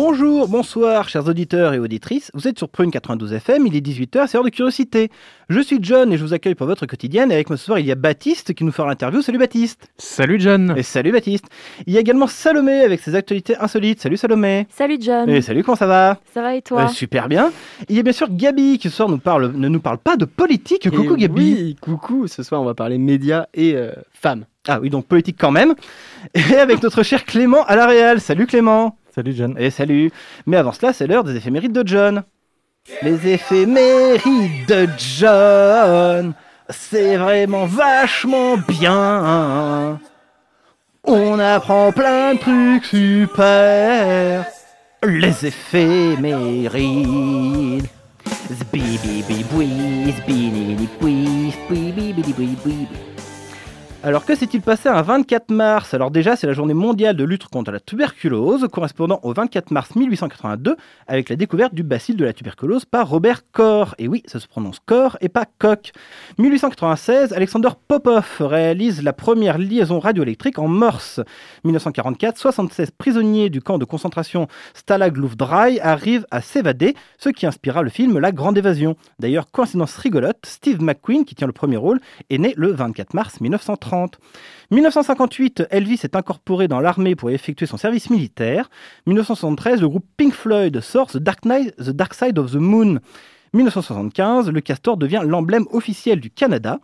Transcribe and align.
Bonjour, 0.00 0.46
bonsoir, 0.46 1.08
chers 1.08 1.26
auditeurs 1.26 1.74
et 1.74 1.80
auditrices. 1.80 2.30
Vous 2.32 2.46
êtes 2.46 2.56
sur 2.56 2.68
Prune 2.68 2.92
92 2.92 3.32
FM, 3.32 3.66
il 3.66 3.74
est 3.74 3.84
18h, 3.84 4.28
c'est 4.28 4.38
heure 4.38 4.44
de 4.44 4.48
curiosité. 4.48 5.10
Je 5.48 5.58
suis 5.58 5.80
John 5.82 6.12
et 6.12 6.16
je 6.16 6.22
vous 6.22 6.32
accueille 6.34 6.54
pour 6.54 6.68
votre 6.68 6.86
quotidienne. 6.86 7.32
Et 7.32 7.34
avec 7.34 7.50
moi 7.50 7.56
ce 7.56 7.64
soir, 7.64 7.80
il 7.80 7.86
y 7.86 7.90
a 7.90 7.96
Baptiste 7.96 8.54
qui 8.54 8.62
nous 8.62 8.70
fera 8.70 8.86
l'interview. 8.86 9.22
Salut 9.22 9.38
Baptiste. 9.38 9.88
Salut 9.98 10.38
John. 10.38 10.72
Et 10.76 10.84
salut 10.84 11.10
Baptiste. 11.10 11.46
Il 11.88 11.94
y 11.94 11.96
a 11.96 12.00
également 12.00 12.28
Salomé 12.28 12.82
avec 12.82 13.00
ses 13.00 13.16
actualités 13.16 13.56
insolites. 13.56 14.00
Salut 14.00 14.16
Salomé. 14.16 14.68
Salut 14.70 14.98
John. 15.00 15.28
Et 15.28 15.42
salut, 15.42 15.64
comment 15.64 15.74
ça 15.74 15.88
va? 15.88 16.20
Ça 16.32 16.42
va 16.42 16.54
et 16.54 16.62
toi? 16.62 16.82
Euh, 16.84 16.88
Super 16.88 17.28
bien. 17.28 17.50
Il 17.88 17.96
y 17.96 17.98
a 17.98 18.04
bien 18.04 18.12
sûr 18.12 18.28
Gabi 18.30 18.78
qui 18.78 18.90
ce 18.90 18.94
soir 18.98 19.08
nous 19.08 19.18
parle, 19.18 19.50
ne 19.50 19.66
nous 19.66 19.80
parle 19.80 19.98
pas 19.98 20.16
de 20.16 20.26
politique. 20.26 20.86
Et 20.86 20.90
Coucou 20.90 21.16
Gabi. 21.16 21.54
Oui, 21.54 21.76
coucou. 21.80 22.28
Ce 22.28 22.44
soir, 22.44 22.62
on 22.62 22.64
va 22.64 22.74
parler 22.74 22.98
médias 22.98 23.46
et 23.52 23.74
euh, 23.74 23.90
femmes. 24.12 24.44
Ah 24.68 24.78
oui, 24.80 24.90
donc 24.90 25.06
politique 25.06 25.38
quand 25.40 25.50
même. 25.50 25.74
Et 26.34 26.54
avec 26.54 26.82
notre 26.82 27.02
cher 27.02 27.24
Clément 27.24 27.64
à 27.64 27.74
la 27.74 27.86
Réal. 27.86 28.20
Salut 28.20 28.46
Clément. 28.46 28.97
Salut 29.18 29.34
John. 29.34 29.56
Et 29.58 29.70
salut. 29.70 30.12
Mais 30.46 30.58
avant 30.58 30.70
cela, 30.70 30.92
c'est 30.92 31.08
l'heure 31.08 31.24
des 31.24 31.34
éphémérides 31.34 31.72
de 31.72 31.82
John. 31.84 32.22
Les 33.02 33.32
éphémérides 33.32 34.68
de 34.68 34.88
John, 34.96 36.34
c'est 36.68 37.16
vraiment 37.16 37.66
vachement 37.66 38.56
bien. 38.58 39.98
On 41.02 41.36
apprend 41.40 41.90
plein 41.90 42.34
de 42.34 42.38
trucs 42.38 42.84
super. 42.84 44.46
Les 45.02 45.46
éphémérides. 45.46 46.78
Alors 54.04 54.24
que 54.24 54.36
s'est-il 54.36 54.62
passé 54.62 54.88
un 54.88 55.02
24 55.02 55.50
mars? 55.50 55.92
Alors 55.92 56.12
déjà, 56.12 56.36
c'est 56.36 56.46
la 56.46 56.52
journée 56.52 56.72
mondiale 56.72 57.16
de 57.16 57.24
lutte 57.24 57.48
contre 57.48 57.72
la 57.72 57.80
tuberculose, 57.80 58.68
correspondant 58.70 59.18
au 59.24 59.32
24 59.32 59.72
mars 59.72 59.96
1882, 59.96 60.76
avec 61.08 61.28
la 61.28 61.34
découverte 61.34 61.74
du 61.74 61.82
bacille 61.82 62.14
de 62.14 62.24
la 62.24 62.32
tuberculose 62.32 62.84
par 62.84 63.08
Robert 63.08 63.42
Koch. 63.50 63.96
Et 63.98 64.06
oui, 64.06 64.22
ça 64.26 64.38
se 64.38 64.46
prononce 64.46 64.78
Koch 64.86 65.16
et 65.20 65.28
pas 65.28 65.46
Koch. 65.58 65.90
1896, 66.38 67.32
Alexander 67.32 67.70
Popov 67.88 68.24
réalise 68.38 69.02
la 69.02 69.12
première 69.12 69.58
liaison 69.58 69.98
radioélectrique 69.98 70.60
en 70.60 70.68
Morse. 70.68 71.20
1944, 71.64 72.38
76 72.38 72.92
prisonniers 72.92 73.50
du 73.50 73.60
camp 73.60 73.78
de 73.78 73.84
concentration 73.84 74.46
Stalag 74.74 75.16
Luftdrei 75.16 75.80
arrivent 75.80 76.26
à 76.30 76.40
s'évader, 76.40 76.94
ce 77.18 77.30
qui 77.30 77.46
inspira 77.46 77.82
le 77.82 77.90
film 77.90 78.20
La 78.20 78.30
Grande 78.30 78.58
Évasion. 78.58 78.94
D'ailleurs, 79.18 79.50
coïncidence 79.50 79.96
rigolote, 79.96 80.46
Steve 80.46 80.80
McQueen, 80.80 81.24
qui 81.24 81.34
tient 81.34 81.48
le 81.48 81.52
premier 81.52 81.76
rôle, 81.76 81.98
est 82.30 82.38
né 82.38 82.54
le 82.56 82.70
24 82.70 83.14
mars 83.14 83.40
1930. 83.40 83.87
1958, 84.70 85.64
Elvis 85.70 86.00
est 86.04 86.16
incorporé 86.16 86.68
dans 86.68 86.80
l'armée 86.80 87.16
pour 87.16 87.30
effectuer 87.30 87.66
son 87.66 87.76
service 87.76 88.10
militaire. 88.10 88.70
1973, 89.06 89.80
le 89.80 89.88
groupe 89.88 90.06
Pink 90.16 90.34
Floyd 90.34 90.80
sort 90.80 91.08
The 91.08 91.18
Dark, 91.18 91.40
the 91.42 91.90
Dark 91.90 92.14
Side 92.14 92.38
of 92.38 92.52
the 92.52 92.56
Moon. 92.56 93.00
1975, 93.54 94.50
le 94.50 94.60
castor 94.60 94.96
devient 94.96 95.22
l'emblème 95.24 95.64
officiel 95.72 96.20
du 96.20 96.30
Canada. 96.30 96.80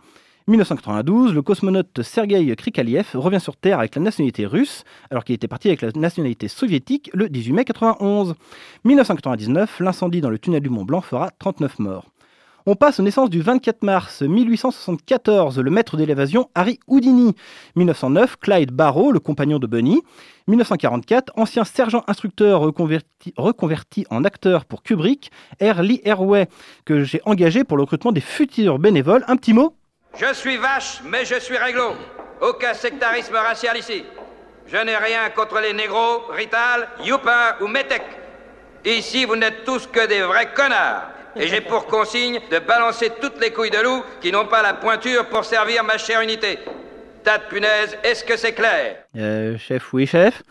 1992, 0.47 1.33
le 1.33 1.41
cosmonaute 1.41 2.03
Sergei 2.03 2.55
Krikaliev 2.55 3.07
revient 3.15 3.39
sur 3.39 3.55
Terre 3.55 3.79
avec 3.79 3.95
la 3.95 4.01
nationalité 4.01 4.45
russe, 4.45 4.83
alors 5.09 5.23
qu'il 5.23 5.33
était 5.33 5.47
parti 5.47 5.69
avec 5.69 5.81
la 5.81 5.89
nationalité 5.95 6.47
soviétique 6.47 7.09
le 7.13 7.29
18 7.29 7.53
mai 7.53 7.61
1991. 7.61 8.35
1999, 8.83 9.79
l'incendie 9.79 10.21
dans 10.21 10.29
le 10.29 10.37
tunnel 10.37 10.61
du 10.61 10.69
Mont 10.69 10.85
Blanc 10.85 11.01
fera 11.01 11.31
39 11.39 11.79
morts. 11.79 12.11
On 12.67 12.75
passe 12.75 12.99
aux 12.99 13.03
naissances 13.03 13.29
du 13.29 13.43
24 13.43 13.83
mars 13.83 14.23
1874, 14.23 15.59
le 15.59 15.69
maître 15.69 15.97
de 15.97 16.03
l'évasion 16.03 16.49
Harry 16.55 16.79
Houdini. 16.87 17.35
1909, 17.75 18.37
Clyde 18.37 18.71
Barrow, 18.71 19.11
le 19.11 19.19
compagnon 19.19 19.59
de 19.59 19.67
Bunny. 19.67 20.01
1944, 20.47 21.33
ancien 21.35 21.63
sergent 21.63 22.03
instructeur 22.07 22.61
reconverti, 22.61 24.07
en 24.09 24.23
acteur 24.23 24.65
pour 24.65 24.81
Kubrick, 24.81 25.29
R. 25.61 25.83
Lee 25.83 26.01
que 26.85 27.03
j'ai 27.03 27.21
engagé 27.25 27.63
pour 27.63 27.77
le 27.77 27.83
recrutement 27.83 28.11
des 28.11 28.19
futurs 28.19 28.79
bénévoles. 28.79 29.23
Un 29.27 29.37
petit 29.37 29.53
mot? 29.53 29.75
Je 30.17 30.33
suis 30.33 30.57
vache, 30.57 31.01
mais 31.05 31.23
je 31.23 31.39
suis 31.39 31.57
réglo. 31.57 31.91
Aucun 32.41 32.73
sectarisme 32.73 33.35
racial 33.35 33.77
ici. 33.77 34.03
Je 34.65 34.77
n'ai 34.77 34.97
rien 34.97 35.29
contre 35.35 35.59
les 35.59 35.73
négros, 35.73 36.23
Rital, 36.31 36.87
Youpin 37.03 37.57
ou 37.61 37.67
Métèque. 37.67 38.17
Ici, 38.83 39.25
vous 39.25 39.35
n'êtes 39.35 39.65
tous 39.65 39.85
que 39.85 40.07
des 40.07 40.23
vrais 40.23 40.51
connards. 40.51 41.14
Et 41.37 41.47
j'ai 41.47 41.61
pour 41.61 41.85
consigne 41.87 42.39
de 42.51 42.59
balancer 42.59 43.11
toutes 43.21 43.39
les 43.41 43.51
couilles 43.51 43.69
de 43.71 43.79
loup 43.83 44.03
qui 44.21 44.31
n'ont 44.31 44.45
pas 44.45 44.61
la 44.61 44.73
pointure 44.73 45.27
pour 45.27 45.43
servir 45.43 45.83
ma 45.83 45.97
chère 45.97 46.21
unité. 46.21 46.59
Tas 47.23 47.39
de 47.39 47.43
punaises, 47.49 47.97
est-ce 48.03 48.23
que 48.23 48.37
c'est 48.37 48.53
clair? 48.53 48.97
Euh, 49.17 49.57
Chef, 49.57 49.91
oui, 49.93 50.05
chef. 50.05 50.43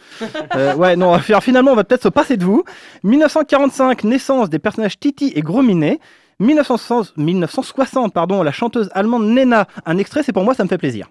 euh, 0.56 0.74
ouais, 0.74 0.96
non, 0.96 1.16
finalement, 1.18 1.70
on 1.72 1.76
va 1.76 1.84
peut-être 1.84 2.02
se 2.02 2.08
passer 2.08 2.36
de 2.36 2.44
vous. 2.44 2.64
1945, 3.04 4.02
naissance 4.04 4.50
des 4.50 4.58
personnages 4.58 4.98
Titi 4.98 5.32
et 5.36 5.40
Gros 5.40 5.62
Minet. 5.62 6.00
1960, 6.40 7.16
1960, 7.16 8.12
pardon, 8.12 8.42
la 8.42 8.50
chanteuse 8.50 8.90
allemande 8.92 9.24
Nena. 9.26 9.68
Un 9.86 9.98
extrait, 9.98 10.22
c'est 10.24 10.32
pour 10.32 10.42
moi, 10.42 10.54
ça 10.54 10.64
me 10.64 10.68
fait 10.68 10.78
plaisir. 10.78 11.08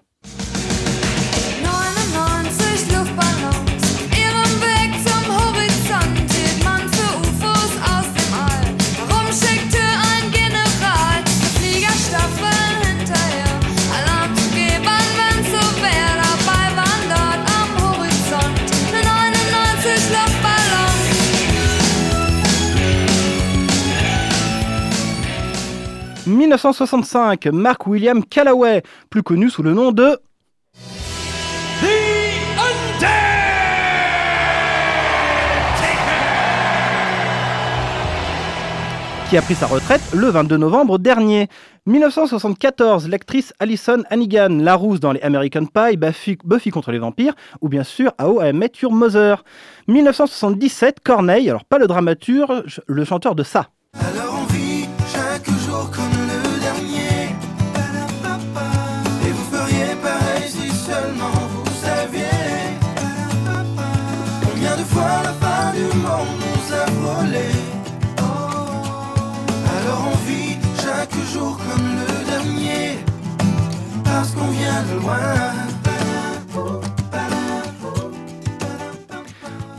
1965, 26.44 27.46
Mark 27.46 27.86
William 27.86 28.22
Callaway, 28.22 28.82
plus 29.08 29.22
connu 29.22 29.48
sous 29.48 29.62
le 29.62 29.72
nom 29.72 29.92
de... 29.92 30.18
qui 39.30 39.38
a 39.38 39.42
pris 39.42 39.54
sa 39.54 39.66
retraite 39.66 40.02
le 40.12 40.28
22 40.28 40.58
novembre 40.58 40.98
dernier. 40.98 41.48
1974, 41.86 43.08
l'actrice 43.08 43.54
Alison 43.58 44.02
Hannigan, 44.10 44.58
la 44.60 44.74
rousse 44.74 45.00
dans 45.00 45.12
les 45.12 45.20
American 45.22 45.64
Pie, 45.64 45.96
Buffy, 45.96 46.70
contre 46.70 46.92
les 46.92 46.98
vampires, 46.98 47.34
ou 47.62 47.70
bien 47.70 47.84
sûr 47.84 48.12
How 48.22 48.42
I 48.42 48.52
Met 48.52 48.72
Your 48.82 48.92
Mother. 48.92 49.42
1977, 49.88 51.00
Corneille, 51.00 51.48
alors 51.48 51.64
pas 51.64 51.78
le 51.78 51.86
dramaturge, 51.86 52.82
le 52.86 53.04
chanteur 53.06 53.34
de 53.34 53.42
ça. 53.42 53.70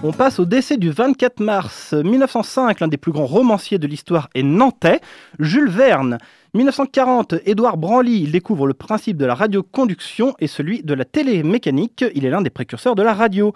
On 0.03 0.11
passe 0.11 0.39
au 0.39 0.45
décès 0.45 0.77
du 0.77 0.91
24 0.91 1.39
mars 1.39 1.93
1905, 1.93 2.79
l'un 2.79 2.87
des 2.87 2.97
plus 2.97 3.11
grands 3.11 3.25
romanciers 3.25 3.79
de 3.79 3.87
l'histoire 3.87 4.29
est 4.35 4.43
nantais, 4.43 4.99
Jules 5.39 5.69
Verne. 5.69 6.19
1940, 6.53 7.35
Édouard 7.45 7.77
Branly 7.77 8.27
découvre 8.27 8.67
le 8.67 8.75
principe 8.75 9.17
de 9.17 9.25
la 9.25 9.33
radioconduction 9.33 10.35
et 10.39 10.47
celui 10.47 10.83
de 10.83 10.93
la 10.93 11.05
télémécanique. 11.05 12.05
Il 12.13 12.23
est 12.25 12.29
l'un 12.29 12.41
des 12.43 12.51
précurseurs 12.51 12.93
de 12.95 13.01
la 13.01 13.13
radio. 13.15 13.51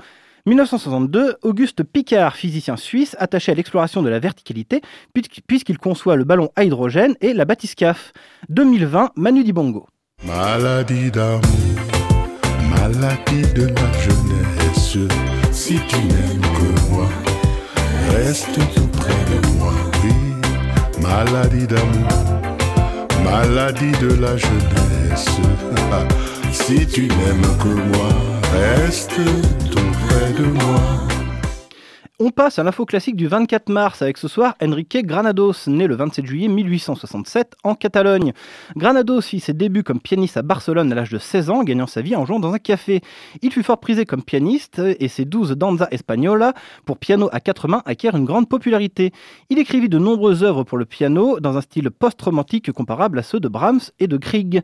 1962, 0.48 1.36
Auguste 1.44 1.84
Picard, 1.84 2.36
physicien 2.36 2.78
suisse, 2.78 3.16
attaché 3.20 3.52
à 3.52 3.56
l'exploration 3.56 4.02
de 4.02 4.10
la 4.10 4.20
verticalité, 4.20 4.82
puisqu'- 5.14 5.42
puisqu'il 5.46 5.78
conçoit 5.78 6.16
le 6.16 6.24
ballon 6.24 6.50
à 6.56 6.64
hydrogène 6.64 7.14
et 7.22 7.34
la 7.34 7.46
bathyscaphe. 7.46 8.12
2020, 8.50 9.12
Manu 9.16 9.44
Dibongo. 9.44 9.86
Maladie 10.24 11.10
d'amour, 11.12 11.42
maladie 12.70 13.48
de 13.56 13.68
ma 13.68 13.92
jeunesse. 14.04 14.98
Si 15.54 15.80
tu 15.88 15.96
n'aimes 15.96 16.42
que 16.42 16.92
moi, 16.92 17.08
reste 18.12 18.50
tout 18.76 18.88
près 18.88 19.14
de 19.32 19.58
moi. 19.58 19.72
Oui, 20.04 20.14
maladie 21.02 21.68
d'amour, 21.68 22.10
maladie 23.24 23.94
de 24.02 24.22
la 24.22 24.36
jeunesse. 24.36 25.26
si 26.52 26.86
tu 26.86 27.04
n'aimes 27.04 27.58
que 27.64 27.70
moi, 27.70 28.10
reste 28.54 29.16
tout 29.72 29.92
près 30.08 30.34
de 30.34 30.48
moi. 30.48 30.99
On 32.22 32.32
passe 32.32 32.60
à 32.60 32.64
l'info 32.64 32.86
classique 32.86 33.16
du 33.16 33.28
24 33.28 33.70
mars 33.70 34.02
avec 34.02 34.18
ce 34.18 34.28
soir 34.28 34.54
Enrique 34.62 35.06
Granados, 35.06 35.54
né 35.68 35.88
le 35.88 35.96
27 35.96 36.26
juillet 36.26 36.50
1867 36.50 37.56
en 37.64 37.76
Catalogne. 37.76 38.34
Granados 38.76 39.22
fit 39.22 39.40
ses 39.40 39.54
débuts 39.54 39.84
comme 39.84 40.02
pianiste 40.02 40.36
à 40.36 40.42
Barcelone 40.42 40.92
à 40.92 40.96
l'âge 40.96 41.12
de 41.12 41.18
16 41.18 41.50
ans, 41.50 41.64
gagnant 41.64 41.88
sa 41.88 42.02
vie 42.02 42.18
en 42.18 42.26
jouant 42.26 42.42
dans 42.42 42.54
un 42.54 42.60
café. 42.60 43.00
Il 43.42 43.54
fut 43.54 43.64
fort 43.64 43.80
prisé 43.80 44.04
comme 44.04 44.22
pianiste 44.22 44.82
et 45.00 45.08
ses 45.08 45.24
12 45.24 45.52
danza 45.52 45.88
española 45.92 46.54
pour 46.84 46.98
piano 46.98 47.30
à 47.32 47.40
quatre 47.40 47.70
mains 47.70 47.84
acquièrent 47.86 48.18
une 48.18 48.26
grande 48.26 48.50
popularité. 48.50 49.14
Il 49.50 49.58
écrivit 49.58 49.88
de 49.88 49.98
nombreuses 49.98 50.44
œuvres 50.44 50.66
pour 50.66 50.78
le 50.78 50.84
piano 50.84 51.40
dans 51.40 51.56
un 51.56 51.62
style 51.62 51.90
post-romantique 51.90 52.74
comparable 52.74 53.20
à 53.20 53.24
ceux 53.24 53.40
de 53.40 53.48
Brahms 53.48 53.80
et 53.98 54.08
de 54.08 54.18
Grieg. 54.18 54.62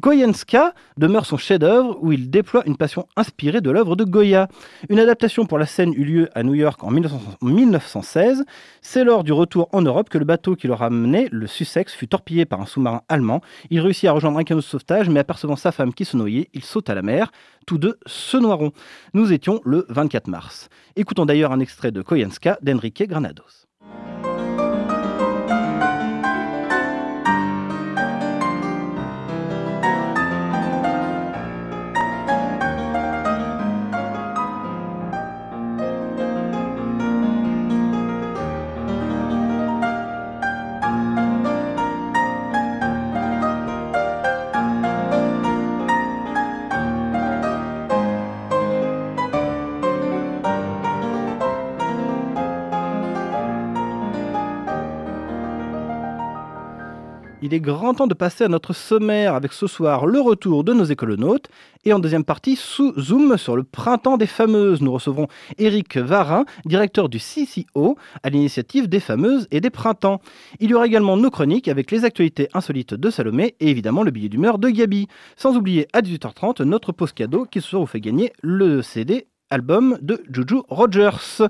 Goyenska 0.00 0.74
demeure 0.96 1.26
son 1.26 1.36
chef-d'œuvre 1.36 1.98
où 2.00 2.12
il 2.12 2.30
déploie 2.30 2.62
une 2.66 2.76
passion 2.76 3.06
inspirée 3.16 3.60
de 3.60 3.70
l'œuvre 3.70 3.96
de 3.96 4.04
Goya. 4.04 4.48
Une 4.88 4.98
adaptation 4.98 5.46
pour 5.46 5.58
la 5.58 5.66
scène 5.66 5.92
eut 5.94 6.04
lieu 6.04 6.28
à 6.34 6.42
New 6.42 6.54
York 6.54 6.82
en 6.82 6.90
1916. 6.90 8.44
C'est 8.82 9.04
lors 9.04 9.24
du 9.24 9.32
retour 9.32 9.68
en 9.72 9.82
Europe 9.82 10.08
que 10.08 10.18
le 10.18 10.24
bateau 10.24 10.56
qui 10.56 10.66
le 10.66 10.74
ramenait, 10.74 11.28
le 11.30 11.46
Sussex, 11.46 11.94
fut 11.94 12.08
torpillé 12.08 12.44
par 12.44 12.60
un 12.60 12.66
sous-marin 12.66 13.02
allemand. 13.08 13.40
Il 13.70 13.80
réussit 13.80 14.08
à 14.08 14.12
rejoindre 14.12 14.38
un 14.38 14.44
canot 14.44 14.60
de 14.60 14.64
sauvetage, 14.64 15.08
mais 15.08 15.20
apercevant 15.20 15.56
sa 15.56 15.72
femme 15.72 15.94
qui 15.94 16.04
se 16.04 16.16
noyait, 16.16 16.48
il 16.52 16.64
saute 16.64 16.90
à 16.90 16.94
la 16.94 17.02
mer. 17.02 17.30
Tous 17.66 17.78
deux 17.78 17.98
se 18.06 18.36
noieront. 18.36 18.72
Nous 19.14 19.32
étions 19.32 19.60
le 19.64 19.86
24 19.88 20.28
mars. 20.28 20.68
Écoutons 20.94 21.26
d'ailleurs 21.26 21.52
un 21.52 21.60
extrait 21.60 21.90
de 21.90 22.02
Goyenska 22.02 22.58
d'Enrique 22.62 23.02
Granados. 23.08 23.65
Il 57.46 57.54
est 57.54 57.60
grand 57.60 57.94
temps 57.94 58.08
de 58.08 58.14
passer 58.14 58.42
à 58.42 58.48
notre 58.48 58.72
sommaire 58.72 59.36
avec 59.36 59.52
ce 59.52 59.68
soir 59.68 60.06
le 60.06 60.18
retour 60.18 60.64
de 60.64 60.72
nos 60.72 60.82
écolonautes 60.82 61.46
et 61.84 61.92
en 61.92 62.00
deuxième 62.00 62.24
partie 62.24 62.56
sous 62.56 62.92
Zoom 63.00 63.36
sur 63.36 63.54
le 63.54 63.62
printemps 63.62 64.16
des 64.16 64.26
fameuses. 64.26 64.82
Nous 64.82 64.92
recevrons 64.92 65.28
Éric 65.56 65.96
Varin, 65.96 66.44
directeur 66.64 67.08
du 67.08 67.18
CCO 67.18 67.96
à 68.24 68.30
l'initiative 68.30 68.88
des 68.88 68.98
fameuses 68.98 69.46
et 69.52 69.60
des 69.60 69.70
printemps. 69.70 70.20
Il 70.58 70.70
y 70.70 70.74
aura 70.74 70.88
également 70.88 71.16
nos 71.16 71.30
chroniques 71.30 71.68
avec 71.68 71.92
les 71.92 72.04
actualités 72.04 72.48
insolites 72.52 72.94
de 72.94 73.10
Salomé 73.10 73.54
et 73.60 73.70
évidemment 73.70 74.02
le 74.02 74.10
billet 74.10 74.28
d'humeur 74.28 74.58
de 74.58 74.68
Gabi. 74.68 75.06
Sans 75.36 75.56
oublier 75.56 75.86
à 75.92 76.00
18h30 76.00 76.64
notre 76.64 76.90
pause 76.90 77.12
cadeau 77.12 77.44
qui 77.44 77.60
se 77.60 77.76
vous 77.76 77.86
fait 77.86 78.00
gagner 78.00 78.32
le 78.42 78.82
CD 78.82 79.28
album 79.50 79.98
de 80.02 80.20
Juju 80.32 80.62
Rogers. 80.68 81.46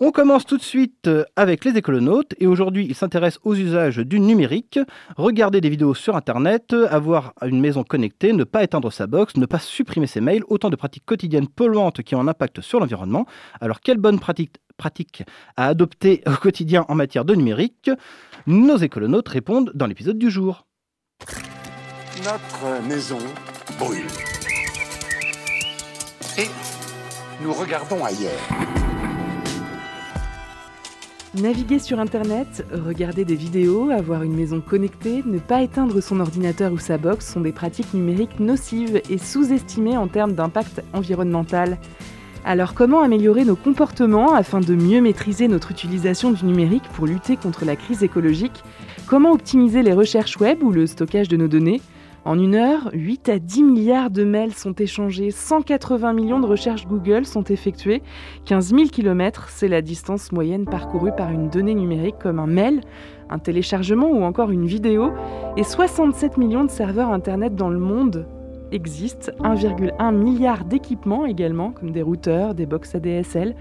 On 0.00 0.10
commence 0.10 0.44
tout 0.44 0.56
de 0.56 0.62
suite 0.62 1.06
euh, 1.06 1.24
avec 1.36 1.64
les 1.64 1.76
écolonautes 1.76 2.34
et 2.38 2.46
aujourd'hui 2.46 2.86
ils 2.88 2.94
s'intéressent 2.94 3.40
aux 3.44 3.54
usages 3.54 3.98
du 3.98 4.18
numérique, 4.18 4.80
regarder 5.16 5.60
des 5.60 5.68
vidéos 5.68 5.94
sur 5.94 6.16
internet, 6.16 6.74
avoir 6.90 7.32
une 7.42 7.60
maison 7.60 7.84
connectée, 7.84 8.32
ne 8.32 8.44
pas 8.44 8.64
éteindre 8.64 8.92
sa 8.92 9.06
box, 9.06 9.36
ne 9.36 9.46
pas 9.46 9.60
supprimer 9.60 10.06
ses 10.06 10.20
mails, 10.20 10.42
autant 10.48 10.70
de 10.70 10.76
pratiques 10.76 11.04
quotidiennes 11.06 11.48
polluantes 11.48 12.02
qui 12.02 12.14
ont 12.14 12.20
un 12.20 12.28
impact 12.28 12.60
sur 12.60 12.80
l'environnement. 12.80 13.26
Alors 13.60 13.80
quelles 13.80 13.98
bonnes 13.98 14.18
pratiques 14.18 14.56
pratiques 14.76 15.22
à 15.56 15.68
adopter 15.68 16.22
au 16.26 16.36
quotidien 16.36 16.84
en 16.88 16.94
matière 16.94 17.24
de 17.24 17.34
numérique? 17.34 17.90
Nos 18.46 18.76
écolonautes 18.76 19.28
répondent 19.28 19.70
dans 19.74 19.86
l'épisode 19.86 20.18
du 20.18 20.30
jour. 20.30 20.66
Notre 22.24 22.86
maison 22.88 23.18
brûle. 23.78 24.06
Et 26.36 26.48
nous 27.42 27.52
regardons 27.52 28.04
ailleurs. 28.04 28.83
Naviguer 31.42 31.80
sur 31.80 31.98
Internet, 31.98 32.64
regarder 32.72 33.24
des 33.24 33.34
vidéos, 33.34 33.90
avoir 33.90 34.22
une 34.22 34.36
maison 34.36 34.60
connectée, 34.60 35.24
ne 35.26 35.40
pas 35.40 35.62
éteindre 35.62 36.00
son 36.00 36.20
ordinateur 36.20 36.72
ou 36.72 36.78
sa 36.78 36.96
box 36.96 37.32
sont 37.32 37.40
des 37.40 37.50
pratiques 37.50 37.92
numériques 37.92 38.38
nocives 38.38 39.02
et 39.10 39.18
sous-estimées 39.18 39.96
en 39.96 40.06
termes 40.06 40.34
d'impact 40.34 40.84
environnemental. 40.92 41.78
Alors 42.44 42.74
comment 42.74 43.02
améliorer 43.02 43.44
nos 43.44 43.56
comportements 43.56 44.32
afin 44.32 44.60
de 44.60 44.76
mieux 44.76 45.00
maîtriser 45.00 45.48
notre 45.48 45.72
utilisation 45.72 46.30
du 46.30 46.44
numérique 46.44 46.88
pour 46.94 47.06
lutter 47.06 47.36
contre 47.36 47.64
la 47.64 47.74
crise 47.74 48.04
écologique? 48.04 48.62
Comment 49.08 49.32
optimiser 49.32 49.82
les 49.82 49.92
recherches 49.92 50.36
web 50.38 50.62
ou 50.62 50.70
le 50.70 50.86
stockage 50.86 51.28
de 51.28 51.36
nos 51.36 51.48
données? 51.48 51.82
En 52.24 52.38
une 52.38 52.54
heure, 52.54 52.90
8 52.94 53.28
à 53.28 53.38
10 53.38 53.62
milliards 53.62 54.10
de 54.10 54.24
mails 54.24 54.54
sont 54.54 54.72
échangés, 54.72 55.30
180 55.30 56.12
millions 56.14 56.40
de 56.40 56.46
recherches 56.46 56.86
Google 56.86 57.26
sont 57.26 57.44
effectuées, 57.44 58.02
15 58.46 58.70
000 58.70 58.84
km, 58.88 59.48
c'est 59.50 59.68
la 59.68 59.82
distance 59.82 60.32
moyenne 60.32 60.64
parcourue 60.64 61.12
par 61.14 61.30
une 61.30 61.50
donnée 61.50 61.74
numérique 61.74 62.16
comme 62.18 62.38
un 62.38 62.46
mail, 62.46 62.80
un 63.28 63.38
téléchargement 63.38 64.10
ou 64.10 64.22
encore 64.22 64.50
une 64.50 64.66
vidéo, 64.66 65.10
et 65.58 65.64
67 65.64 66.38
millions 66.38 66.64
de 66.64 66.70
serveurs 66.70 67.10
Internet 67.10 67.54
dans 67.56 67.68
le 67.68 67.78
monde 67.78 68.26
existent, 68.72 69.32
1,1 69.40 70.14
milliard 70.14 70.64
d'équipements 70.64 71.26
également, 71.26 71.70
comme 71.70 71.90
des 71.90 72.02
routeurs, 72.02 72.54
des 72.54 72.66
box 72.66 72.94
ADSL, 72.94 73.54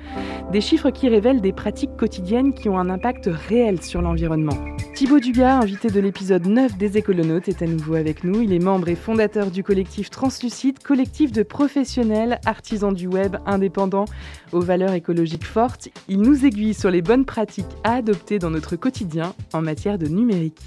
des 0.51 0.61
chiffres 0.61 0.89
qui 0.89 1.09
révèlent 1.09 1.41
des 1.41 1.53
pratiques 1.53 1.95
quotidiennes 1.97 2.53
qui 2.53 2.69
ont 2.69 2.77
un 2.77 2.89
impact 2.89 3.29
réel 3.31 3.81
sur 3.81 4.01
l'environnement. 4.01 4.57
Thibaut 4.95 5.19
Dugas, 5.19 5.57
invité 5.57 5.89
de 5.89 5.99
l'épisode 5.99 6.45
9 6.45 6.77
des 6.77 6.97
Écolonautes, 6.97 7.47
est 7.47 7.63
à 7.63 7.65
nouveau 7.65 7.95
avec 7.95 8.23
nous. 8.23 8.41
Il 8.41 8.53
est 8.53 8.59
membre 8.59 8.89
et 8.89 8.95
fondateur 8.95 9.49
du 9.49 9.63
collectif 9.63 10.11
Translucide, 10.11 10.79
collectif 10.83 11.31
de 11.31 11.41
professionnels, 11.41 12.39
artisans 12.45 12.93
du 12.93 13.07
web 13.07 13.37
indépendants 13.47 14.05
aux 14.51 14.61
valeurs 14.61 14.93
écologiques 14.93 15.45
fortes. 15.45 15.89
Il 16.07 16.21
nous 16.21 16.45
aiguille 16.45 16.75
sur 16.75 16.91
les 16.91 17.01
bonnes 17.01 17.25
pratiques 17.25 17.65
à 17.83 17.95
adopter 17.95 18.37
dans 18.37 18.51
notre 18.51 18.75
quotidien 18.75 19.33
en 19.51 19.61
matière 19.61 19.97
de 19.97 20.07
numérique. 20.07 20.59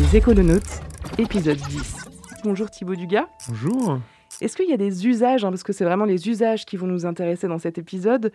Les 0.00 0.16
Écolonautes, 0.16 0.80
épisode 1.18 1.58
10. 1.58 1.96
Bonjour 2.42 2.70
Thibaut 2.70 2.96
Dugas. 2.96 3.26
Bonjour. 3.48 4.00
Est-ce 4.40 4.56
qu'il 4.56 4.68
y 4.68 4.72
a 4.72 4.76
des 4.76 5.06
usages, 5.06 5.44
hein, 5.44 5.50
parce 5.50 5.62
que 5.62 5.72
c'est 5.72 5.84
vraiment 5.84 6.04
les 6.04 6.28
usages 6.28 6.64
qui 6.66 6.76
vont 6.76 6.86
nous 6.86 7.06
intéresser 7.06 7.46
dans 7.46 7.58
cet 7.58 7.78
épisode, 7.78 8.32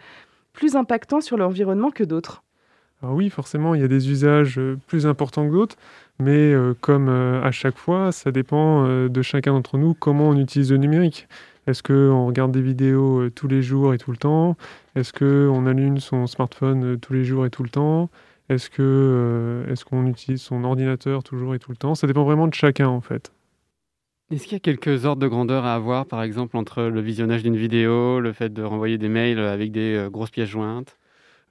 plus 0.54 0.76
impactants 0.76 1.22
sur 1.22 1.38
l'environnement 1.38 1.92
que 1.92 2.04
d'autres? 2.04 2.44
Alors 3.02 3.16
oui, 3.16 3.30
forcément, 3.30 3.76
il 3.76 3.82
y 3.82 3.84
a 3.84 3.88
des 3.88 4.10
usages 4.10 4.60
euh, 4.60 4.78
plus 4.88 5.08
importants 5.08 5.48
que 5.48 5.54
d'autres, 5.54 5.76
mais 6.20 6.54
euh, 6.54 6.74
comme 6.80 7.10
euh, 7.10 7.42
à 7.44 7.52
chaque 7.52 7.78
fois, 7.78 8.12
ça 8.12 8.32
dépend 8.32 8.86
euh, 8.86 9.10
de 9.10 9.22
chacun 9.22 9.54
d'entre 9.54 9.78
nous 9.78 9.94
comment 9.94 10.30
on 10.30 10.38
utilise 10.38 10.72
le 10.72 10.78
numérique. 10.78 11.28
Est-ce 11.68 11.84
qu'on 11.84 12.26
regarde 12.26 12.52
des 12.52 12.62
vidéos 12.62 13.30
tous 13.30 13.48
les 13.48 13.62
jours 13.62 13.94
et 13.94 13.98
tout 13.98 14.12
le 14.12 14.18
temps? 14.18 14.58
Est-ce 14.96 15.14
qu'on 15.14 15.66
allume 15.66 16.00
son 16.00 16.28
smartphone 16.28 16.98
tous 17.00 17.14
les 17.14 17.24
jours 17.24 17.46
et 17.46 17.50
tout 17.50 17.64
le 17.64 17.70
temps? 17.70 18.10
Est-ce 18.50 18.72
que, 18.72 18.82
euh, 18.82 19.72
est-ce 19.72 19.86
qu'on 19.86 20.08
utilise 20.08 20.42
son 20.42 20.64
ordinateur 20.64 21.24
toujours 21.24 21.54
et 21.54 21.60
tout 21.60 21.70
le 21.70 21.78
temps? 21.78 21.94
Ça 21.94 22.08
dépend 22.08 22.24
vraiment 22.24 22.48
de 22.48 22.54
chacun 22.54 22.88
en 22.88 23.02
fait. 23.02 23.32
Est-ce 24.32 24.44
qu'il 24.44 24.54
y 24.54 24.56
a 24.56 24.60
quelques 24.60 25.06
ordres 25.06 25.22
de 25.22 25.28
grandeur 25.28 25.66
à 25.66 25.76
avoir, 25.76 26.06
par 26.06 26.22
exemple, 26.22 26.58
entre 26.58 26.84
le 26.84 27.02
visionnage 27.02 27.44
d'une 27.44 27.56
vidéo, 27.56 28.20
le 28.20 28.34
fait 28.34 28.52
de 28.52 28.62
renvoyer 28.64 28.98
des 28.98 29.10
mails 29.10 29.40
avec 29.40 29.72
des 29.72 29.96
euh, 29.96 30.10
grosses 30.10 30.32
pièces 30.32 30.50
jointes? 30.50 30.98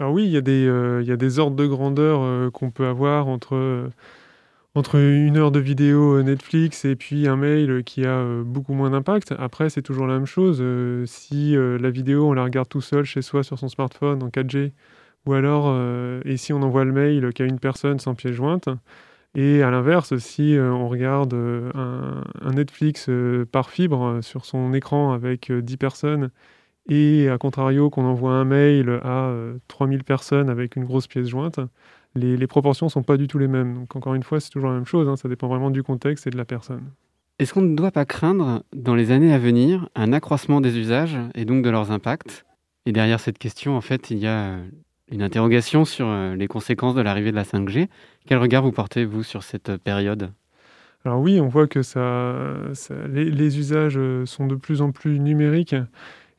Alors 0.00 0.12
oui, 0.12 0.24
il 0.24 0.30
y, 0.30 0.36
a 0.36 0.40
des, 0.40 0.66
euh, 0.66 1.02
il 1.02 1.08
y 1.08 1.12
a 1.12 1.16
des 1.16 1.38
ordres 1.38 1.56
de 1.56 1.66
grandeur 1.66 2.52
qu'on 2.52 2.70
peut 2.70 2.86
avoir 2.86 3.26
entre, 3.26 3.90
entre 4.76 4.96
une 4.96 5.36
heure 5.36 5.50
de 5.50 5.58
vidéo 5.58 6.22
Netflix 6.22 6.84
et 6.84 6.94
puis 6.94 7.26
un 7.26 7.34
mail 7.34 7.82
qui 7.84 8.06
a 8.06 8.24
beaucoup 8.44 8.74
moins 8.74 8.90
d'impact. 8.90 9.34
Après, 9.38 9.70
c'est 9.70 9.82
toujours 9.82 10.06
la 10.06 10.14
même 10.14 10.26
chose. 10.26 10.62
si 11.06 11.56
la 11.56 11.90
vidéo, 11.90 12.28
on 12.28 12.32
la 12.32 12.44
regarde 12.44 12.68
tout 12.68 12.80
seul 12.80 13.04
chez 13.04 13.22
soi 13.22 13.42
sur 13.42 13.58
son 13.58 13.66
smartphone 13.66 14.22
en 14.22 14.28
4G, 14.28 14.70
ou 15.28 15.34
alors, 15.34 15.66
euh, 15.68 16.22
et 16.24 16.38
si 16.38 16.54
on 16.54 16.62
envoie 16.62 16.84
le 16.84 16.92
mail 16.92 17.34
qu'à 17.34 17.44
une 17.44 17.58
personne 17.58 17.98
sans 17.98 18.14
pièce 18.14 18.32
jointe, 18.32 18.70
et 19.34 19.62
à 19.62 19.70
l'inverse, 19.70 20.16
si 20.16 20.56
euh, 20.56 20.72
on 20.72 20.88
regarde 20.88 21.34
euh, 21.34 21.70
un, 21.74 22.52
Netflix 22.52 23.10
par 23.52 23.68
fibre 23.68 24.20
sur 24.22 24.46
son 24.46 24.72
écran 24.72 25.12
avec 25.12 25.50
euh, 25.50 25.60
10 25.60 25.76
personnes, 25.76 26.30
et 26.88 27.28
à 27.28 27.36
contrario 27.36 27.90
qu'on 27.90 28.06
envoie 28.06 28.32
un 28.32 28.44
mail 28.44 29.00
à 29.02 29.26
euh, 29.26 29.58
3000 29.68 30.02
personnes 30.02 30.48
avec 30.48 30.76
une 30.76 30.86
grosse 30.86 31.06
pièce 31.06 31.28
jointe, 31.28 31.60
les, 32.14 32.46
proportions 32.46 32.88
sont 32.88 33.02
pas 33.02 33.18
du 33.18 33.26
tout 33.28 33.36
les 33.38 33.48
mêmes. 33.48 33.74
Donc 33.74 33.96
encore 33.96 34.14
une 34.14 34.22
fois, 34.22 34.40
c'est 34.40 34.48
toujours 34.48 34.70
la 34.70 34.76
même 34.76 34.86
chose, 34.86 35.08
hein, 35.08 35.16
ça 35.16 35.28
dépend 35.28 35.46
vraiment 35.46 35.70
du 35.70 35.82
contexte 35.82 36.26
et 36.26 36.30
de 36.30 36.38
la 36.38 36.46
personne. 36.46 36.84
Est-ce 37.38 37.52
qu'on 37.52 37.60
ne 37.60 37.76
doit 37.76 37.92
pas 37.92 38.06
craindre, 38.06 38.62
dans 38.74 38.94
les 38.94 39.10
années 39.10 39.34
à 39.34 39.38
venir, 39.38 39.90
un 39.94 40.14
accroissement 40.14 40.62
des 40.62 40.78
usages 40.78 41.18
et 41.34 41.44
donc 41.44 41.62
de 41.62 41.68
leurs 41.68 41.92
impacts? 41.92 42.46
Et 42.86 42.92
derrière 42.92 43.20
cette 43.20 43.38
question, 43.38 43.76
en 43.76 43.82
fait, 43.82 44.10
il 44.10 44.16
y 44.16 44.26
a 44.26 44.56
une 45.10 45.22
interrogation 45.22 45.84
sur 45.84 46.06
euh, 46.08 46.34
les 46.34 46.46
conséquences 46.46 46.94
de 46.94 47.00
l'arrivée 47.00 47.30
de 47.30 47.36
la 47.36 47.44
5G. 47.44 47.88
Quel 48.26 48.38
regard 48.38 48.62
vous 48.62 48.72
portez, 48.72 49.04
vous, 49.04 49.22
sur 49.22 49.42
cette 49.42 49.70
euh, 49.70 49.78
période? 49.78 50.32
Alors 51.04 51.20
oui, 51.20 51.40
on 51.40 51.48
voit 51.48 51.66
que 51.66 51.80
les, 53.08 53.58
usages 53.58 53.96
euh, 53.96 54.26
sont 54.26 54.46
de 54.46 54.56
plus 54.56 54.82
en 54.82 54.90
plus 54.90 55.18
numériques 55.18 55.76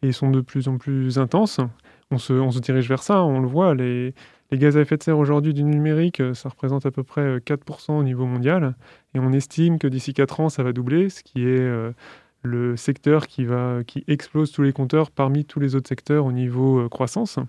et 0.01 0.11
sont 0.11 0.29
de 0.29 0.41
plus 0.41 0.67
en 0.67 0.77
plus 0.77 1.17
intenses. 1.17 1.59
On 2.11 2.17
se, 2.17 2.59
dirige 2.59 2.89
vers 2.89 3.03
ça, 3.03 3.23
on 3.23 3.39
le 3.39 3.47
voit. 3.47 3.73
Les, 3.73 4.13
gaz 4.51 4.77
à 4.77 4.81
effet 4.81 4.97
de 4.97 5.03
serre 5.03 5.17
aujourd'hui 5.17 5.53
du 5.53 5.63
numérique, 5.63 6.21
ça 6.33 6.49
représente 6.49 6.85
à 6.85 6.91
peu 6.91 7.03
près 7.03 7.21
euh, 7.21 7.39
4% 7.39 7.93
au 7.93 8.03
niveau 8.03 8.25
mondial. 8.25 8.75
Et 9.15 9.19
on 9.19 9.31
estime 9.31 9.79
que 9.79 9.87
d'ici 9.87 10.13
4 10.13 10.39
ans, 10.41 10.49
ça 10.49 10.63
va 10.63 10.73
doubler, 10.73 11.09
ce 11.09 11.23
qui 11.23 11.43
est 11.47 11.93
le 12.41 12.77
secteur 12.77 13.27
qui, 13.27 13.47
qui 13.87 14.03
explose 14.07 14.51
tous 14.51 14.61
les 14.61 14.73
compteurs 14.73 15.11
parmi 15.11 15.45
tous 15.45 15.59
les 15.59 15.75
autres 15.75 15.89
secteurs 15.89 16.25
au 16.25 16.31
niveau 16.31 16.87
croissance. 16.89 17.39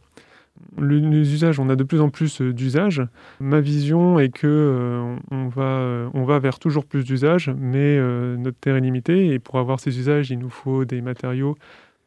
Le- 0.78 0.98
les 0.98 1.32
usages, 1.34 1.58
on 1.60 1.68
a 1.68 1.76
de 1.76 1.84
plus 1.84 2.00
en 2.00 2.10
plus 2.10 2.40
euh, 2.40 2.52
d'usages. 2.52 3.02
Ma 3.40 3.60
vision 3.60 4.18
est 4.18 4.30
que 4.30 4.46
euh, 4.46 5.16
on, 5.30 5.36
on 5.36 5.48
va, 5.48 5.62
euh, 5.62 6.08
on 6.14 6.24
va 6.24 6.38
vers 6.38 6.58
toujours 6.58 6.84
plus 6.84 7.04
d'usages, 7.04 7.50
mais 7.58 7.98
notre 8.36 8.58
terre 8.58 8.76
est 8.76 8.80
limitée 8.80 9.28
et 9.32 9.38
pour 9.38 9.58
avoir 9.58 9.80
ces 9.80 9.98
usages, 9.98 10.30
il 10.30 10.38
nous 10.38 10.50
faut 10.50 10.84
des 10.84 11.00
matériaux 11.00 11.56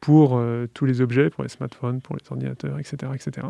pour 0.00 0.40
tous 0.74 0.84
les 0.84 1.00
objets, 1.00 1.30
pour 1.30 1.44
les 1.44 1.48
smartphones, 1.48 2.02
pour 2.02 2.16
les 2.16 2.22
ordinateurs, 2.30 2.78
etc., 2.78 3.12
etc. 3.14 3.46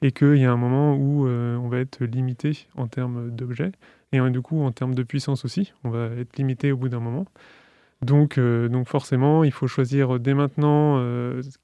Et 0.00 0.12
qu'il 0.12 0.36
y 0.36 0.46
a 0.46 0.52
un 0.52 0.56
moment 0.56 0.96
où 0.96 1.26
on 1.26 1.68
va 1.68 1.78
être 1.78 2.02
limité 2.04 2.66
en 2.74 2.86
termes 2.86 3.30
d'objets 3.30 3.72
et 4.12 4.20
du 4.30 4.40
coup 4.40 4.62
en 4.62 4.72
termes 4.72 4.94
de 4.94 5.02
puissance 5.02 5.44
aussi, 5.44 5.74
on 5.84 5.90
va 5.90 6.06
être 6.18 6.38
limité 6.38 6.72
au 6.72 6.78
bout 6.78 6.88
d'un 6.88 7.00
moment. 7.00 7.26
Donc, 8.00 8.40
forcément, 8.86 9.44
il 9.44 9.52
faut 9.52 9.66
choisir 9.66 10.18
dès 10.18 10.32
maintenant 10.32 11.02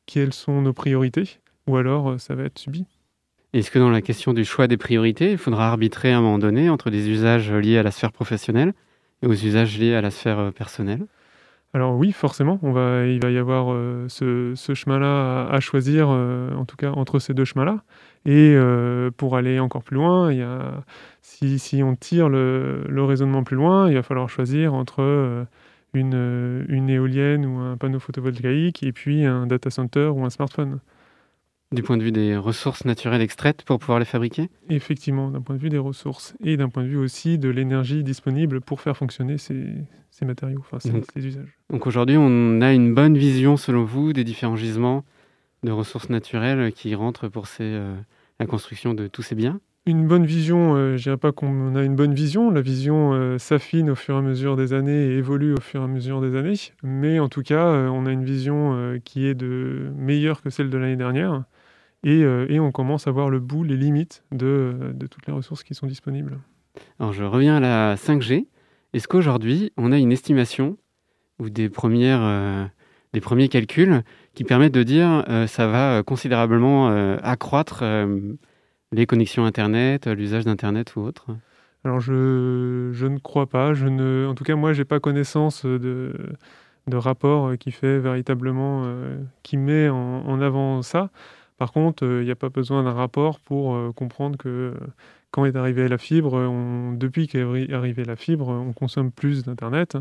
quelles 0.05 0.35
sont 0.35 0.61
nos 0.61 0.75
priorités, 0.75 1.39
ou 1.67 1.77
alors 1.77 2.11
euh, 2.11 2.19
ça 2.19 2.35
va 2.35 2.45
être 2.45 2.59
subi. 2.59 2.87
Est-ce 3.53 3.71
que 3.71 3.79
dans 3.79 3.91
la 3.91 4.03
question 4.03 4.33
du 4.33 4.45
choix 4.45 4.67
des 4.67 4.77
priorités, 4.77 5.33
il 5.33 5.39
faudra 5.39 5.69
arbitrer 5.69 6.13
à 6.13 6.19
un 6.19 6.21
moment 6.21 6.39
donné 6.39 6.69
entre 6.69 6.91
des 6.91 7.09
usages 7.09 7.51
liés 7.53 7.79
à 7.79 7.83
la 7.83 7.91
sphère 7.91 8.13
professionnelle 8.13 8.75
et 9.23 9.27
aux 9.27 9.33
usages 9.33 9.79
liés 9.79 9.95
à 9.95 10.01
la 10.01 10.11
sphère 10.11 10.39
euh, 10.39 10.51
personnelle? 10.51 11.07
Alors 11.75 11.97
oui, 11.97 12.13
forcément, 12.13 12.59
on 12.63 12.73
va, 12.73 13.07
il 13.07 13.21
va 13.21 13.31
y 13.31 13.37
avoir 13.37 13.67
euh, 13.71 14.07
ce, 14.09 14.53
ce 14.55 14.73
chemin-là 14.73 15.47
à, 15.47 15.55
à 15.57 15.61
choisir, 15.61 16.09
euh, 16.11 16.55
en 16.55 16.65
tout 16.65 16.77
cas 16.77 16.91
entre 16.93 17.19
ces 17.19 17.35
deux 17.35 17.45
chemins-là. 17.45 17.83
Et 18.25 18.55
euh, 18.55 19.11
pour 19.15 19.37
aller 19.37 19.59
encore 19.61 19.83
plus 19.83 19.97
loin, 19.97 20.33
il 20.33 20.39
y 20.39 20.43
a, 20.43 20.83
si, 21.21 21.59
si 21.59 21.83
on 21.83 21.95
tire 21.95 22.29
le, 22.29 22.85
le 22.89 23.05
raisonnement 23.05 23.45
plus 23.45 23.57
loin, 23.57 23.91
il 23.91 23.95
va 23.95 24.03
falloir 24.03 24.29
choisir 24.31 24.73
entre 24.73 25.47
une, 25.93 26.65
une 26.69 26.89
éolienne 26.89 27.45
ou 27.45 27.59
un 27.59 27.77
panneau 27.77 28.01
photovoltaïque 28.01 28.83
et 28.83 28.93
puis 28.93 29.27
un 29.27 29.47
data 29.47 29.71
center 29.71 30.07
ou 30.07 30.25
un 30.25 30.31
smartphone. 30.31 30.81
Du 31.73 31.83
point 31.83 31.97
de 31.97 32.03
vue 32.03 32.13
des 32.13 32.37
ressources 32.37 32.85
naturelles 32.85 33.21
extraites 33.21 33.65
pour 33.65 33.81
pouvoir 33.81 33.99
les 33.99 34.05
fabriquer 34.05 34.51
Effectivement, 34.71 35.31
d'un 35.31 35.41
point 35.41 35.57
de 35.57 35.61
vue 35.61 35.69
des 35.69 35.79
ressources 35.79 36.35
et 36.45 36.57
d'un 36.57 36.69
point 36.69 36.85
de 36.85 36.89
vue 36.89 36.97
aussi 36.97 37.39
de 37.39 37.49
l'énergie 37.49 38.05
disponible 38.05 38.61
pour 38.61 38.81
faire 38.81 38.97
fonctionner 38.97 39.37
ces, 39.37 39.65
ces 40.11 40.25
matériaux, 40.25 40.61
enfin 40.61 40.79
ces, 40.79 40.93
Donc, 40.93 41.05
ces 41.13 41.27
usages. 41.27 41.59
Donc 41.71 41.87
aujourd'hui, 41.89 42.17
on 42.19 42.61
a 42.61 42.73
une 42.73 42.95
bonne 42.95 43.19
vision, 43.19 43.57
selon 43.57 43.85
vous, 43.85 44.13
des 44.13 44.23
différents 44.23 44.57
gisements 44.57 45.05
de 45.65 45.73
ressources 45.73 46.09
naturelles 46.09 46.73
qui 46.73 46.95
rentrent 46.95 47.27
pour 47.29 47.49
ces, 47.49 47.65
euh, 47.65 47.97
la 48.39 48.47
construction 48.47 48.95
de 48.95 49.07
tous 49.07 49.23
ces 49.23 49.35
biens 49.35 49.61
Une 49.87 50.07
bonne 50.07 50.27
vision, 50.27 50.75
euh, 50.77 50.97
je 50.97 51.03
dirais 51.05 51.17
pas 51.17 51.33
qu'on 51.33 51.75
a 51.75 51.83
une 51.83 51.97
bonne 51.97 52.15
vision. 52.15 52.51
La 52.51 52.61
vision 52.61 53.13
euh, 53.13 53.39
s'affine 53.39 53.91
au 53.91 53.95
fur 53.95 54.15
et 54.15 54.19
à 54.19 54.23
mesure 54.23 54.57
des 54.57 54.73
années 54.73 55.07
et 55.07 55.17
évolue 55.17 55.55
au 55.55 55.61
fur 55.61 55.81
et 55.81 55.85
à 55.85 55.89
mesure 55.89 56.21
des 56.21 56.37
années. 56.37 56.55
Mais 56.83 57.19
en 57.19 57.29
tout 57.29 57.43
cas, 57.43 57.67
euh, 57.67 57.89
on 57.89 58.07
a 58.07 58.13
une 58.13 58.25
vision 58.25 58.99
qui 59.05 59.27
est 59.27 59.35
de 59.35 59.91
meilleure 59.97 60.43
que 60.43 60.51
celle 60.51 60.71
de 60.71 60.79
l'année 60.79 60.97
dernière. 60.97 61.45
Et, 62.07 62.23
euh, 62.23 62.47
et 62.49 62.61
on 62.61 62.71
commence 62.71 63.09
à 63.09 63.11
voir 63.11 63.31
le 63.31 63.41
bout, 63.41 63.65
les 63.65 63.77
limites 63.77 64.23
de, 64.31 64.93
de 64.95 65.07
toutes 65.09 65.27
les 65.27 65.33
ressources 65.33 65.65
qui 65.65 65.75
sont 65.75 65.89
disponibles. 65.89 66.39
Alors 67.01 67.13
je 67.13 67.25
reviens 67.25 67.57
à 67.57 67.61
la 67.61 67.97
5G. 67.97 68.47
Est-ce 68.93 69.09
qu'aujourd'hui, 69.09 69.73
on 69.77 69.91
a 69.91 69.99
une 69.99 70.13
estimation 70.13 70.79
ou 71.41 71.51
des, 71.51 71.69
premières, 71.69 72.23
euh, 72.23 72.65
des 73.13 73.21
premiers 73.21 73.49
calculs 73.49 74.05
qui 74.35 74.45
permettent 74.45 74.73
de 74.73 74.85
dire 74.85 75.25
euh, 75.29 75.49
ça 75.49 75.67
va 75.67 76.05
considérablement 76.05 76.91
euh, 76.91 77.17
accroître 77.25 77.81
euh, 77.83 78.35
les 78.93 79.07
connexions 79.07 79.45
Internet, 79.45 80.07
l'usage 80.07 80.45
d'Internet 80.45 80.95
ou 80.95 81.01
autre? 81.01 81.27
Alors 81.85 81.99
je, 81.99 82.91
je 82.93 83.07
ne 83.07 83.19
crois 83.19 83.49
pas. 83.49 83.75
Je 83.75 83.89
ne, 83.89 84.29
en 84.31 84.37
tout 84.37 84.45
cas, 84.45 84.55
moi, 84.55 84.73
j'ai 84.73 84.85
pas 84.85 85.01
connaissance 85.01 85.67
de, 85.67 86.15
de 86.87 86.97
rapport 86.97 87.59
qui 87.59 87.73
fait 87.73 87.99
véritablement, 87.99 88.85
qui 89.43 89.57
met 89.57 89.89
en, 89.89 89.97
en 89.97 90.41
avant 90.41 90.83
ça. 90.83 91.11
Par 91.57 91.73
contre, 91.73 92.05
euh, 92.05 92.23
il 92.23 92.27
n'y 92.27 92.31
a 92.31 92.37
pas 92.37 92.49
besoin 92.51 92.83
d'un 92.83 92.93
rapport 92.93 93.41
pour 93.41 93.75
euh, 93.75 93.93
comprendre 93.93 94.37
que 94.37 94.49
euh, 94.49 94.75
quand 95.31 95.45
est 95.45 95.57
arrivée 95.57 95.89
la 95.89 95.99
fibre, 95.99 96.95
depuis 96.97 97.29
qu'est 97.29 97.43
arri- 97.43 97.73
arrivée 97.73 98.05
la 98.05 98.17
fibre, 98.17 98.49
on 98.49 98.73
consomme 98.73 99.11
plus 99.11 99.43
d'Internet. 99.45 99.97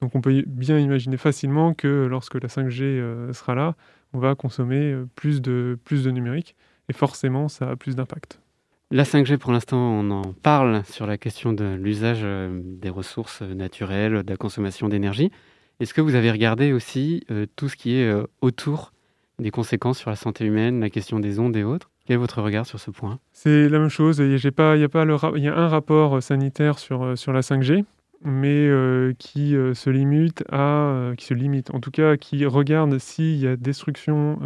Donc 0.00 0.14
on 0.14 0.20
peut 0.20 0.42
bien 0.46 0.78
imaginer 0.78 1.16
facilement 1.16 1.74
que 1.74 2.06
lorsque 2.08 2.34
la 2.40 2.48
5G 2.48 2.82
euh, 2.82 3.32
sera 3.32 3.54
là, 3.54 3.74
on 4.12 4.18
va 4.18 4.34
consommer 4.34 4.92
euh, 4.92 5.06
plus 5.14 5.42
de, 5.42 5.78
plus 5.84 6.04
de 6.04 6.10
numérique. 6.10 6.56
Et 6.88 6.92
forcément, 6.94 7.48
ça 7.48 7.70
a 7.70 7.76
plus 7.76 7.96
d'impact. 7.96 8.40
La 8.90 9.02
5G, 9.04 9.36
pour 9.36 9.52
l'instant, 9.52 9.76
on 9.78 10.10
en 10.10 10.32
parle 10.32 10.82
sur 10.84 11.06
la 11.06 11.18
question 11.18 11.52
de 11.52 11.74
l'usage 11.74 12.20
euh, 12.22 12.60
des 12.64 12.88
ressources 12.88 13.42
euh, 13.42 13.52
naturelles, 13.54 14.22
de 14.22 14.30
la 14.30 14.36
consommation 14.38 14.88
d'énergie. 14.88 15.30
Est-ce 15.80 15.92
que 15.92 16.00
vous 16.00 16.14
avez 16.14 16.30
regardé 16.30 16.72
aussi 16.72 17.24
euh, 17.30 17.44
tout 17.56 17.68
ce 17.68 17.76
qui 17.76 17.96
est 17.96 18.08
euh, 18.08 18.24
autour 18.40 18.92
des 19.38 19.50
conséquences 19.50 19.98
sur 19.98 20.10
la 20.10 20.16
santé 20.16 20.44
humaine, 20.46 20.80
la 20.80 20.90
question 20.90 21.20
des 21.20 21.38
ondes 21.38 21.56
et 21.56 21.64
autres 21.64 21.90
Quel 22.06 22.14
est 22.14 22.18
votre 22.18 22.42
regard 22.42 22.66
sur 22.66 22.80
ce 22.80 22.90
point? 22.90 23.18
C'est 23.32 23.68
la 23.68 23.78
même 23.78 23.88
chose. 23.88 24.18
Il 24.18 24.34
y, 24.44 24.50
pas, 24.50 24.76
il 24.76 24.80
y 24.80 24.84
a 24.84 24.88
pas 24.88 25.04
le 25.04 25.14
ra- 25.14 25.32
il 25.36 25.42
y 25.44 25.48
a 25.48 25.56
un 25.56 25.68
rapport 25.68 26.16
euh, 26.16 26.20
sanitaire 26.20 26.78
sur, 26.78 27.02
euh, 27.04 27.16
sur 27.16 27.32
la 27.32 27.40
5G, 27.42 27.84
mais 28.24 28.66
euh, 28.66 29.12
qui 29.18 29.54
euh, 29.54 29.74
se 29.74 29.90
limite 29.90 30.42
à, 30.50 30.88
euh, 30.88 31.14
qui 31.14 31.24
se 31.26 31.34
limite, 31.34 31.72
en 31.72 31.78
tout 31.78 31.92
cas, 31.92 32.16
qui 32.16 32.44
regarde 32.46 32.98
s'il 32.98 33.36
y 33.36 33.46
a 33.46 33.56
destruction 33.56 34.38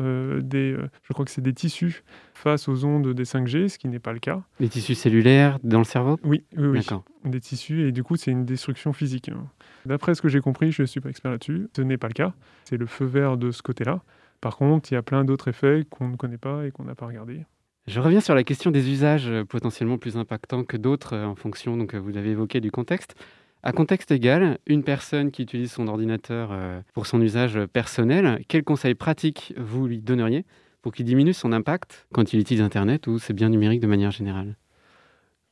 des, 0.42 0.76
je 1.04 1.12
crois 1.14 1.24
que 1.24 1.30
c'est 1.30 1.40
des 1.40 1.54
tissus 1.54 2.02
face 2.34 2.68
aux 2.68 2.84
ondes 2.84 3.14
des 3.14 3.24
5G, 3.24 3.68
ce 3.68 3.78
qui 3.78 3.88
n'est 3.88 3.98
pas 3.98 4.12
le 4.12 4.18
cas. 4.18 4.42
Les 4.60 4.68
tissus 4.68 4.94
cellulaires 4.94 5.58
dans 5.64 5.78
le 5.78 5.84
cerveau? 5.84 6.18
Oui, 6.24 6.42
oui, 6.56 6.66
oui. 6.66 6.78
D'accord. 6.80 7.04
Des 7.24 7.40
tissus, 7.40 7.88
et 7.88 7.92
du 7.92 8.02
coup, 8.02 8.16
c'est 8.16 8.30
une 8.32 8.44
destruction 8.44 8.92
physique. 8.92 9.28
hein. 9.30 9.46
D'après 9.86 10.14
ce 10.14 10.20
que 10.22 10.28
j'ai 10.28 10.40
compris, 10.40 10.70
je 10.72 10.82
ne 10.82 10.86
suis 10.86 11.00
pas 11.00 11.08
expert 11.08 11.30
là-dessus, 11.30 11.68
ce 11.76 11.80
n'est 11.82 11.96
pas 11.96 12.08
le 12.08 12.12
cas. 12.14 12.34
C'est 12.64 12.76
le 12.76 12.86
feu 12.86 13.04
vert 13.06 13.36
de 13.38 13.50
ce 13.52 13.62
côté-là. 13.62 14.02
Par 14.42 14.58
contre, 14.58 14.92
il 14.92 14.94
y 14.94 14.98
a 14.98 15.02
plein 15.02 15.24
d'autres 15.24 15.48
effets 15.48 15.86
qu'on 15.88 16.08
ne 16.08 16.16
connaît 16.16 16.36
pas 16.36 16.66
et 16.66 16.70
qu'on 16.70 16.84
n'a 16.84 16.94
pas 16.94 17.06
regardé. 17.06 17.46
Je 17.86 17.98
reviens 18.00 18.20
sur 18.20 18.34
la 18.34 18.44
question 18.44 18.70
des 18.70 18.90
usages 18.90 19.28
euh, 19.28 19.44
potentiellement 19.44 19.98
plus 19.98 20.16
impactants 20.16 20.62
que 20.62 20.76
d'autres 20.76 21.14
euh, 21.14 21.24
en 21.24 21.34
fonction, 21.34 21.76
donc 21.76 21.94
euh, 21.94 21.98
vous 21.98 22.16
avez 22.16 22.30
évoqué 22.30 22.60
du 22.60 22.70
contexte. 22.70 23.14
À 23.62 23.72
contexte 23.72 24.10
égal, 24.10 24.58
une 24.66 24.84
personne 24.84 25.30
qui 25.30 25.42
utilise 25.42 25.72
son 25.72 25.86
ordinateur 25.86 26.50
pour 26.94 27.06
son 27.06 27.22
usage 27.22 27.64
personnel, 27.66 28.42
quels 28.48 28.64
conseils 28.64 28.96
pratiques 28.96 29.54
vous 29.56 29.86
lui 29.86 30.00
donneriez 30.00 30.44
pour 30.82 30.90
qu'il 30.90 31.06
diminue 31.06 31.32
son 31.32 31.52
impact 31.52 32.08
quand 32.12 32.32
il 32.32 32.40
utilise 32.40 32.60
Internet 32.60 33.06
ou 33.06 33.20
ses 33.20 33.32
biens 33.32 33.50
numériques 33.50 33.80
de 33.80 33.86
manière 33.86 34.10
générale? 34.10 34.56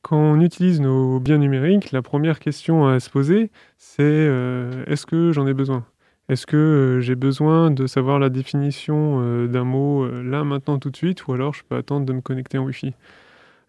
Quand 0.01 0.17
on 0.17 0.41
utilise 0.41 0.81
nos 0.81 1.19
biens 1.19 1.37
numériques, 1.37 1.91
la 1.91 2.01
première 2.01 2.39
question 2.39 2.87
à 2.87 2.99
se 2.99 3.09
poser, 3.09 3.51
c'est 3.77 4.01
euh, 4.01 4.83
est-ce 4.87 5.05
que 5.05 5.31
j'en 5.31 5.45
ai 5.45 5.53
besoin? 5.53 5.85
Est-ce 6.31 6.47
que 6.47 6.55
euh, 6.55 7.01
j'ai 7.01 7.15
besoin 7.15 7.71
de 7.71 7.87
savoir 7.87 8.17
la 8.17 8.29
définition 8.29 9.19
euh, 9.19 9.47
d'un 9.47 9.65
mot 9.65 10.05
euh, 10.05 10.23
là, 10.23 10.45
maintenant, 10.45 10.79
tout 10.79 10.89
de 10.89 10.95
suite, 10.95 11.27
ou 11.27 11.33
alors 11.33 11.53
je 11.53 11.63
peux 11.67 11.75
attendre 11.75 12.05
de 12.05 12.13
me 12.13 12.21
connecter 12.21 12.57
en 12.57 12.63
Wi-Fi? 12.63 12.93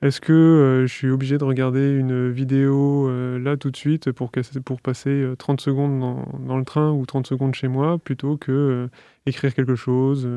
Est-ce 0.01 0.21
que 0.21 0.85
je 0.87 0.93
suis 0.93 1.11
obligé 1.11 1.39
de 1.39 1.45
regarder 1.45 1.91
une 1.91 2.31
vidéo 2.31 3.11
là 3.39 3.57
tout 3.57 3.71
de 3.71 3.77
suite 3.77 4.11
pour, 4.13 4.31
passer 4.31 5.11
euh, 5.11 5.37
30 5.37 5.61
secondes 5.61 6.01
dans, 6.45 6.59
le 6.59 6.65
train 6.65 6.91
ou 6.91 7.05
30 7.05 7.27
secondes 7.27 7.55
chez 7.55 7.69
moi 7.69 7.99
plutôt 7.99 8.37
que 8.37 8.89
écrire 9.27 9.55
quelque 9.55 9.77
chose, 9.77 10.29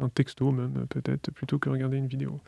un 0.00 0.08
texto 0.08 0.52
même 0.52 0.86
peut-être, 0.88 1.32
plutôt 1.32 1.58
que 1.58 1.68
regarder 1.68 1.96
une 1.96 2.06
vidéo? 2.06 2.40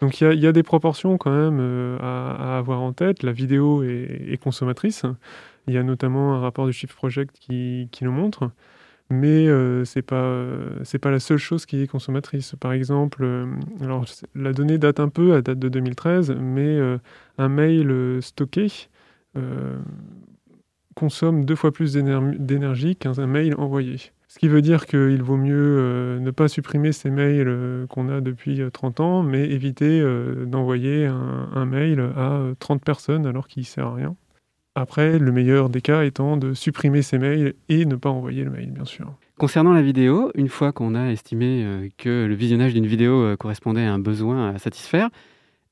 Donc 0.00 0.20
il 0.20 0.40
y 0.40 0.46
a, 0.48 0.52
des 0.52 0.64
proportions 0.64 1.16
quand 1.16 1.30
même 1.30 1.60
à, 2.00 2.58
avoir 2.58 2.82
en 2.82 2.92
tête. 2.92 3.22
La 3.22 3.32
vidéo 3.32 3.84
est, 3.84 4.26
est 4.28 4.36
consommatrice. 4.36 5.04
Il 5.68 5.74
y 5.74 5.78
a 5.78 5.84
notamment 5.84 6.34
un 6.34 6.40
rapport 6.40 6.66
du 6.66 6.72
Shift 6.72 6.94
Project 6.94 7.36
qui, 7.38 7.88
qui 7.92 8.02
le 8.02 8.10
montre. 8.10 8.50
Mais 9.08 9.46
euh, 9.46 9.84
c'est 9.84 10.02
pas 10.02 10.16
euh, 10.24 10.70
c'est 10.82 10.98
pas 10.98 11.10
la 11.12 11.20
seule 11.20 11.38
chose 11.38 11.64
qui 11.64 11.80
est 11.80 11.86
consommatrice. 11.86 12.54
Par 12.58 12.72
exemple, 12.72 13.22
euh, 13.22 13.46
la 14.34 14.52
donnée 14.52 14.78
date 14.78 14.98
un 14.98 15.08
peu, 15.08 15.34
elle 15.36 15.42
date 15.42 15.58
de 15.60 15.68
2013, 15.68 16.32
mais 16.40 16.78
un 17.38 17.48
mail 17.48 18.18
stocké 18.20 18.88
consomme 20.94 21.44
deux 21.44 21.56
fois 21.56 21.72
plus 21.72 21.92
d'éner- 21.92 22.36
d'énergie 22.38 22.96
qu'un 22.96 23.18
un 23.18 23.26
mail 23.26 23.54
envoyé. 23.58 23.96
Ce 24.28 24.38
qui 24.38 24.48
veut 24.48 24.62
dire 24.62 24.86
qu'il 24.86 25.22
vaut 25.22 25.36
mieux 25.36 26.18
ne 26.20 26.30
pas 26.30 26.48
supprimer 26.48 26.92
ces 26.92 27.10
mails 27.10 27.86
qu'on 27.88 28.08
a 28.08 28.20
depuis 28.20 28.60
euh, 28.60 28.70
30 28.70 29.00
ans, 29.00 29.22
mais 29.22 29.48
éviter 29.48 30.02
d'envoyer 30.46 31.06
un, 31.06 31.48
un 31.54 31.64
mail 31.66 32.00
à 32.16 32.32
euh, 32.38 32.54
30 32.58 32.82
personnes 32.82 33.26
alors 33.26 33.46
qu'il 33.48 33.62
ne 33.62 33.66
sert 33.66 33.86
à 33.86 33.94
rien. 33.94 34.16
Après, 34.78 35.18
le 35.18 35.32
meilleur 35.32 35.70
des 35.70 35.80
cas 35.80 36.04
étant 36.04 36.36
de 36.36 36.52
supprimer 36.52 37.00
ces 37.00 37.16
mails 37.16 37.54
et 37.70 37.86
ne 37.86 37.96
pas 37.96 38.10
envoyer 38.10 38.44
le 38.44 38.50
mail, 38.50 38.70
bien 38.70 38.84
sûr. 38.84 39.10
Concernant 39.38 39.72
la 39.72 39.80
vidéo, 39.80 40.30
une 40.34 40.50
fois 40.50 40.72
qu'on 40.72 40.94
a 40.94 41.06
estimé 41.10 41.64
euh, 41.64 41.88
que 41.96 42.26
le 42.26 42.34
visionnage 42.34 42.74
d'une 42.74 42.86
vidéo 42.86 43.22
euh, 43.22 43.36
correspondait 43.36 43.86
à 43.86 43.92
un 43.94 43.98
besoin 43.98 44.50
à 44.54 44.58
satisfaire, 44.58 45.08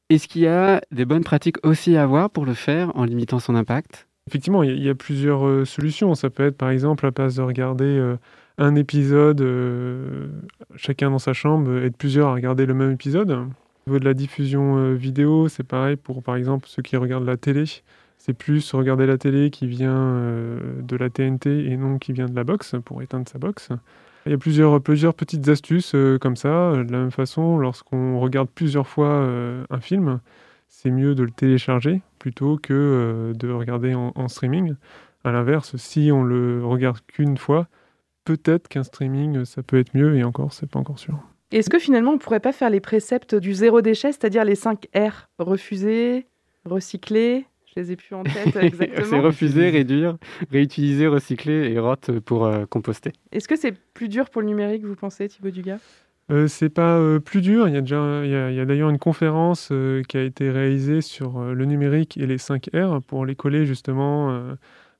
est-ce 0.09 0.27
qu'il 0.27 0.41
y 0.41 0.47
a 0.47 0.81
des 0.91 1.05
bonnes 1.05 1.23
pratiques 1.23 1.59
aussi 1.67 1.99
à 1.99 2.03
avoir 2.03 2.31
pour 2.31 2.47
le 2.47 2.55
faire 2.55 2.97
en 2.97 3.05
limitant 3.05 3.41
son 3.41 3.55
impact? 3.55 4.09
Effectivement, 4.27 4.63
il 4.63 4.83
y, 4.83 4.89
a- 4.89 4.95
plusieurs 4.95 5.47
euh, 5.47 5.67
solutions. 5.67 6.15
Ça 6.15 6.31
peut 6.31 6.47
être 6.47 6.57
par 6.57 6.71
exemple, 6.71 7.05
à 7.05 7.13
place 7.13 7.35
de 7.35 7.43
regarder 7.43 8.15
un 8.57 8.75
épisode, 8.75 9.45
chacun 10.77 11.11
dans 11.11 11.19
sa 11.19 11.35
chambre, 11.35 11.77
être 11.77 11.97
plusieurs 11.99 12.29
à 12.29 12.33
regarder 12.33 12.65
le 12.65 12.73
même 12.73 12.93
épisode. 12.93 13.33
Au 13.33 13.91
niveau 13.91 13.99
de 13.99 14.05
la 14.07 14.15
diffusion 14.15 14.95
vidéo, 14.95 15.49
c'est 15.49 15.63
pareil 15.63 15.97
pour 15.97 16.23
par 16.23 16.37
exemple 16.37 16.69
ceux 16.69 16.81
qui 16.81 16.97
regardent 16.97 17.27
la 17.27 17.37
télé. 17.37 17.65
C'est 18.25 18.33
plus 18.33 18.73
regarder 18.73 19.05
la 19.05 19.19
télé 19.19 19.51
qui 19.51 19.67
vient 19.67 19.93
euh, 19.95 20.81
de 20.81 20.97
la 20.97 21.11
TNT 21.11 21.67
et 21.67 21.77
non 21.77 21.99
qui 21.99 22.13
vient 22.15 22.25
de 22.25 22.35
la 22.35 22.45
box 22.45 22.75
pour 22.83 23.03
éteindre 23.03 23.29
sa 23.29 23.39
box. 23.39 23.69
Il 24.25 24.33
y 24.33 24.35
a 24.35 24.39
plusieurs, 24.39 24.81
petites 25.15 25.47
astuces 25.49 25.95
euh, 25.95 26.19
comme 26.19 26.37
ça. 26.37 26.73
De 26.73 26.91
la 26.91 27.01
même 27.01 27.11
façon, 27.11 27.59
lorsqu'on 27.59 28.19
regarde 28.19 28.49
plusieurs 28.49 28.87
fois 28.87 29.09
euh, 29.09 29.65
un 29.69 29.81
film, 29.81 30.21
c'est 30.69 30.91
mieux 30.91 31.15
de 31.15 31.23
le 31.23 31.31
télécharger 31.31 32.01
plutôt 32.19 32.57
que 32.57 32.73
euh, 32.73 33.33
de 33.35 33.51
regarder 33.51 33.95
en, 33.95 34.29
streaming. 34.29 34.75
À 35.23 35.31
l'inverse, 35.31 35.77
si 35.77 36.11
on 36.13 36.23
le 36.23 36.65
regarde 36.65 36.99
qu'une 37.07 37.37
fois, 37.37 37.69
peut-être 38.25 38.69
qu'un 38.69 38.83
streaming, 38.83 39.39
euh, 39.39 39.45
ça 39.45 39.63
peut 39.63 39.79
être 39.79 39.95
mieux, 39.95 40.17
et 40.17 40.25
encore, 40.25 40.53
c'est 40.53 40.69
pas 40.69 40.81
encore 40.81 40.99
sûr. 40.99 41.19
Est-ce 41.53 41.71
que 41.71 41.79
finalement 41.79 42.13
on 42.13 42.19
pourrait 42.19 42.41
pas 42.41 42.53
faire 42.53 42.71
les 42.71 42.81
préceptes 42.81 43.35
du 43.35 43.55
zéro 43.55 43.83
déchet, 43.83 44.11
c'est-à-dire 44.11 44.45
les 44.45 44.55
5 44.55 44.89
R 44.97 45.29
Refuser, 45.39 46.27
recycler? 46.65 47.47
Je 47.75 47.81
les 47.81 47.93
ai 47.93 47.97
plus 47.97 48.15
en 48.15 48.23
tête 48.25 48.51
C'est 48.53 48.65
exactement. 48.65 49.23
refuser, 49.23 49.71
réduire, 49.71 50.17
réutiliser, 50.51 51.07
recycler 51.07 51.73
et 51.73 51.79
rot 51.79 51.97
pour 52.25 52.45
euh, 52.47 52.67
composter. 52.67 53.13
Est-ce 53.33 53.49
que 53.49 53.57
c'est 53.57 53.73
plus 53.95 54.09
dur 54.09 54.31
pour 54.31 54.43
le 54.43 54.49
numérique, 54.49 54.85
vous 54.85 54.95
pensez, 54.97 55.29
Thibaut 55.29 55.51
Dugas? 55.51 55.81
Euh, 56.31 56.49
c'est 56.49 56.71
pas 56.71 56.97
euh, 56.97 57.19
plus 57.19 57.43
dur. 57.43 57.69
Il 57.69 57.75
y 57.75 57.77
a 57.77 57.81
déjà, 57.83 58.23
il 58.25 58.31
y 58.31 58.35
a, 58.35 58.51
il 58.51 58.57
y 58.57 58.61
a 58.61 58.65
d'ailleurs 58.65 58.89
une 58.89 58.99
conférence 58.99 59.69
euh, 59.73 60.03
qui 60.09 60.17
a 60.17 60.23
été 60.23 60.51
réalisée 60.51 61.03
sur 61.03 61.39
euh, 61.39 61.53
le 61.53 61.65
numérique 61.67 62.17
et 62.17 62.27
les 62.27 62.39
5 62.39 62.71
R 62.75 63.03
pour 63.03 63.27
les 63.27 63.35
coller 63.35 63.67
justement 63.67 64.43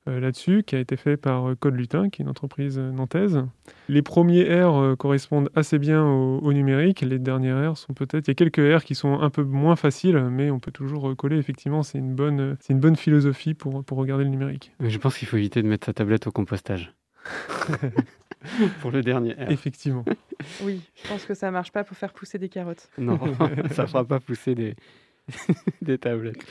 là-dessus, 0.07 0.63
qui 0.63 0.75
a 0.75 0.79
été 0.79 0.97
fait 0.97 1.17
par 1.17 1.49
euh, 1.49 1.55
Code 1.55 1.75
Lutin, 1.75 2.09
qui 2.09 2.21
est 2.21 2.23
une 2.23 2.29
entreprise 2.29 2.77
euh, 2.77 2.91
nantaise. 2.91 3.43
Les 3.89 4.01
premiers 4.01 4.43
R 4.43 4.75
euh, 4.75 4.95
correspondent 4.95 5.49
assez 5.55 5.79
bien 5.79 6.03
au, 6.03 6.39
au 6.39 6.53
numérique. 6.53 7.01
Les 7.01 7.19
dernières 7.19 7.73
R 7.73 7.77
sont 7.77 7.93
peut-être, 7.93 8.27
il 8.27 8.31
y 8.31 8.33
a 8.33 8.35
quelques 8.35 8.81
R 8.81 8.83
qui 8.83 8.95
sont 8.95 9.19
un 9.19 9.29
peu 9.29 9.43
moins 9.43 9.75
faciles, 9.75 10.17
mais 10.31 10.51
on 10.51 10.59
peut 10.59 10.71
toujours 10.71 11.01
recoller. 11.01 11.37
Effectivement, 11.37 11.83
c'est 11.83 11.97
une 11.97 12.15
bonne, 12.15 12.39
euh, 12.39 12.55
c'est 12.59 12.73
une 12.73 12.79
bonne 12.79 12.95
philosophie 12.95 13.53
pour, 13.53 13.83
pour 13.83 13.97
regarder 13.97 14.23
le 14.23 14.29
numérique. 14.29 14.71
Mais 14.79 14.89
je 14.89 14.97
pense 14.99 15.17
qu'il 15.17 15.27
faut 15.27 15.37
éviter 15.37 15.61
de 15.61 15.67
mettre 15.67 15.85
sa 15.85 15.93
tablette 15.93 16.27
au 16.27 16.31
compostage. 16.31 16.93
pour 18.81 18.91
le 18.91 19.01
dernier 19.01 19.33
R. 19.33 19.49
Effectivement. 19.49 20.05
Oui, 20.63 20.81
je 21.01 21.07
pense 21.07 21.25
que 21.25 21.33
ça 21.33 21.49
marche 21.49 21.71
pas 21.71 21.83
pour 21.83 21.97
faire 21.97 22.13
pousser 22.13 22.37
des 22.37 22.49
carottes. 22.49 22.89
Non, 22.97 23.19
ça 23.71 23.87
fera 23.87 24.05
pas 24.05 24.19
pousser 24.19 24.53
des, 24.53 24.75
des 25.81 25.97
tablettes. 25.97 26.43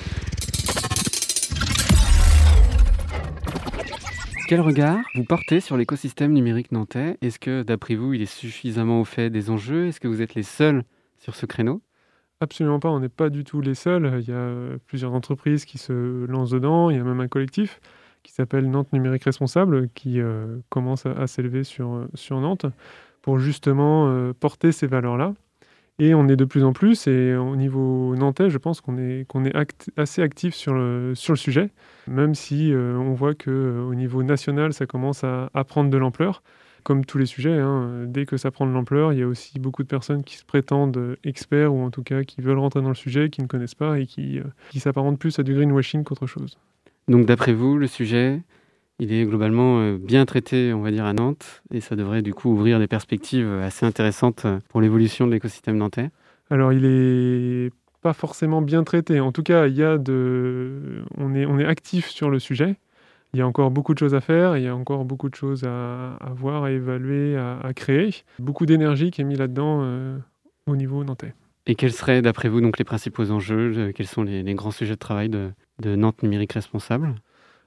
Quel 4.46 4.60
regard 4.60 5.02
vous 5.14 5.24
portez 5.24 5.60
sur 5.60 5.78
l'écosystème 5.78 6.32
numérique 6.32 6.70
nantais? 6.70 7.16
Est-ce 7.22 7.38
que, 7.38 7.62
d'après 7.62 7.94
vous, 7.94 8.12
il 8.12 8.20
est 8.20 8.26
suffisamment 8.26 9.00
au 9.00 9.04
fait 9.04 9.30
des 9.30 9.48
enjeux? 9.48 9.86
Est-ce 9.86 10.00
que 10.00 10.08
vous 10.08 10.20
êtes 10.20 10.34
les 10.34 10.42
seuls 10.42 10.84
sur 11.18 11.34
ce 11.34 11.46
créneau? 11.46 11.80
Absolument 12.40 12.78
pas, 12.78 12.90
on 12.90 13.00
n'est 13.00 13.08
pas 13.08 13.30
du 13.30 13.42
tout 13.42 13.62
les 13.62 13.74
seuls. 13.74 14.18
Il 14.20 14.28
y 14.28 14.32
a 14.34 14.76
plusieurs 14.86 15.14
entreprises 15.14 15.64
qui 15.64 15.78
se 15.78 16.26
lancent 16.26 16.50
dedans. 16.50 16.90
Il 16.90 16.96
y 16.96 17.00
a 17.00 17.04
même 17.04 17.20
un 17.20 17.28
collectif 17.28 17.80
qui 18.22 18.32
s'appelle 18.32 18.70
Nantes 18.70 18.92
Numérique 18.92 19.24
Responsable 19.24 19.88
qui 19.94 20.20
euh, 20.20 20.58
commence 20.68 21.06
à, 21.06 21.26
s'élever 21.26 21.64
sur, 21.64 22.06
sur 22.12 22.38
Nantes 22.40 22.66
pour 23.22 23.38
justement 23.38 24.08
euh, 24.08 24.34
porter 24.34 24.72
ces 24.72 24.86
valeurs-là. 24.86 25.32
Et 26.00 26.12
on 26.12 26.26
est 26.26 26.34
de 26.34 26.44
plus 26.44 26.64
en 26.64 26.72
plus, 26.72 27.06
et 27.06 27.36
au 27.36 27.54
niveau 27.54 28.16
nantais, 28.16 28.50
je 28.50 28.58
pense 28.58 28.80
qu'on 28.80 28.98
est, 28.98 29.26
assez 29.96 30.23
actif 30.23 30.54
sur 30.54 30.75
le, 30.75 31.12
sujet, 31.14 31.71
même 32.08 32.34
si 32.34 32.73
euh, 32.73 32.97
on 32.97 33.14
voit 33.14 33.34
qu'au 33.34 33.95
niveau 33.95 34.25
national, 34.25 34.73
ça 34.73 34.86
commence 34.86 35.23
à, 35.23 35.49
prendre 35.69 35.90
de 35.90 35.97
l'ampleur 35.97 36.42
comme 36.82 37.06
tous 37.06 37.16
les 37.16 37.25
sujets, 37.25 37.58
hein, 37.58 38.04
dès 38.06 38.26
que 38.26 38.36
ça 38.36 38.50
prend 38.50 38.66
de 38.66 38.73
l'ampleur, 38.73 39.14
il 39.14 39.19
y 39.19 39.23
a 39.23 39.26
aussi 39.26 39.58
beaucoup 39.58 39.82
de 39.82 39.88
personnes 39.88 40.23
qui 40.23 40.36
se 40.36 40.45
prétendent 40.45 40.99
euh, 40.99 41.16
experts 41.25 41.73
ou 41.73 41.82
en 41.82 41.90
tout 41.90 42.02
cas 42.02 42.25
qui 42.25 42.42
veulent 42.42 42.58
rentrer 42.58 42.82
dans 42.82 42.90
le 42.90 42.95
sujet, 42.95 43.30
qui 43.30 43.40
ne 43.40 43.47
connaissent 43.47 43.75
pas 43.75 43.99
et 43.99 44.04
qui, 44.04 44.38
euh, 44.38 44.45
qui 44.69 44.80
s'apparentent 44.80 45.19
plus 45.19 45.38
à 45.38 45.42
du 45.42 45.54
greenwashing 45.54 46.04
qu'autre 46.04 46.26
chose. 46.26 46.58
Donc, 47.08 47.25
d'après 47.25 47.54
vous, 47.54 47.78
le 47.78 47.86
sujet, 47.86 48.42
il 48.99 49.13
est 49.13 49.25
globalement 49.25 49.80
euh, 49.80 49.99
bien 49.99 50.25
traité, 50.25 50.73
on 50.73 50.80
va 50.80 50.91
dire, 50.91 51.04
à 51.04 51.13
Nantes, 51.13 51.63
et 51.73 51.80
ça 51.80 51.97
devrait 51.97 52.23
du 52.23 52.35
coup 52.35 52.50
ouvrir 52.50 52.78
des 52.78 52.87
perspectives 52.87 53.47
euh, 53.47 53.67
assez 53.67 53.85
intéressantes 53.85 54.45
euh, 54.45 54.59
pour 54.69 54.80
l'évolution 54.80 55.26
de 55.26 55.33
l'écosystème 55.33 55.76
nantais. 55.76 56.11
Alors 56.50 56.73
il 56.73 56.85
est 56.85 57.73
pas 58.02 58.13
forcément 58.13 58.63
bien 58.63 58.85
traité. 58.85 59.19
En 59.21 59.33
tout 59.33 59.43
cas, 59.43 59.67
il 59.67 59.75
y 59.75 59.83
a 59.83 59.99
de... 59.99 61.02
on, 61.17 61.35
est, 61.35 61.47
on 61.47 61.59
est 61.59 61.65
actif 61.65 62.09
sur 62.09 62.30
le 62.30 62.39
sujet. 62.39 62.76
Il 63.33 63.39
y 63.39 63.41
a 63.41 63.47
encore 63.49 63.73
beaucoup 63.73 63.95
de 63.95 63.99
choses 63.99 64.15
à 64.15 64.21
faire, 64.21 64.57
il 64.57 64.63
y 64.63 64.69
a 64.69 64.76
encore 64.76 65.04
beaucoup 65.04 65.28
de 65.28 65.35
choses 65.35 65.65
à, 65.65 66.15
à 66.15 66.30
voir, 66.37 66.65
à 66.65 66.71
évaluer, 66.71 67.37
à, 67.37 67.59
à 67.61 67.73
créer. 67.73 68.11
Beaucoup 68.39 68.65
d'énergie 68.65 69.11
qui 69.11 69.23
est 69.23 69.25
mise 69.25 69.39
là-dedans 69.39 69.80
euh, 69.83 70.19
au 70.67 70.76
niveau 70.76 71.02
nantais. 71.02 71.35
Et 71.67 71.75
quels 71.75 71.93
seraient, 71.93 72.23
d'après 72.23 72.49
vous, 72.49 72.61
donc 72.61 72.78
les 72.78 72.85
principaux 72.85 73.30
enjeux 73.30 73.91
Quels 73.95 74.07
sont 74.07 74.23
les, 74.23 74.43
les 74.43 74.54
grands 74.54 74.71
sujets 74.71 74.95
de 74.95 74.99
travail 74.99 75.30
de, 75.30 75.50
de 75.80 75.97
Nantes 75.97 76.23
Numérique 76.23 76.52
Responsable? 76.52 77.15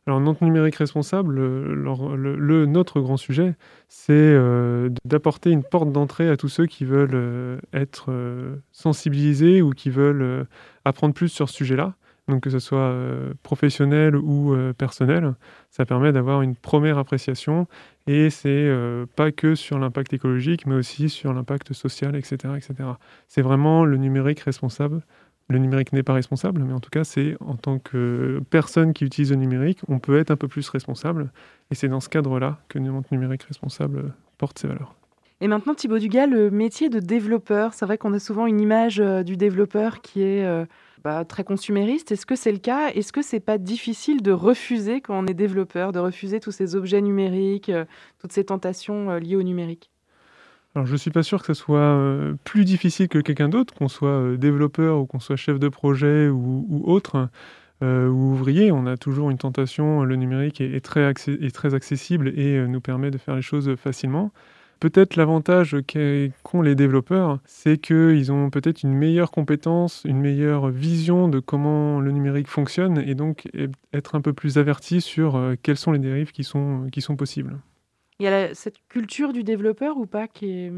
Alors, 0.07 0.21
Nantes 0.21 0.41
Numérique 0.41 0.77
Responsable, 0.77 1.35
le, 1.35 1.75
leur- 1.75 2.15
le- 2.15 2.65
notre 2.65 3.01
grand 3.01 3.17
sujet, 3.17 3.55
c'est 3.89 4.13
euh, 4.13 4.89
d'apporter 5.03 5.51
une 5.51 5.63
porte 5.63 5.91
d'entrée 5.91 6.29
à 6.29 6.37
tous 6.37 6.47
ceux 6.47 6.65
qui 6.65 6.85
veulent 6.85 7.09
euh, 7.13 7.57
être 7.73 8.05
euh, 8.09 8.55
sensibilisés 8.71 9.61
ou 9.61 9.71
qui 9.71 9.89
veulent 9.89 10.21
euh, 10.21 10.43
apprendre 10.85 11.13
plus 11.13 11.27
sur 11.27 11.49
ce 11.49 11.55
sujet-là. 11.55 11.95
Donc, 12.29 12.41
que 12.43 12.49
ce 12.49 12.59
soit 12.59 12.79
euh, 12.79 13.33
professionnel 13.43 14.15
ou 14.15 14.53
euh, 14.53 14.71
personnel, 14.73 15.33
ça 15.71 15.85
permet 15.85 16.13
d'avoir 16.13 16.41
une 16.41 16.55
première 16.55 16.97
appréciation. 16.97 17.67
Et 18.05 18.29
c'est 18.29 18.47
euh, 18.49 19.05
pas 19.17 19.33
que 19.33 19.55
sur 19.55 19.77
l'impact 19.77 20.13
écologique, 20.13 20.65
mais 20.65 20.75
aussi 20.75 21.09
sur 21.09 21.33
l'impact 21.33 21.73
social, 21.73 22.15
etc. 22.15 22.53
etc. 22.55 22.75
C'est 23.27 23.41
vraiment 23.41 23.83
le 23.83 23.97
numérique 23.97 24.39
responsable 24.39 25.01
le 25.49 25.59
numérique 25.59 25.93
n'est 25.93 26.03
pas 26.03 26.13
responsable, 26.13 26.61
mais 26.63 26.73
en 26.73 26.79
tout 26.79 26.89
cas, 26.89 27.03
c'est 27.03 27.37
en 27.39 27.55
tant 27.55 27.79
que 27.79 28.41
personne 28.49 28.93
qui 28.93 29.05
utilise 29.05 29.31
le 29.31 29.37
numérique, 29.37 29.79
on 29.87 29.99
peut 29.99 30.17
être 30.19 30.31
un 30.31 30.35
peu 30.35 30.47
plus 30.47 30.67
responsable. 30.69 31.31
Et 31.71 31.75
c'est 31.75 31.87
dans 31.87 32.01
ce 32.01 32.09
cadre-là 32.09 32.59
que 32.67 32.79
Nantes 32.79 33.11
Numérique 33.11 33.43
Responsable 33.43 34.13
porte 34.37 34.59
ses 34.59 34.67
valeurs. 34.67 34.95
Et 35.39 35.47
maintenant, 35.47 35.75
Thibaut 35.75 35.99
Dugas, 35.99 36.25
le 36.25 36.49
métier 36.49 36.89
de 36.89 36.99
développeur, 36.99 37.73
c'est 37.73 37.85
vrai 37.85 37.97
qu'on 37.97 38.13
a 38.13 38.19
souvent 38.19 38.47
une 38.47 38.59
image 38.59 38.99
euh, 38.99 39.21
du 39.21 39.37
développeur 39.37 40.01
qui 40.01 40.23
est 40.23 40.43
euh, 40.43 40.65
bah, 41.03 41.25
très 41.25 41.43
consumériste. 41.43 42.11
Est-ce 42.11 42.25
que 42.25 42.35
c'est 42.35 42.51
le 42.51 42.57
cas? 42.57 42.89
Est-ce 42.89 43.13
que 43.13 43.21
c'est 43.21 43.39
pas 43.39 43.59
difficile 43.59 44.23
de 44.23 44.31
refuser, 44.31 44.99
quand 44.99 45.17
on 45.23 45.27
est 45.27 45.35
développeur, 45.35 45.91
de 45.91 45.99
refuser 45.99 46.39
tous 46.39 46.51
ces 46.51 46.75
objets 46.75 47.01
numériques, 47.01 47.69
euh, 47.69 47.85
toutes 48.19 48.31
ces 48.31 48.45
tentations 48.45 49.15
liées 49.17 49.35
au 49.35 49.43
numérique? 49.43 49.91
Alors, 50.77 50.85
je 50.85 50.91
ne 50.91 50.97
suis 50.97 51.09
pas 51.09 51.23
sûr 51.23 51.39
que 51.41 51.47
ce 51.47 51.55
soit 51.55 51.79
euh, 51.79 52.35
plus 52.43 52.63
difficile 52.63 53.07
que 53.07 53.17
quelqu'un 53.17 53.49
d'autre, 53.49 53.73
qu'on 53.73 53.87
soit 53.87 54.09
euh, 54.09 54.37
développeur 54.37 54.99
ou 54.99 55.07
qu'on 55.07 55.19
soit 55.19 55.35
chef 55.35 55.57
de 55.57 55.69
projet 55.69 56.27
ou, 56.29 56.83
autre, 56.85 57.29
euh, 57.81 58.07
ou 58.07 58.33
ouvrier. 58.33 58.71
On 58.71 58.85
a 58.85 58.95
toujours 58.95 59.31
une 59.31 59.39
tentation. 59.39 60.03
Le 60.03 60.15
numérique 60.15 60.61
est, 60.61 60.85
très, 60.85 61.01
est 61.09 61.55
très 61.55 61.73
accessible 61.73 62.27
et 62.39 62.59
nous 62.67 62.79
permet 62.79 63.09
de 63.09 63.17
faire 63.17 63.35
les 63.35 63.41
choses 63.41 63.75
facilement. 63.75 64.31
Peut-être 64.79 65.15
l'avantage 65.15 65.77
qu'ont 66.43 66.61
les 66.61 66.75
développeurs, 66.75 67.39
c'est 67.45 67.79
qu'ils 67.79 68.31
ont 68.31 68.51
peut-être 68.51 68.83
une 68.83 68.93
meilleure 68.93 69.31
compétence, 69.31 70.03
une 70.05 70.19
meilleure 70.19 70.69
vision 70.69 71.27
de 71.27 71.39
comment 71.39 71.99
le 71.99 72.11
numérique 72.11 72.49
fonctionne 72.49 72.99
et 72.99 73.15
donc 73.15 73.49
être 73.93 74.13
un 74.13 74.21
peu 74.21 74.33
plus 74.33 74.59
avertis 74.59 75.01
sur 75.01 75.41
quelles 75.63 75.77
sont 75.77 75.91
les 75.91 75.97
dérives 75.97 76.31
qui 76.31 76.43
sont, 76.43 76.85
qui 76.91 77.01
sont 77.01 77.15
possibles. 77.15 77.57
Il 78.19 78.23
y 78.23 78.27
a 78.27 78.53
cette 78.55 78.79
culture 78.89 79.31
du 79.31 79.43
développeur 79.43 79.97
ou 79.97 80.05
pas 80.05 80.27
qui 80.27 80.49
est 80.49 80.71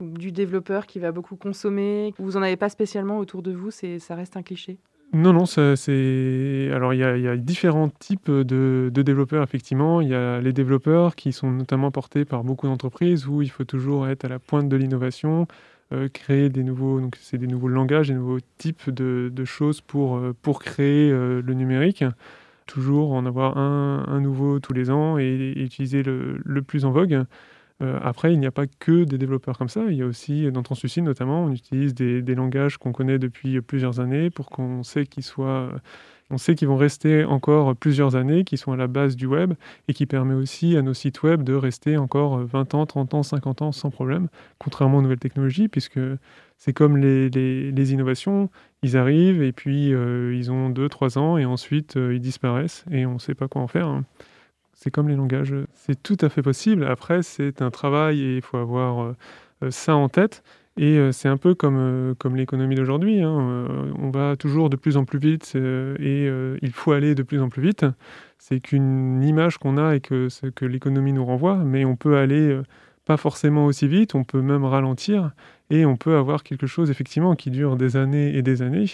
du 0.00 0.32
développeur 0.32 0.86
qui 0.86 0.98
va 0.98 1.12
beaucoup 1.12 1.36
consommer? 1.36 2.14
Vous 2.18 2.36
en 2.36 2.42
avez 2.42 2.56
pas 2.56 2.68
spécialement 2.68 3.18
autour 3.18 3.42
de 3.42 3.52
vous, 3.52 3.70
c'est 3.70 3.98
ça 3.98 4.14
reste 4.14 4.36
un 4.36 4.42
cliché? 4.42 4.78
Non, 5.12 5.32
non, 5.32 5.46
c'est. 5.46 6.70
Alors, 6.74 6.92
il 6.92 7.00
y, 7.00 7.04
a, 7.04 7.36
différents 7.36 7.88
types 7.88 8.30
de, 8.30 8.90
développeurs, 8.92 9.42
effectivement. 9.42 10.00
Il 10.00 10.08
y 10.08 10.14
a 10.14 10.40
les 10.40 10.52
développeurs 10.52 11.14
qui 11.14 11.32
sont 11.32 11.50
notamment 11.50 11.90
portés 11.90 12.24
par 12.24 12.44
beaucoup 12.44 12.66
d'entreprises 12.66 13.26
où 13.26 13.40
il 13.40 13.50
faut 13.50 13.64
toujours 13.64 14.08
être 14.08 14.24
à 14.24 14.28
la 14.28 14.38
pointe 14.38 14.68
de 14.68 14.76
l'innovation, 14.76 15.46
euh, 15.92 16.08
créer 16.08 16.48
des 16.48 16.64
nouveaux. 16.64 17.00
Donc, 17.00 17.16
c'est 17.20 17.38
des 17.38 17.46
nouveaux 17.46 17.68
langages, 17.68 18.08
des 18.08 18.14
nouveaux 18.14 18.40
types 18.58 18.90
de, 18.90 19.30
de 19.32 19.44
choses 19.44 19.80
pour, 19.80 20.16
euh, 20.16 20.34
pour 20.42 20.60
créer 20.60 21.10
euh, 21.10 21.40
le 21.40 21.54
numérique. 21.54 22.04
Toujours 22.66 23.12
en 23.12 23.26
avoir 23.26 23.56
un, 23.58 24.20
nouveau 24.20 24.58
tous 24.58 24.72
les 24.72 24.90
ans 24.90 25.18
et, 25.18 25.52
utiliser 25.56 26.02
le, 26.02 26.62
plus 26.62 26.84
en 26.84 26.90
vogue. 26.90 27.24
Euh, 27.82 27.98
après, 28.02 28.32
il 28.32 28.40
n'y 28.40 28.46
a 28.46 28.50
pas 28.50 28.66
que 28.66 29.04
des 29.04 29.18
développeurs 29.18 29.58
comme 29.58 29.68
ça. 29.68 29.84
Il 29.88 29.96
y 29.96 30.02
a 30.02 30.06
aussi, 30.06 30.50
dans 30.50 30.62
Translucide 30.62 31.04
notamment, 31.04 31.44
on 31.44 31.52
utilise 31.52 31.94
des, 31.94 32.22
des 32.22 32.34
langages 32.34 32.78
qu'on 32.78 32.92
connaît 32.92 33.18
depuis 33.18 33.60
plusieurs 33.60 34.00
années 34.00 34.30
pour 34.30 34.50
qu'on 34.50 34.82
sait 34.82 35.06
qu'ils 35.06 35.24
soient, 35.24 35.70
on 36.30 36.38
sait 36.38 36.54
qu'ils 36.54 36.68
vont 36.68 36.76
rester 36.76 37.24
encore 37.24 37.76
plusieurs 37.76 38.16
années, 38.16 38.44
qui 38.44 38.56
sont 38.56 38.72
à 38.72 38.76
la 38.76 38.88
base 38.88 39.14
du 39.14 39.26
web 39.26 39.54
et 39.88 39.94
qui 39.94 40.06
permet 40.06 40.34
aussi 40.34 40.76
à 40.76 40.82
nos 40.82 40.94
sites 40.94 41.22
web 41.22 41.42
de 41.44 41.54
rester 41.54 41.96
encore 41.96 42.38
20 42.38 42.74
ans, 42.74 42.86
30 42.86 43.14
ans, 43.14 43.22
50 43.22 43.62
ans 43.62 43.72
sans 43.72 43.90
problème, 43.90 44.28
contrairement 44.58 44.98
aux 44.98 45.02
nouvelles 45.02 45.18
technologies, 45.18 45.68
puisque 45.68 46.00
c'est 46.58 46.72
comme 46.72 46.96
les, 46.96 47.28
les- 47.30 47.92
innovations, 47.92 48.50
ils 48.82 48.96
arrivent 48.96 49.42
et 49.42 49.52
puis 49.52 49.92
euh, 49.94 50.34
ils 50.34 50.50
ont 50.50 50.70
2-3 50.70 51.18
ans 51.18 51.36
et 51.38 51.44
ensuite 51.44 51.96
euh, 51.96 52.14
ils 52.14 52.20
disparaissent 52.20 52.84
et 52.90 53.06
on 53.06 53.14
ne 53.14 53.18
sait 53.18 53.34
pas 53.34 53.48
quoi 53.48 53.62
en 53.62 53.68
faire. 53.68 53.88
hein. 53.88 54.04
C'est 54.74 54.90
comme 54.90 55.08
les 55.08 55.16
langages, 55.16 55.54
c'est 55.74 56.02
tout 56.02 56.18
à 56.20 56.28
fait 56.28 56.42
possible. 56.42 56.84
Après, 56.84 57.22
c'est 57.22 57.62
un 57.62 57.70
travail 57.70 58.20
et 58.20 58.36
il 58.36 58.42
faut 58.42 58.58
avoir 58.58 59.14
euh, 59.62 59.70
ça 59.70 59.96
en 59.96 60.08
tête. 60.08 60.42
Et 60.78 60.98
c'est 61.12 61.28
un 61.28 61.38
peu 61.38 61.54
comme, 61.54 62.14
comme 62.18 62.36
l'économie 62.36 62.74
d'aujourd'hui. 62.74 63.22
hein. 63.22 63.66
On 63.98 64.10
va 64.10 64.36
toujours 64.36 64.68
de 64.68 64.76
plus 64.76 64.98
en 64.98 65.06
plus 65.06 65.18
vite 65.18 65.54
et 65.56 66.26
il 66.60 66.70
faut 66.72 66.92
aller 66.92 67.14
de 67.14 67.22
plus 67.22 67.40
en 67.40 67.48
plus 67.48 67.62
vite. 67.62 67.86
C'est 68.38 68.60
qu'une 68.60 69.22
image 69.22 69.56
qu'on 69.56 69.78
a 69.78 69.96
et 69.96 70.00
que, 70.00 70.28
que 70.50 70.66
l'économie 70.66 71.14
nous 71.14 71.24
renvoie, 71.24 71.56
mais 71.56 71.86
on 71.86 71.96
peut 71.96 72.18
aller 72.18 72.60
pas 73.06 73.16
forcément 73.16 73.66
aussi 73.66 73.86
vite, 73.86 74.14
on 74.14 74.24
peut 74.24 74.42
même 74.42 74.64
ralentir 74.64 75.30
et 75.70 75.86
on 75.86 75.96
peut 75.96 76.16
avoir 76.16 76.42
quelque 76.42 76.66
chose 76.66 76.90
effectivement 76.90 77.36
qui 77.36 77.50
dure 77.50 77.76
des 77.76 77.96
années 77.96 78.36
et 78.36 78.42
des 78.42 78.62
années. 78.62 78.86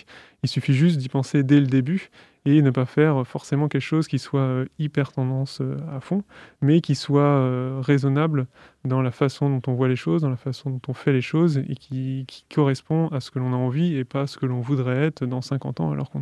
Il 0.42 0.48
suffit 0.48 0.74
juste 0.74 0.98
d'y 0.98 1.08
penser 1.08 1.42
dès 1.42 1.58
le 1.58 1.66
début 1.66 2.10
et 2.44 2.60
ne 2.60 2.70
pas 2.70 2.84
faire 2.84 3.26
forcément 3.26 3.68
quelque 3.68 3.80
chose 3.80 4.08
qui 4.08 4.18
soit 4.18 4.40
euh, 4.40 4.66
hyper 4.78 5.12
tendance 5.12 5.60
euh, 5.62 5.76
à 5.96 6.00
fond, 6.00 6.24
mais 6.60 6.82
qui 6.82 6.94
soit 6.94 7.22
euh, 7.22 7.80
raisonnable 7.82 8.48
dans 8.84 9.00
la 9.00 9.12
façon 9.12 9.48
dont 9.48 9.62
on 9.66 9.74
voit 9.74 9.88
les 9.88 9.96
choses, 9.96 10.22
dans 10.22 10.30
la 10.30 10.36
façon 10.36 10.70
dont 10.70 10.80
on 10.88 10.94
fait 10.94 11.12
les 11.12 11.22
choses 11.22 11.58
et 11.58 11.74
qui, 11.74 12.26
correspond 12.54 13.08
à 13.08 13.20
ce 13.20 13.30
que 13.30 13.38
l'on 13.38 13.54
a 13.54 13.56
envie 13.56 13.96
et 13.96 14.04
pas 14.04 14.22
à 14.22 14.26
ce 14.26 14.36
que 14.36 14.44
l'on 14.44 14.60
voudrait 14.60 15.04
être 15.04 15.24
dans 15.24 15.40
50 15.40 15.80
ans 15.80 15.90
alors 15.90 16.10
qu'on 16.10 16.20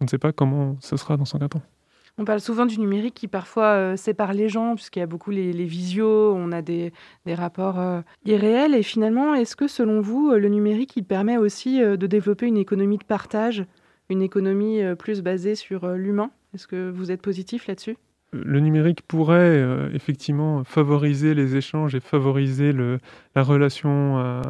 ne 0.00 0.06
sait 0.06 0.18
pas 0.18 0.32
comment 0.32 0.76
ce 0.80 0.96
sera 0.96 1.18
dans 1.18 1.26
50 1.26 1.56
ans. 1.56 1.62
On 2.18 2.24
parle 2.24 2.40
souvent 2.40 2.66
du 2.66 2.78
numérique 2.78 3.14
qui 3.14 3.28
parfois 3.28 3.66
euh, 3.72 3.96
sépare 3.96 4.32
les 4.34 4.48
gens, 4.48 4.74
puisqu'il 4.74 4.98
y 4.98 5.02
a 5.02 5.06
beaucoup 5.06 5.30
les, 5.30 5.52
les 5.52 5.64
visios, 5.64 6.34
on 6.34 6.52
a 6.52 6.60
des, 6.62 6.92
des 7.24 7.34
rapports 7.34 7.78
euh, 7.80 8.00
irréels. 8.26 8.74
Et 8.74 8.82
finalement, 8.82 9.34
est-ce 9.34 9.56
que 9.56 9.68
selon 9.68 10.00
vous, 10.00 10.30
euh, 10.30 10.38
le 10.38 10.48
numérique, 10.48 10.96
il 10.96 11.04
permet 11.04 11.38
aussi 11.38 11.80
de 11.80 12.06
développer 12.06 12.46
une 12.46 12.58
économie 12.58 12.98
de 12.98 13.04
partage, 13.04 13.64
une 14.10 14.22
économie 14.22 14.80
plus 14.98 15.22
basée 15.22 15.54
sur 15.54 15.88
l'humain? 15.88 16.30
Est-ce 16.54 16.66
que 16.66 16.90
vous 16.90 17.10
êtes 17.10 17.22
positif 17.22 17.66
là-dessus? 17.68 17.96
Le 18.32 18.60
numérique 18.60 19.02
pourrait 19.08 19.90
effectivement 19.92 20.62
favoriser 20.64 21.34
les 21.34 21.56
échanges 21.56 21.94
et 21.94 22.00
favoriser 22.00 22.72
le- 22.72 22.98
la 23.34 23.42
relation 23.42 24.42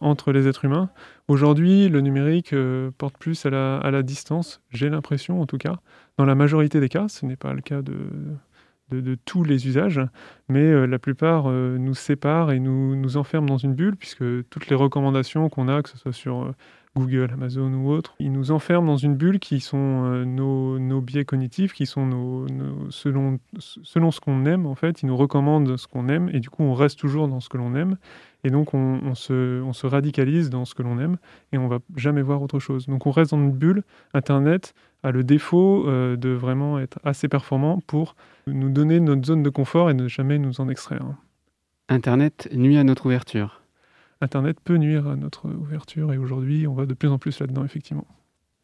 entre 0.00 0.32
les 0.32 0.46
êtres 0.48 0.64
humains. 0.64 0.90
Aujourd'hui, 1.28 1.88
le 1.88 2.00
numérique 2.00 2.52
euh, 2.52 2.90
porte 2.98 3.16
plus 3.18 3.46
à 3.46 3.50
la, 3.50 4.02
distance, 4.02 4.60
j'ai 4.70 4.88
l'impression 4.88 5.40
en 5.40 5.46
tout 5.46 5.58
cas. 5.58 5.76
Dans 6.18 6.24
la 6.24 6.34
majorité 6.34 6.80
des 6.80 6.88
cas, 6.88 7.08
ce 7.08 7.26
n'est 7.26 7.36
pas 7.36 7.52
le 7.52 7.60
cas 7.60 7.82
de, 7.82 9.16
tous 9.24 9.42
les 9.42 9.66
usages, 9.66 10.00
mais 10.48 10.60
euh, 10.60 10.86
la 10.86 10.98
plupart 10.98 11.46
euh, 11.48 11.76
nous 11.78 11.94
séparent 11.94 12.52
et 12.52 12.60
nous, 12.60 12.94
nous 12.94 13.16
enferment 13.16 13.48
dans 13.48 13.56
une 13.58 13.74
bulle, 13.74 13.96
puisque 13.96 14.24
toutes 14.48 14.68
les 14.68 14.76
recommandations 14.76 15.48
qu'on 15.48 15.68
a, 15.68 15.82
que 15.82 15.88
ce 15.88 15.98
soit 15.98 16.12
sur 16.12 16.52
Google, 16.94 17.30
Amazon 17.32 17.72
ou 17.74 17.90
autres, 17.90 18.14
ils 18.20 18.32
nous 18.32 18.52
enferment 18.52 18.86
dans 18.86 18.96
une 18.96 19.16
bulle 19.16 19.38
qui 19.38 19.60
sont 19.60 20.24
nos, 20.24 20.78
nos 20.78 21.00
biais 21.00 21.24
cognitifs, 21.24 21.72
qui 21.72 21.84
sont 21.84 22.06
nos, 22.06 22.46
nos- 22.48 22.90
selon, 22.90 23.38
selon 23.58 24.10
ce 24.10 24.20
qu'on 24.20 24.46
aime, 24.46 24.66
en 24.66 24.76
fait, 24.76 25.02
ils 25.02 25.06
nous 25.06 25.16
recommandent 25.16 25.76
ce 25.76 25.86
qu'on 25.88 26.08
aime, 26.08 26.30
et 26.32 26.40
du 26.40 26.48
coup, 26.48 26.62
on 26.62 26.72
reste 26.72 26.98
toujours 26.98 27.28
dans 27.28 27.40
ce 27.40 27.48
que 27.48 27.58
l'on 27.58 27.74
aime, 27.74 27.96
et 28.44 28.50
donc 28.50 28.74
on, 28.74 29.00
on 29.04 29.14
se, 29.14 29.62
on 29.62 29.72
se 29.72 29.86
radicalise 29.86 30.50
dans 30.50 30.64
ce 30.64 30.74
que 30.74 30.82
l'on 30.82 30.98
aime, 30.98 31.16
et 31.52 31.58
on 31.58 31.68
va 31.68 31.78
jamais 31.96 32.22
voir 32.22 32.42
autre 32.42 32.58
chose. 32.58 32.86
Donc 32.86 33.06
on 33.06 33.10
reste 33.10 33.32
dans 33.32 33.38
une 33.38 33.52
bulle. 33.52 33.82
Internet 34.14 34.74
a 35.02 35.10
le 35.10 35.24
défaut 35.24 35.86
euh, 35.86 36.16
de 36.16 36.30
vraiment 36.30 36.78
être 36.78 36.98
assez 37.04 37.28
performant 37.28 37.80
pour 37.86 38.16
nous 38.46 38.70
donner 38.70 39.00
notre 39.00 39.24
zone 39.24 39.42
de 39.42 39.50
confort 39.50 39.90
et 39.90 39.94
ne 39.94 40.08
jamais 40.08 40.38
nous 40.38 40.60
en 40.60 40.68
extraire. 40.68 41.04
Internet 41.88 42.48
nuit 42.52 42.78
à 42.78 42.84
notre 42.84 43.06
ouverture. 43.06 43.62
Internet 44.20 44.58
peut 44.64 44.76
nuire 44.76 45.06
à 45.08 45.16
notre 45.16 45.46
ouverture, 45.48 46.12
et 46.12 46.18
aujourd'hui, 46.18 46.66
on 46.66 46.74
va 46.74 46.86
de 46.86 46.94
plus 46.94 47.08
en 47.08 47.18
plus 47.18 47.38
là-dedans, 47.38 47.64
effectivement. 47.64 48.06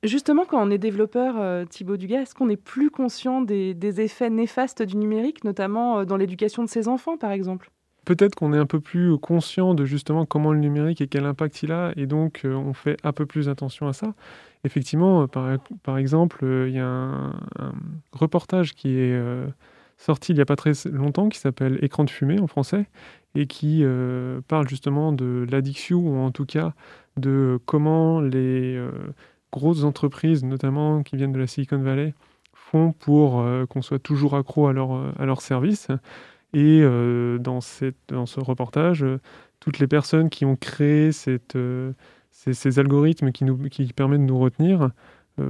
Justement, 0.02 0.44
quand 0.44 0.66
on 0.66 0.70
est 0.70 0.78
développeur, 0.78 1.36
euh, 1.38 1.64
Thibaut 1.64 1.96
Dugas, 1.96 2.22
est-ce 2.22 2.34
qu'on 2.34 2.48
est 2.48 2.56
plus 2.56 2.90
conscient 2.90 3.42
des, 3.42 3.74
des 3.74 4.00
effets 4.00 4.30
néfastes 4.30 4.82
du 4.82 4.96
numérique, 4.96 5.44
notamment 5.44 5.98
euh, 5.98 6.04
dans 6.04 6.16
l'éducation 6.16 6.64
de 6.64 6.68
ses 6.68 6.88
enfants, 6.88 7.16
par 7.16 7.30
exemple? 7.30 7.70
Peut-être 8.04 8.34
qu'on 8.34 8.52
est 8.52 8.58
un 8.58 8.66
peu 8.66 8.80
plus 8.80 9.16
conscient 9.18 9.74
de 9.74 9.84
justement 9.84 10.26
comment 10.26 10.52
le 10.52 10.58
numérique 10.58 11.00
et 11.00 11.06
quel 11.06 11.24
impact 11.24 11.62
il 11.62 11.72
a, 11.72 11.92
et 11.96 12.06
donc 12.06 12.42
euh, 12.44 12.54
on 12.54 12.72
fait 12.72 12.96
un 13.04 13.12
peu 13.12 13.26
plus 13.26 13.48
attention 13.48 13.86
à 13.86 13.92
ça. 13.92 14.14
Effectivement, 14.64 15.22
euh, 15.22 15.58
par, 15.82 15.98
exemple, 15.98 16.44
euh, 16.44 16.68
il 16.68 16.74
y 16.74 16.80
a 16.80 16.86
un, 16.86 17.32
reportage 18.12 18.74
qui 18.74 18.90
est 18.98 19.12
euh, 19.12 19.46
sorti 20.02 20.32
il 20.32 20.36
n'y 20.36 20.42
a 20.42 20.46
pas 20.46 20.56
très 20.56 20.72
longtemps, 20.90 21.28
qui 21.28 21.38
s'appelle 21.38 21.78
Écran 21.82 22.04
de 22.04 22.10
fumée 22.10 22.40
en 22.40 22.46
français, 22.46 22.86
et 23.34 23.46
qui 23.46 23.80
euh, 23.82 24.40
parle 24.48 24.68
justement 24.68 25.12
de 25.12 25.46
l'addiction, 25.50 25.98
ou 25.98 26.18
en 26.18 26.30
tout 26.30 26.46
cas 26.46 26.74
de 27.16 27.58
comment 27.66 28.20
les 28.20 28.76
euh, 28.76 28.90
grosses 29.52 29.84
entreprises, 29.84 30.44
notamment 30.44 31.02
qui 31.02 31.16
viennent 31.16 31.32
de 31.32 31.38
la 31.38 31.46
Silicon 31.46 31.78
Valley, 31.78 32.14
font 32.54 32.92
pour 32.92 33.40
euh, 33.40 33.66
qu'on 33.66 33.82
soit 33.82 33.98
toujours 33.98 34.34
accro 34.34 34.66
à 34.66 34.72
leur, 34.72 34.92
à 35.18 35.26
leur 35.26 35.40
service. 35.40 35.88
Et 36.54 36.80
euh, 36.82 37.38
dans, 37.38 37.60
ce 37.60 38.40
reportage, 38.40 39.02
euh, 39.04 39.20
toutes 39.60 39.78
les 39.78 39.86
personnes 39.86 40.28
qui 40.28 40.44
ont 40.44 40.56
créé 40.56 41.10
euh, 41.56 41.92
ces, 42.30 42.78
algorithmes 42.78 43.32
qui, 43.32 43.92
permettent 43.94 44.20
de 44.20 44.26
nous 44.26 44.38
retenir 44.38 44.90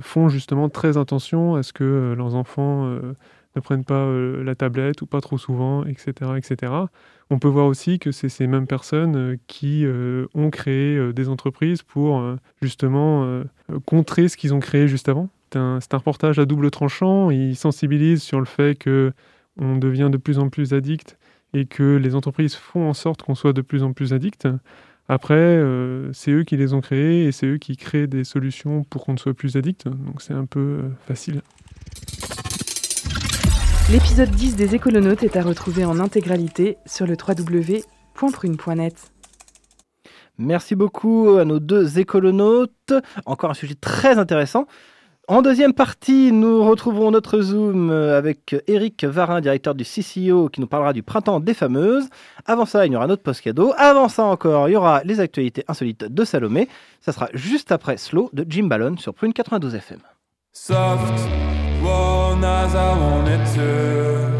font 0.01 0.29
justement 0.29 0.69
très 0.69 0.97
attention 0.97 1.57
à 1.57 1.65
ce 1.65 1.73
que 1.73 2.15
leurs 2.17 2.37
enfants 2.37 2.87
ne 2.87 3.61
prennent 3.61 3.85
pas 3.85 4.07
la 4.07 4.55
tablette 4.55 5.03
ou 5.03 5.07
pas 5.07 5.21
trop 5.21 5.39
souvent, 5.39 5.85
etc. 5.85 6.35
etc. 6.37 6.73
On 7.31 7.41
peut 7.41 7.49
voir 7.49 7.67
aussi 7.67 7.99
que 7.99 8.13
c'est 8.13 8.29
ces 8.29 8.47
mêmes 8.47 8.69
personnes 8.69 9.39
qui 9.49 9.85
ont 10.35 10.51
créé 10.51 11.13
des 11.13 11.29
entreprises 11.29 11.83
pour 11.83 12.23
justement 12.61 13.43
contrer 13.85 14.29
ce 14.29 14.37
qu'ils 14.37 14.55
ont 14.55 14.61
créé 14.61 14.87
juste 14.87 15.09
avant. 15.09 15.29
C'est 15.53 15.59
un, 15.59 15.79
un 15.79 15.97
reportage 15.97 16.39
à 16.39 16.45
double 16.45 16.71
tranchant. 16.71 17.31
Il 17.31 17.57
sensibilise 17.57 18.23
sur 18.23 18.39
le 18.39 18.47
fait 18.47 18.79
que 18.79 19.13
on 19.59 19.77
devient 19.77 20.09
de 20.11 20.17
plus 20.17 20.39
en 20.39 20.49
plus 20.49 20.73
addict 20.73 21.19
et 21.55 21.67
que 21.67 21.97
les 21.97 22.15
entreprises 22.15 22.55
font 22.55 22.89
en 22.89 22.95
sorte 22.95 23.23
qu'on 23.23 23.35
soit 23.35 23.53
de 23.53 23.61
plus 23.61 23.83
en 23.83 23.93
plus 23.93 24.13
addict. 24.13 24.49
Après, 25.09 25.35
euh, 25.35 26.13
c'est 26.13 26.31
eux 26.31 26.45
qui 26.45 26.57
les 26.57 26.75
ont 26.75 26.81
créés 26.81 27.25
et 27.27 27.33
c'est 27.33 27.47
eux 27.47 27.59
qui 27.59 27.77
créent 27.77 28.07
des 28.07 28.25
solutions 28.25 28.85
pour 28.85 29.05
qu'on 29.05 29.13
ne 29.13 29.19
soit 29.19 29.35
plus 29.35 29.57
addict. 29.57 29.87
Donc 29.87 30.23
c'est 30.23 30.33
un 30.33 30.47
peu 30.47 30.61
euh, 30.61 30.89
facile. 31.07 31.43
L'épisode 33.91 34.31
10 34.31 34.57
des 34.57 34.75
écolonautes 34.75 35.23
est 35.23 35.37
à 35.37 35.43
retrouver 35.43 35.85
en 35.85 35.99
intégralité 36.01 36.79
sur 36.87 37.07
le 37.07 37.15
www.prune.net. 37.15 39.13
Merci 40.39 40.75
beaucoup 40.77 41.37
à 41.39 41.45
nos 41.45 41.61
deux 41.61 41.99
écolonautes. 41.99 42.95
Encore 43.27 43.51
un 43.51 43.55
sujet 43.55 43.75
très 43.75 44.19
intéressant. 44.19 44.67
En 45.33 45.41
deuxième 45.41 45.73
partie, 45.73 46.31
nous 46.31 46.63
retrouverons 46.63 47.11
notre 47.11 47.41
Zoom 47.41 47.91
avec 47.91 48.55
Eric 48.67 49.03
Varin, 49.05 49.41
directeur 49.41 49.75
du 49.75 49.83
CCO, 49.83 50.51
qui 50.51 50.61
nous 50.61 50.67
parlera 50.67 50.93
du 50.93 51.03
printemps 51.03 51.41
des 51.41 51.55
fameuses. 51.55 52.07
Avant 52.45 52.67
ça, 52.67 52.85
il 52.85 52.93
y 52.93 52.97
aura 52.97 53.07
notre 53.07 53.23
post 53.23 53.41
cadeau. 53.41 53.73
Avant 53.79 54.11
ça 54.11 54.25
encore, 54.25 54.69
il 54.69 54.73
y 54.73 54.77
aura 54.77 55.01
les 55.05 55.21
actualités 55.21 55.65
insolites 55.69 56.05
de 56.05 56.25
Salomé. 56.27 56.69
Ça 57.01 57.13
sera 57.13 57.31
juste 57.33 57.73
après 57.73 57.97
Slow 57.97 58.29
de 58.35 58.45
Jim 58.47 58.65
Ballon 58.65 58.99
sur 58.99 59.15
Prune 59.15 59.33
92 59.33 59.75
FM. 59.75 60.01
Soft, 60.53 61.01
as 62.45 62.75
I 62.75 62.95
wanted 63.01 63.41
to. 63.55 64.33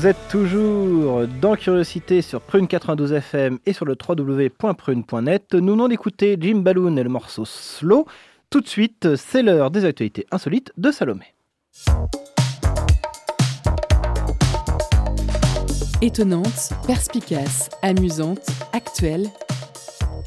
Vous 0.00 0.06
êtes 0.06 0.28
toujours 0.30 1.26
dans 1.42 1.56
Curiosité 1.56 2.22
sur 2.22 2.40
Prune 2.40 2.66
92 2.66 3.12
FM 3.12 3.58
et 3.66 3.74
sur 3.74 3.84
le 3.84 3.94
www.prune.net. 3.94 5.52
Nous 5.52 5.72
venons 5.72 5.88
d'écouter 5.88 6.38
Jim 6.40 6.60
Balloon 6.60 6.96
et 6.96 7.02
le 7.02 7.10
morceau 7.10 7.44
Slow. 7.44 8.06
Tout 8.48 8.62
de 8.62 8.66
suite, 8.66 9.14
c'est 9.16 9.42
l'heure 9.42 9.70
des 9.70 9.84
actualités 9.84 10.24
insolites 10.30 10.72
de 10.78 10.90
Salomé. 10.90 11.34
Étonnante, 16.00 16.70
perspicace, 16.86 17.68
amusante, 17.82 18.48
actuelle, 18.72 19.26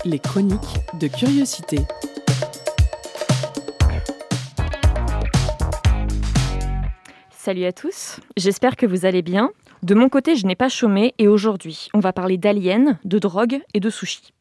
les 0.05 0.19
chroniques 0.19 0.81
de 0.99 1.07
curiosité. 1.07 1.79
Salut 7.45 7.65
à 7.65 7.73
tous, 7.73 8.21
j'espère 8.37 8.77
que 8.77 8.85
vous 8.85 9.05
allez 9.05 9.21
bien. 9.21 9.51
De 9.81 9.95
mon 9.95 10.07
côté, 10.07 10.37
je 10.37 10.47
n'ai 10.47 10.55
pas 10.55 10.69
chômé 10.69 11.13
et 11.17 11.27
aujourd'hui, 11.27 11.89
on 11.93 11.99
va 11.99 12.13
parler 12.13 12.37
d'aliens, 12.37 12.97
de 13.03 13.19
drogue 13.19 13.59
et 13.73 13.81
de 13.81 13.89
sushi. 13.89 14.31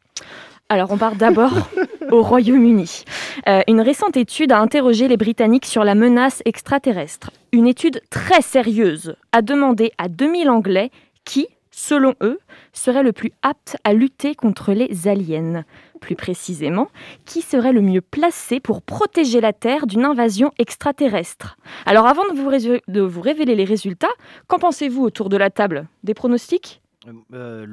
Alors, 0.68 0.92
on 0.92 0.96
part 0.96 1.16
d'abord 1.16 1.50
au 2.12 2.22
Royaume-Uni. 2.22 3.02
Euh, 3.48 3.62
une 3.66 3.80
récente 3.80 4.16
étude 4.16 4.52
a 4.52 4.60
interrogé 4.60 5.08
les 5.08 5.16
Britanniques 5.16 5.66
sur 5.66 5.82
la 5.82 5.96
menace 5.96 6.42
extraterrestre. 6.44 7.32
Une 7.50 7.66
étude 7.66 8.02
très 8.08 8.40
sérieuse 8.40 9.16
a 9.32 9.42
demandé 9.42 9.90
à 9.98 10.06
2000 10.06 10.48
Anglais 10.48 10.92
qui, 11.24 11.48
selon 11.72 12.14
eux, 12.22 12.38
serait 12.72 13.02
le 13.02 13.12
plus 13.12 13.32
apte 13.42 13.76
à 13.82 13.92
lutter 13.92 14.36
contre 14.36 14.72
les 14.72 15.08
aliens. 15.08 15.64
Plus 16.00 16.14
précisément, 16.14 16.88
qui 17.24 17.42
serait 17.42 17.72
le 17.72 17.80
mieux 17.80 18.00
placé 18.00 18.60
pour 18.60 18.82
protéger 18.82 19.40
la 19.40 19.52
Terre 19.52 19.86
d'une 19.86 20.04
invasion 20.04 20.52
extraterrestre? 20.58 21.56
Alors 21.86 22.06
avant 22.06 22.24
de 22.24 23.08
vous, 23.08 23.20
révéler 23.20 23.56
les 23.56 23.64
résultats, 23.64 24.12
qu'en 24.46 24.58
pensez-vous 24.58 25.02
autour 25.02 25.28
de 25.28 25.36
la 25.36 25.50
table? 25.50 25.88
Des 26.04 26.14
pronostics? 26.14 26.81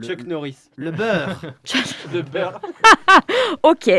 Chuck 0.01 0.25
Norris. 0.25 0.57
Le 0.75 0.91
beurre. 0.91 1.41
Le 2.13 2.21
beurre. 2.21 2.59
Ok. 3.63 3.89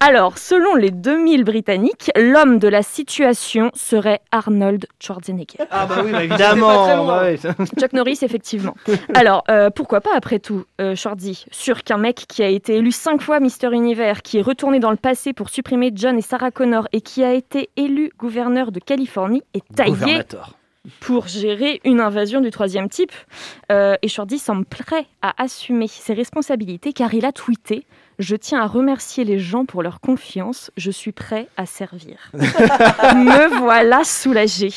Alors, 0.00 0.36
selon 0.38 0.74
les 0.74 0.90
2000 0.90 1.42
Britanniques, 1.44 2.10
l'homme 2.16 2.58
de 2.58 2.68
la 2.68 2.82
situation 2.82 3.70
serait 3.74 4.20
Arnold 4.30 4.86
Schwarzenegger. 5.02 5.58
Ah 5.70 5.86
bah 5.86 6.02
oui, 6.04 6.12
bah 6.12 6.24
évidemment. 6.24 7.06
bah 7.06 7.22
ouais, 7.22 7.36
ça- 7.38 7.54
Chuck 7.80 7.92
Norris, 7.94 8.18
effectivement. 8.22 8.74
Alors, 9.14 9.44
euh, 9.48 9.70
pourquoi 9.70 10.00
pas 10.02 10.10
après 10.14 10.38
tout, 10.38 10.64
euh, 10.80 10.94
Schwarzy 10.94 11.46
Sûr 11.50 11.82
qu'un 11.82 11.96
mec 11.98 12.24
qui 12.28 12.42
a 12.42 12.48
été 12.48 12.76
élu 12.76 12.92
cinq 12.92 13.22
fois 13.22 13.40
Mister 13.40 13.68
Univers, 13.72 14.20
qui 14.22 14.38
est 14.38 14.42
retourné 14.42 14.78
dans 14.80 14.90
le 14.90 14.96
passé 14.96 15.32
pour 15.32 15.48
supprimer 15.48 15.90
John 15.94 16.18
et 16.18 16.22
Sarah 16.22 16.50
Connor 16.50 16.86
et 16.92 17.00
qui 17.00 17.24
a 17.24 17.32
été 17.32 17.70
élu 17.76 18.10
gouverneur 18.18 18.70
de 18.72 18.80
Californie 18.80 19.42
est 19.54 19.64
taillé 19.74 19.90
Gouvernateur. 19.92 20.52
Pour 21.00 21.26
gérer 21.26 21.80
une 21.84 22.00
invasion 22.00 22.40
du 22.40 22.50
troisième 22.50 22.88
type. 22.88 23.12
Euh, 23.70 23.96
et 24.02 24.08
Shorty 24.08 24.38
semble 24.38 24.64
prêt 24.64 25.06
à 25.22 25.42
assumer 25.42 25.88
ses 25.88 26.14
responsabilités 26.14 26.92
car 26.92 27.12
il 27.14 27.24
a 27.24 27.32
tweeté 27.32 27.84
Je 28.18 28.36
tiens 28.36 28.62
à 28.62 28.66
remercier 28.66 29.24
les 29.24 29.38
gens 29.38 29.64
pour 29.64 29.82
leur 29.82 30.00
confiance, 30.00 30.70
je 30.76 30.90
suis 30.90 31.12
prêt 31.12 31.48
à 31.56 31.66
servir. 31.66 32.16
Me 32.32 33.58
voilà 33.58 34.04
soulagé. 34.04 34.70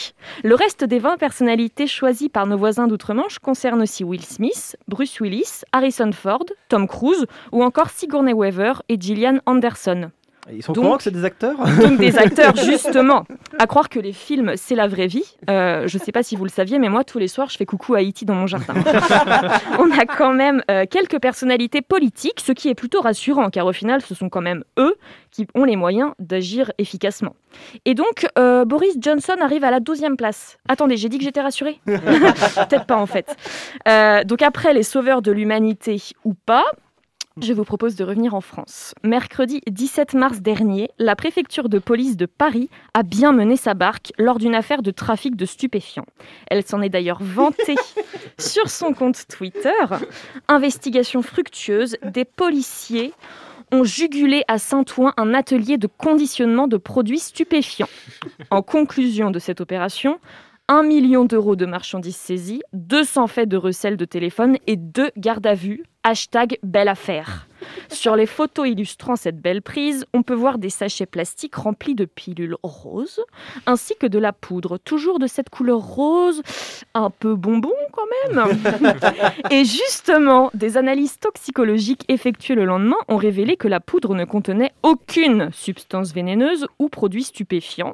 Le 0.43 0.55
reste 0.55 0.83
des 0.83 0.99
20 0.99 1.17
personnalités 1.17 1.87
choisies 1.87 2.29
par 2.29 2.45
nos 2.45 2.57
voisins 2.57 2.87
d'outre-Manche 2.87 3.39
concernent 3.39 3.81
aussi 3.81 4.03
Will 4.03 4.23
Smith, 4.23 4.77
Bruce 4.87 5.19
Willis, 5.19 5.61
Harrison 5.71 6.11
Ford, 6.11 6.45
Tom 6.69 6.87
Cruise 6.87 7.25
ou 7.51 7.63
encore 7.63 7.89
Sigourney 7.89 8.33
Weaver 8.33 8.73
et 8.89 8.99
Gillian 8.99 9.39
Anderson. 9.45 10.11
Ils 10.51 10.63
sont 10.63 10.73
Donc- 10.73 10.97
que 10.97 11.03
c'est 11.03 11.11
des 11.11 11.23
acteurs 11.25 11.55
Donc 11.81 11.97
des 11.99 12.17
acteurs, 12.17 12.55
justement. 12.65 13.25
À 13.59 13.67
croire 13.67 13.89
que 13.89 13.99
les 13.99 14.13
films, 14.13 14.53
c'est 14.55 14.75
la 14.75 14.87
vraie 14.87 15.07
vie. 15.07 15.23
Euh, 15.49 15.87
je 15.87 15.97
ne 15.97 16.03
sais 16.03 16.11
pas 16.11 16.23
si 16.23 16.35
vous 16.35 16.43
le 16.43 16.49
saviez, 16.49 16.79
mais 16.79 16.89
moi, 16.89 17.03
tous 17.03 17.19
les 17.19 17.27
soirs, 17.27 17.49
je 17.49 17.57
fais 17.57 17.65
coucou 17.65 17.93
à 17.93 17.99
Haïti 17.99 18.25
dans 18.25 18.33
mon 18.33 18.47
jardin. 18.47 18.73
On 19.79 19.91
a 19.91 20.05
quand 20.05 20.33
même 20.33 20.63
euh, 20.71 20.85
quelques 20.89 21.19
personnalités 21.19 21.81
politiques, 21.81 22.41
ce 22.43 22.51
qui 22.51 22.69
est 22.69 22.75
plutôt 22.75 23.01
rassurant, 23.01 23.49
car 23.49 23.65
au 23.67 23.73
final, 23.73 24.01
ce 24.01 24.15
sont 24.15 24.29
quand 24.29 24.41
même 24.41 24.63
eux 24.79 24.95
qui 25.29 25.47
ont 25.55 25.63
les 25.63 25.75
moyens 25.75 26.11
d'agir 26.19 26.71
efficacement. 26.77 27.35
Et 27.85 27.93
donc, 27.93 28.25
euh, 28.37 28.65
Boris 28.65 28.95
Johnson 28.99 29.35
arrive 29.41 29.63
à 29.63 29.71
la 29.71 29.79
12e 29.79 30.15
place. 30.15 30.57
Attendez, 30.67 30.97
j'ai 30.97 31.07
dit 31.09 31.17
que 31.19 31.23
j'étais 31.23 31.41
rassurée? 31.41 31.79
Peut-être 31.85 32.85
pas, 32.85 32.97
en 32.97 33.05
fait. 33.05 33.35
Donc 34.25 34.41
après 34.41 34.73
les 34.73 34.83
sauveurs 34.83 35.21
de 35.21 35.31
l'humanité 35.31 36.01
ou 36.25 36.33
pas, 36.33 36.65
je 37.39 37.53
vous 37.53 37.63
propose 37.63 37.95
de 37.95 38.03
revenir 38.03 38.33
en 38.33 38.41
France. 38.41 38.93
Mercredi 39.03 39.61
17 39.67 40.15
mars 40.15 40.41
dernier, 40.41 40.89
la 40.99 41.15
préfecture 41.15 41.69
de 41.69 41.79
police 41.79 42.17
de 42.17 42.25
Paris 42.25 42.69
a 42.93 43.03
bien 43.03 43.31
mené 43.31 43.55
sa 43.55 43.73
barque 43.73 44.11
lors 44.17 44.37
d'une 44.37 44.55
affaire 44.55 44.81
de 44.81 44.91
trafic 44.91 45.35
de 45.35 45.45
stupéfiants. 45.45 46.05
Elle 46.49 46.65
s'en 46.65 46.81
est 46.81 46.89
d'ailleurs 46.89 47.21
vantée 47.21 47.75
sur 48.37 48.69
son 48.69 48.93
compte 48.93 49.27
Twitter. 49.27 49.69
Investigation 50.49 51.21
fructueuse, 51.21 51.95
des 52.03 52.25
policiers 52.25 53.13
ont 53.71 53.85
jugulé 53.85 54.43
à 54.49 54.57
Saint-Ouen 54.57 55.13
un 55.15 55.33
atelier 55.33 55.77
de 55.77 55.87
conditionnement 55.87 56.67
de 56.67 56.75
produits 56.75 57.19
stupéfiants. 57.19 57.87
En 58.49 58.61
conclusion 58.61 59.31
de 59.31 59.39
cette 59.39 59.61
opération, 59.61 60.19
1 60.71 60.83
million 60.83 61.25
d'euros 61.25 61.57
de 61.57 61.65
marchandises 61.65 62.15
saisies, 62.15 62.61
200 62.71 63.27
faits 63.27 63.49
de 63.49 63.57
recel 63.57 63.97
de 63.97 64.05
téléphone 64.05 64.55
et 64.67 64.77
deux 64.77 65.11
gardes 65.17 65.45
à 65.45 65.53
vue. 65.53 65.83
Hashtag 66.03 66.59
belle 66.63 66.87
affaire. 66.87 67.49
Sur 67.89 68.15
les 68.15 68.25
photos 68.25 68.69
illustrant 68.69 69.17
cette 69.17 69.41
belle 69.41 69.61
prise, 69.61 70.05
on 70.13 70.23
peut 70.23 70.33
voir 70.33 70.59
des 70.59 70.69
sachets 70.69 71.05
plastiques 71.05 71.55
remplis 71.55 71.93
de 71.93 72.05
pilules 72.05 72.55
roses, 72.63 73.19
ainsi 73.65 73.95
que 73.99 74.07
de 74.07 74.17
la 74.17 74.31
poudre, 74.31 74.77
toujours 74.77 75.19
de 75.19 75.27
cette 75.27 75.49
couleur 75.49 75.81
rose, 75.81 76.41
un 76.93 77.09
peu 77.09 77.35
bonbon 77.35 77.73
quand 77.91 78.33
même. 78.33 78.57
Et 79.51 79.65
justement, 79.65 80.51
des 80.53 80.77
analyses 80.77 81.19
toxicologiques 81.19 82.05
effectuées 82.07 82.55
le 82.55 82.63
lendemain 82.63 82.95
ont 83.09 83.17
révélé 83.17 83.57
que 83.57 83.67
la 83.67 83.81
poudre 83.81 84.15
ne 84.15 84.23
contenait 84.23 84.71
aucune 84.83 85.49
substance 85.51 86.13
vénéneuse 86.13 86.65
ou 86.79 86.87
produit 86.87 87.23
stupéfiant. 87.25 87.93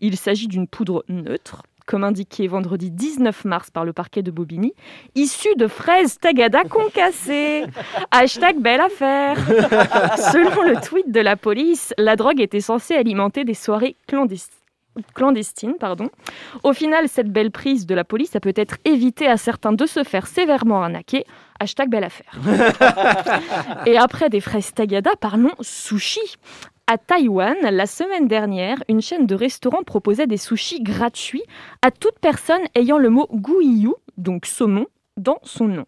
Il 0.00 0.16
s'agit 0.16 0.48
d'une 0.48 0.66
poudre 0.66 1.04
neutre, 1.08 1.64
comme 1.86 2.04
indiqué 2.04 2.46
vendredi 2.48 2.90
19 2.90 3.44
mars 3.44 3.70
par 3.70 3.84
le 3.84 3.92
parquet 3.92 4.22
de 4.22 4.30
Bobigny, 4.30 4.74
issu 5.14 5.48
de 5.56 5.66
fraises 5.66 6.18
tagada 6.18 6.64
concassées. 6.64 7.64
Hashtag 8.10 8.58
belle 8.60 8.80
affaire. 8.80 9.36
Selon 10.32 10.62
le 10.62 10.80
tweet 10.80 11.10
de 11.10 11.20
la 11.20 11.36
police, 11.36 11.94
la 11.98 12.16
drogue 12.16 12.40
était 12.40 12.60
censée 12.60 12.94
alimenter 12.94 13.44
des 13.44 13.54
soirées 13.54 13.96
clandestines 14.06 14.62
clandestine. 15.14 15.74
Pardon. 15.78 16.10
Au 16.62 16.72
final, 16.72 17.08
cette 17.08 17.30
belle 17.30 17.50
prise 17.50 17.86
de 17.86 17.94
la 17.94 18.04
police 18.04 18.36
a 18.36 18.40
peut-être 18.40 18.76
évité 18.84 19.26
à 19.26 19.36
certains 19.36 19.72
de 19.72 19.86
se 19.86 20.04
faire 20.04 20.26
sévèrement 20.26 20.82
arnaquer. 20.82 21.24
Hashtag 21.60 21.88
belle 21.88 22.04
affaire. 22.04 22.38
Et 23.86 23.96
après 23.96 24.28
des 24.28 24.40
fraises 24.40 24.72
tagada, 24.74 25.12
parlons 25.20 25.54
sushi. 25.60 26.36
À 26.92 26.98
Taïwan, 26.98 27.56
la 27.62 27.86
semaine 27.86 28.28
dernière, 28.28 28.76
une 28.86 29.00
chaîne 29.00 29.26
de 29.26 29.34
restaurants 29.34 29.82
proposait 29.82 30.26
des 30.26 30.36
sushis 30.36 30.82
gratuits 30.82 31.42
à 31.80 31.90
toute 31.90 32.18
personne 32.20 32.60
ayant 32.74 32.98
le 32.98 33.08
mot 33.08 33.26
guiyu, 33.32 33.94
donc 34.18 34.44
saumon, 34.44 34.84
dans 35.16 35.38
son 35.42 35.68
nom. 35.68 35.86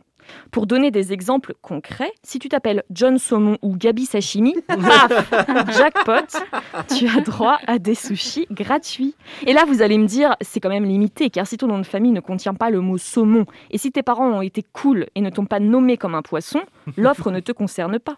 Pour 0.50 0.66
donner 0.66 0.90
des 0.90 1.12
exemples 1.12 1.52
concrets, 1.60 2.14
si 2.22 2.38
tu 2.38 2.48
t'appelles 2.48 2.84
John 2.90 3.18
Saumon 3.18 3.58
ou 3.60 3.76
Gabi 3.76 4.06
Sashimi, 4.06 4.54
paf, 4.66 5.76
jackpot, 5.76 6.38
tu 6.96 7.06
as 7.06 7.20
droit 7.20 7.58
à 7.66 7.78
des 7.78 7.94
sushis 7.94 8.46
gratuits. 8.50 9.14
Et 9.46 9.52
là, 9.52 9.66
vous 9.66 9.82
allez 9.82 9.98
me 9.98 10.06
dire, 10.06 10.34
c'est 10.40 10.58
quand 10.58 10.70
même 10.70 10.86
limité, 10.86 11.28
car 11.28 11.46
si 11.46 11.58
ton 11.58 11.66
nom 11.66 11.80
de 11.80 11.84
famille 11.84 12.12
ne 12.12 12.20
contient 12.20 12.54
pas 12.54 12.70
le 12.70 12.80
mot 12.80 12.96
saumon, 12.96 13.44
et 13.70 13.76
si 13.76 13.92
tes 13.92 14.02
parents 14.02 14.30
ont 14.30 14.40
été 14.40 14.64
cool 14.72 15.04
et 15.14 15.20
ne 15.20 15.28
t'ont 15.28 15.44
pas 15.44 15.60
nommé 15.60 15.98
comme 15.98 16.14
un 16.14 16.22
poisson, 16.22 16.62
l'offre 16.96 17.30
ne 17.30 17.40
te 17.40 17.52
concerne 17.52 17.98
pas. 17.98 18.16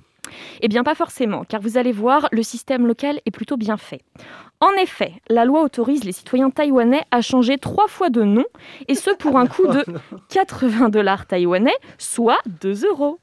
Eh 0.61 0.69
bien, 0.69 0.85
pas 0.85 0.95
forcément, 0.95 1.45
car 1.45 1.61
vous 1.61 1.79
allez 1.79 1.93
voir, 1.93 2.29
le 2.33 2.43
système 2.43 2.87
local 2.87 3.21
est 3.27 3.31
plutôt 3.31 3.57
bien 3.57 3.77
fait. 3.77 4.03
En 4.61 4.73
effet, 4.81 5.13
la 5.29 5.45
loi 5.45 5.63
autorise 5.63 6.05
les 6.05 6.13
citoyens 6.13 6.49
taïwanais 6.49 7.03
à 7.11 7.21
changer 7.21 7.59
trois 7.59 7.89
fois 7.89 8.09
de 8.09 8.23
nom, 8.23 8.45
et 8.89 8.95
ce 8.95 9.11
pour 9.11 9.37
un 9.39 9.47
coût 9.47 9.67
de 9.67 9.85
80 10.31 10.89
dollars 10.89 11.27
taïwanais, 11.27 11.77
soit 11.99 12.39
2 12.63 12.87
euros. 12.87 13.19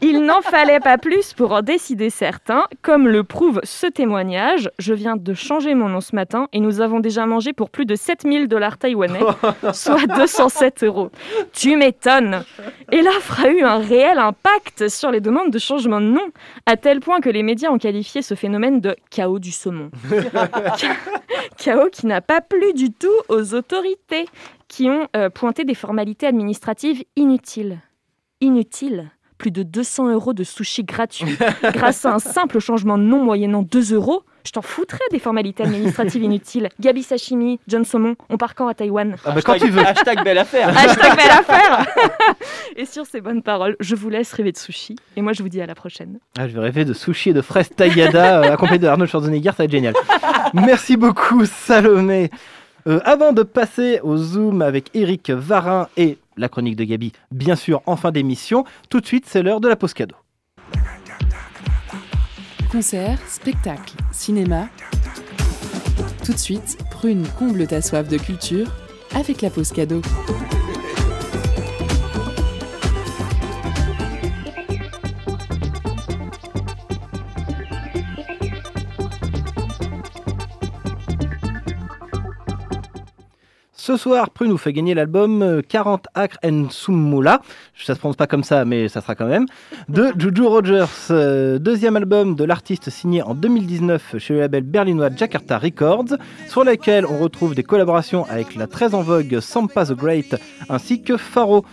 Il 0.00 0.24
n'en 0.24 0.40
fallait 0.40 0.80
pas 0.80 0.96
plus 0.96 1.34
pour 1.34 1.52
en 1.52 1.60
décider 1.60 2.08
certains, 2.08 2.64
comme 2.80 3.06
le 3.06 3.22
prouve 3.22 3.60
ce 3.64 3.86
témoignage. 3.86 4.70
Je 4.78 4.94
viens 4.94 5.16
de 5.16 5.34
changer 5.34 5.74
mon 5.74 5.90
nom 5.90 6.00
ce 6.00 6.16
matin, 6.16 6.48
et 6.54 6.60
nous 6.60 6.80
avons 6.80 7.00
déjà 7.00 7.26
mangé 7.26 7.52
pour 7.52 7.68
plus 7.68 7.84
de 7.84 7.94
7000 7.94 8.48
dollars 8.48 8.78
taïwanais, 8.78 9.20
soit 9.74 10.06
207 10.06 10.84
euros. 10.84 11.10
Tu 11.52 11.76
m'étonnes 11.76 12.44
Et 12.90 13.02
l'offre 13.02 13.44
a 13.44 13.48
eu 13.50 13.62
un 13.62 13.78
réel 13.78 14.18
impact 14.18 14.88
sur 14.88 15.10
les 15.10 15.20
demandes 15.20 15.50
de 15.50 15.58
changement 15.58 16.00
de 16.00 16.06
nom, 16.06 16.30
à 16.64 16.78
tel 16.78 17.00
point 17.00 17.20
que 17.20 17.28
les 17.28 17.42
médias 17.42 17.70
ont 17.70 17.78
qualifié 17.78 18.22
ce 18.22 18.34
phénomène 18.34 18.80
de 18.80 18.96
chaos 19.10 19.38
du 19.38 19.50
saumon. 19.50 19.90
chaos 21.56 21.90
qui 21.90 22.06
n'a 22.06 22.20
pas 22.20 22.40
plu 22.40 22.72
du 22.72 22.92
tout 22.92 23.08
aux 23.28 23.54
autorités, 23.54 24.26
qui 24.68 24.88
ont 24.88 25.08
euh, 25.16 25.30
pointé 25.30 25.64
des 25.64 25.74
formalités 25.74 26.26
administratives 26.26 27.04
inutiles. 27.16 27.80
Inutiles 28.40 29.10
plus 29.42 29.50
de 29.50 29.64
200 29.64 30.12
euros 30.12 30.34
de 30.34 30.44
sushi 30.44 30.84
gratuits 30.84 31.36
grâce 31.72 32.04
à 32.04 32.14
un 32.14 32.20
simple 32.20 32.60
changement 32.60 32.96
de 32.96 33.02
nom 33.02 33.24
moyennant 33.24 33.62
2 33.62 33.92
euros. 33.92 34.22
Je 34.44 34.50
t'en 34.52 34.62
foutrais 34.62 34.98
des 35.10 35.18
formalités 35.18 35.62
administratives 35.62 36.22
inutiles. 36.22 36.68
Gabi 36.80 37.02
Sashimi, 37.02 37.60
John 37.68 37.84
Saumon, 37.84 38.16
on 38.28 38.36
part 38.36 38.54
quand 38.54 38.68
à 38.68 38.74
Taïwan 38.74 39.16
Ah 39.24 39.32
bah, 39.32 39.40
quand 39.42 39.58
tu 39.58 39.68
veux. 39.68 39.84
Hashtag 39.84 40.24
belle 40.24 40.38
affaire. 40.38 40.68
Hashtag 40.76 41.16
belle 41.16 41.30
affaire 41.38 41.86
Et 42.76 42.84
sur 42.84 43.06
ces 43.06 43.20
bonnes 43.20 43.42
paroles, 43.42 43.76
je 43.80 43.94
vous 43.94 44.08
laisse 44.08 44.32
rêver 44.32 44.52
de 44.52 44.56
sushi. 44.58 44.96
Et 45.16 45.22
moi, 45.22 45.32
je 45.32 45.42
vous 45.42 45.48
dis 45.48 45.60
à 45.60 45.66
la 45.66 45.74
prochaine. 45.74 46.18
Ah, 46.38 46.48
je 46.48 46.54
vais 46.54 46.60
rêver 46.60 46.84
de 46.84 46.92
sushi 46.92 47.30
et 47.30 47.32
de 47.34 47.42
fraises 47.42 47.70
taillada 47.70 48.40
euh, 48.42 48.52
accompagné 48.52 48.78
de 48.80 48.86
Arnold 48.86 49.10
Schwarzenegger, 49.10 49.50
ça 49.50 49.56
va 49.58 49.64
être 49.64 49.70
génial. 49.70 49.94
Merci 50.54 50.96
beaucoup 50.96 51.44
Salomé. 51.46 52.30
Euh, 52.88 53.00
avant 53.04 53.32
de 53.32 53.42
passer 53.44 54.00
au 54.02 54.16
Zoom 54.16 54.60
avec 54.60 54.90
Eric 54.94 55.30
Varin 55.30 55.88
et 55.96 56.18
la 56.36 56.48
chronique 56.48 56.76
de 56.76 56.84
Gabi, 56.84 57.12
bien 57.30 57.54
sûr 57.54 57.80
en 57.86 57.96
fin 57.96 58.10
d'émission, 58.10 58.64
tout 58.88 59.00
de 59.00 59.06
suite 59.06 59.24
c'est 59.28 59.42
l'heure 59.42 59.60
de 59.60 59.68
la 59.68 59.76
pause 59.76 59.94
cadeau. 59.94 60.16
Concert, 62.72 63.18
spectacle, 63.28 63.92
cinéma. 64.12 64.66
Tout 66.24 66.32
de 66.32 66.38
suite, 66.38 66.78
Prune 66.90 67.26
comble 67.38 67.66
ta 67.66 67.82
soif 67.82 68.08
de 68.08 68.16
culture 68.16 68.72
avec 69.14 69.42
la 69.42 69.50
pause 69.50 69.72
cadeau. 69.72 70.00
Ce 83.84 83.96
soir, 83.96 84.30
Prune 84.30 84.50
nous 84.50 84.58
fait 84.58 84.72
gagner 84.72 84.94
l'album 84.94 85.42
euh, 85.42 85.60
40 85.60 86.06
Acres 86.14 86.38
en 86.44 86.70
Summula, 86.70 87.42
ça 87.76 87.96
se 87.96 87.98
prononce 87.98 88.14
pas 88.14 88.28
comme 88.28 88.44
ça, 88.44 88.64
mais 88.64 88.86
ça 88.86 89.00
sera 89.00 89.16
quand 89.16 89.26
même, 89.26 89.46
de 89.88 90.12
Juju 90.20 90.44
Rogers, 90.46 90.84
euh, 91.10 91.58
deuxième 91.58 91.96
album 91.96 92.36
de 92.36 92.44
l'artiste 92.44 92.90
signé 92.90 93.22
en 93.22 93.34
2019 93.34 94.18
chez 94.18 94.34
le 94.34 94.38
label 94.38 94.62
berlinois 94.62 95.08
Jakarta 95.16 95.58
Records, 95.58 96.16
sur 96.46 96.62
lequel 96.62 97.04
on 97.06 97.18
retrouve 97.18 97.56
des 97.56 97.64
collaborations 97.64 98.24
avec 98.30 98.54
la 98.54 98.68
très 98.68 98.94
en 98.94 99.02
vogue 99.02 99.40
Sampa 99.40 99.84
the 99.84 99.94
Great 99.94 100.36
ainsi 100.68 101.02
que 101.02 101.16
Faro. 101.16 101.64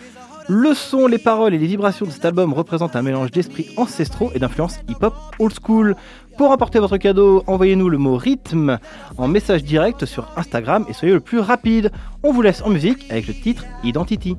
Le 0.48 0.74
son, 0.74 1.06
les 1.06 1.18
paroles 1.18 1.54
et 1.54 1.58
les 1.58 1.66
vibrations 1.68 2.06
de 2.06 2.10
cet 2.10 2.24
album 2.24 2.52
représentent 2.52 2.96
un 2.96 3.02
mélange 3.02 3.30
d'esprits 3.30 3.68
ancestraux 3.76 4.32
et 4.34 4.40
d'influences 4.40 4.80
hip-hop 4.88 5.14
old 5.38 5.54
school. 5.54 5.94
Pour 6.40 6.52
emporter 6.52 6.78
votre 6.78 6.96
cadeau, 6.96 7.44
envoyez-nous 7.46 7.90
le 7.90 7.98
mot 7.98 8.16
rythme 8.16 8.78
en 9.18 9.28
message 9.28 9.62
direct 9.62 10.06
sur 10.06 10.26
Instagram 10.38 10.86
et 10.88 10.94
soyez 10.94 11.12
le 11.12 11.20
plus 11.20 11.38
rapide. 11.38 11.92
On 12.22 12.32
vous 12.32 12.40
laisse 12.40 12.62
en 12.62 12.70
musique 12.70 13.04
avec 13.10 13.26
le 13.26 13.34
titre 13.34 13.66
Identity. 13.84 14.38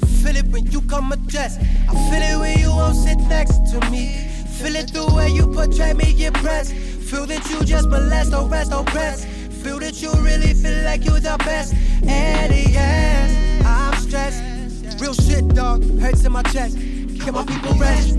I 0.00 0.06
feel 0.22 0.36
it 0.36 0.46
when 0.48 0.66
you 0.66 0.80
come. 0.82 1.12
I 1.12 1.16
feel 2.10 2.22
it 2.22 2.38
when 2.40 2.58
you 2.58 2.94
sit 2.94 3.18
next 3.28 3.70
to 3.70 3.78
me. 3.92 4.37
Feel 4.58 4.74
it 4.74 4.92
the 4.92 5.06
way 5.14 5.28
you 5.28 5.46
portray 5.46 5.94
me, 5.94 6.30
breast. 6.42 6.72
Feel 6.74 7.26
that 7.26 7.48
you 7.48 7.64
just 7.64 7.88
molest, 7.88 8.32
don't 8.32 8.50
rest, 8.50 8.72
don't. 8.72 8.88
Feel 8.90 9.78
that 9.78 10.02
you 10.02 10.12
really 10.14 10.52
feel 10.52 10.82
like 10.84 11.04
you're 11.04 11.20
the 11.20 11.36
best. 11.38 11.74
And 12.02 12.52
yes, 12.52 13.64
I'm 13.64 13.94
stressed. 14.00 15.00
Real 15.00 15.14
shit, 15.14 15.46
dog. 15.54 15.84
Hurts 16.00 16.24
in 16.24 16.32
my 16.32 16.42
chest. 16.42 16.76
Can 16.76 17.34
my 17.34 17.44
people 17.44 17.74
rest? 17.74 18.16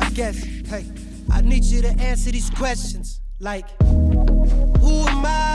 I 0.00 0.10
guess, 0.10 0.42
hey, 0.42 0.84
I 1.30 1.40
need 1.42 1.64
you 1.64 1.80
to 1.82 1.90
answer 2.00 2.32
these 2.32 2.50
questions. 2.50 3.20
Like, 3.38 3.66
who 3.80 5.06
am 5.06 5.24
I? 5.24 5.51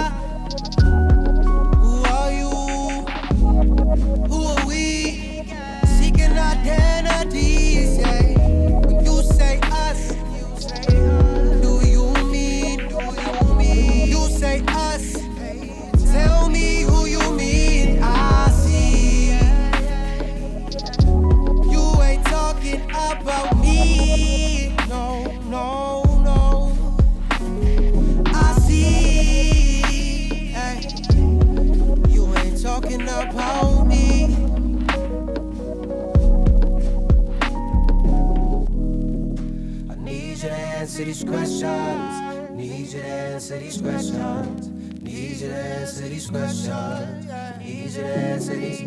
Questions. 41.59 42.51
Need 42.51 42.79
you 42.79 42.99
to 42.99 43.05
answer 43.05 43.57
these 43.57 43.81
questions. 43.81 44.67
Need 45.01 45.41
you 45.41 45.47
to 45.47 45.55
answer 45.55 46.07
these 46.07 46.29
questions. 46.29 47.25
Need 47.59 47.83
you 47.83 47.89
to 47.89 48.05
answer 48.05 48.55
these. 48.55 48.81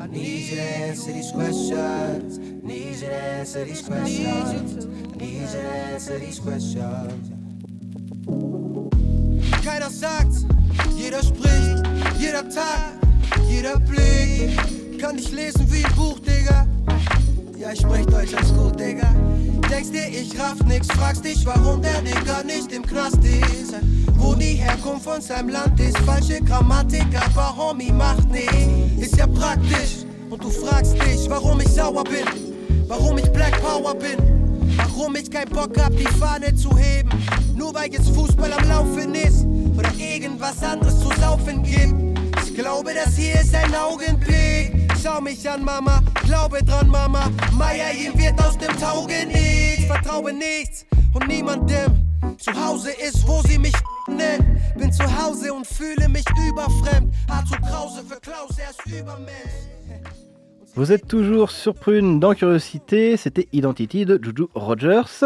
I 0.00 0.06
need 0.06 0.50
you 0.50 0.56
to 0.56 0.62
answer 0.62 1.12
these 1.12 1.32
questions. 1.32 2.38
Need 2.38 2.94
you 2.94 3.00
to 3.00 3.14
answer 3.14 3.64
these 3.64 3.82
questions. 3.82 4.86
Need 5.16 5.40
you 5.40 5.46
to 5.46 5.58
answer 5.58 6.18
these 6.18 6.38
questions. 6.38 7.30
Keiner 9.62 9.90
sagt, 9.90 10.46
jeder 10.96 11.22
spricht, 11.22 11.82
jeder 12.18 12.48
Tag, 12.48 12.94
jeder 13.48 13.78
Blick. 13.80 14.98
Kann 14.98 15.18
ich 15.18 15.30
lesen 15.30 15.70
wie 15.70 15.84
ein 15.84 15.94
Buch, 15.94 16.18
Digga. 16.20 16.66
Ja, 17.58 17.72
ich 17.72 17.80
sprech 17.80 18.06
Deutsch 18.06 18.34
als 18.34 18.52
gut, 18.54 18.78
Digga. 18.80 19.14
Denkst 19.70 19.92
dir, 19.92 20.08
ich 20.08 20.38
raff 20.38 20.56
nix, 20.66 20.88
fragst 20.88 21.24
dich, 21.24 21.46
warum 21.46 21.80
der 21.80 22.02
Digga 22.02 22.42
nicht 22.42 22.72
im 22.72 22.84
Knast 22.84 23.18
ist. 23.24 23.74
wo 24.16 24.34
die 24.34 24.54
Herkunft 24.54 25.04
von 25.04 25.20
seinem 25.20 25.48
Land 25.48 25.78
ist. 25.80 25.96
Falsche 25.98 26.40
Grammatik, 26.42 27.06
aber 27.14 27.56
Homie 27.56 27.92
macht 27.92 28.28
nicht. 28.30 28.98
Ist 28.98 29.16
ja 29.16 29.26
praktisch. 29.26 30.04
Und 30.28 30.42
du 30.42 30.50
fragst 30.50 30.94
dich, 30.94 31.28
warum 31.28 31.60
ich 31.60 31.68
sauer 31.68 32.04
bin. 32.04 32.26
Warum 32.86 33.18
ich 33.18 33.30
Black 33.30 33.60
Power 33.62 33.94
bin. 33.94 34.18
Warum 34.76 35.16
ich 35.16 35.30
keinen 35.30 35.50
Bock 35.50 35.78
hab, 35.78 35.96
die 35.96 36.04
Fahne 36.18 36.54
zu 36.54 36.76
heben. 36.76 37.10
Nur 37.54 37.72
weil 37.74 37.90
jetzt 37.92 38.10
Fußball 38.10 38.52
am 38.52 38.68
Laufen 38.68 39.14
ist. 39.14 39.46
Oder 39.78 39.90
irgendwas 39.96 40.62
anderes 40.62 40.98
zu 41.00 41.08
saufen 41.20 41.62
gibt. 41.62 41.94
Ich 42.44 42.54
glaube, 42.54 42.90
das 42.92 43.16
hier 43.16 43.40
ist 43.40 43.54
ein 43.54 43.74
Augenblick. 43.74 44.90
Schau 45.02 45.20
mich 45.20 45.48
an, 45.48 45.64
Mama, 45.64 46.02
glaube 46.30 46.62
dran, 46.62 46.88
Mama. 46.88 47.30
Meier, 47.58 47.92
ihm 47.92 48.16
wird 48.18 48.38
aus 48.44 48.56
dem 48.56 48.74
Tauge 48.78 49.26
nichts. 49.26 49.84
Vertraue 49.86 50.32
nichts 50.32 50.86
und 51.14 51.26
niemandem. 51.26 51.90
Zu 52.38 52.52
Hause 52.52 52.90
ist, 53.06 53.26
wo 53.26 53.42
sie 53.42 53.58
mich 53.58 53.74
nennen. 54.06 54.60
Bin 54.78 54.92
zu 54.92 55.04
Hause 55.04 55.52
und 55.52 55.66
fühle 55.66 56.08
mich 56.08 56.24
überfremd. 56.48 57.12
Hart 57.28 57.48
zu 57.48 57.56
Krause 57.56 58.02
für 58.08 58.20
Klaus, 58.20 58.56
er 58.58 58.70
ist 58.70 58.86
Übermensch. 58.86 59.70
Vous 60.76 60.92
êtes 60.92 61.08
toujours 61.08 61.50
sur 61.50 61.74
Prune 61.74 62.20
dans 62.20 62.32
Curiosité, 62.32 63.16
c'était 63.16 63.48
Identity 63.52 64.06
de 64.06 64.20
Juju 64.22 64.46
Rogers. 64.54 65.24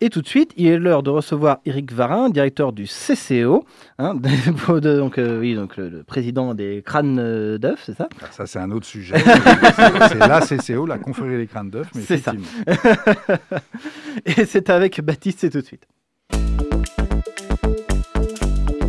Et 0.00 0.10
tout 0.10 0.20
de 0.20 0.26
suite, 0.26 0.52
il 0.56 0.66
est 0.66 0.78
l'heure 0.78 1.02
de 1.04 1.10
recevoir 1.10 1.58
Eric 1.64 1.92
Varin, 1.92 2.28
directeur 2.30 2.72
du 2.72 2.84
CCO, 2.86 3.64
hein, 3.98 4.14
de- 4.16 4.96
donc, 4.98 5.18
euh, 5.18 5.38
oui, 5.38 5.54
donc 5.54 5.76
le, 5.76 5.88
le 5.88 6.02
président 6.02 6.54
des 6.54 6.82
crânes 6.84 7.18
euh, 7.20 7.56
d'œufs, 7.58 7.80
c'est 7.84 7.96
ça? 7.96 8.08
Ah, 8.20 8.26
Ça, 8.32 8.46
c'est 8.46 8.58
un 8.58 8.70
autre 8.72 8.86
sujet. 8.86 9.14
c'est 10.08 10.18
la 10.18 10.40
CCO, 10.40 10.86
la 10.86 10.98
confrérie 10.98 11.36
des 11.36 11.46
crânes 11.46 11.70
d'œufs, 11.70 11.86
mais 11.94 12.00
C'est 12.02 12.18
ça. 12.18 12.32
Et 14.26 14.44
c'est 14.44 14.70
avec 14.70 15.00
Baptiste, 15.00 15.38
c'est 15.40 15.50
tout 15.50 15.60
de 15.60 15.66
suite. 15.66 15.86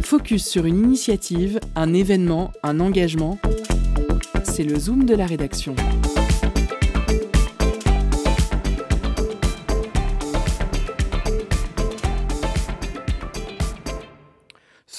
Focus 0.03 0.45
sur 0.45 0.65
une 0.65 0.77
initiative, 0.77 1.59
un 1.75 1.93
événement, 1.93 2.51
un 2.63 2.79
engagement. 2.79 3.39
C'est 4.43 4.63
le 4.63 4.77
zoom 4.77 5.05
de 5.05 5.15
la 5.15 5.25
rédaction. 5.25 5.75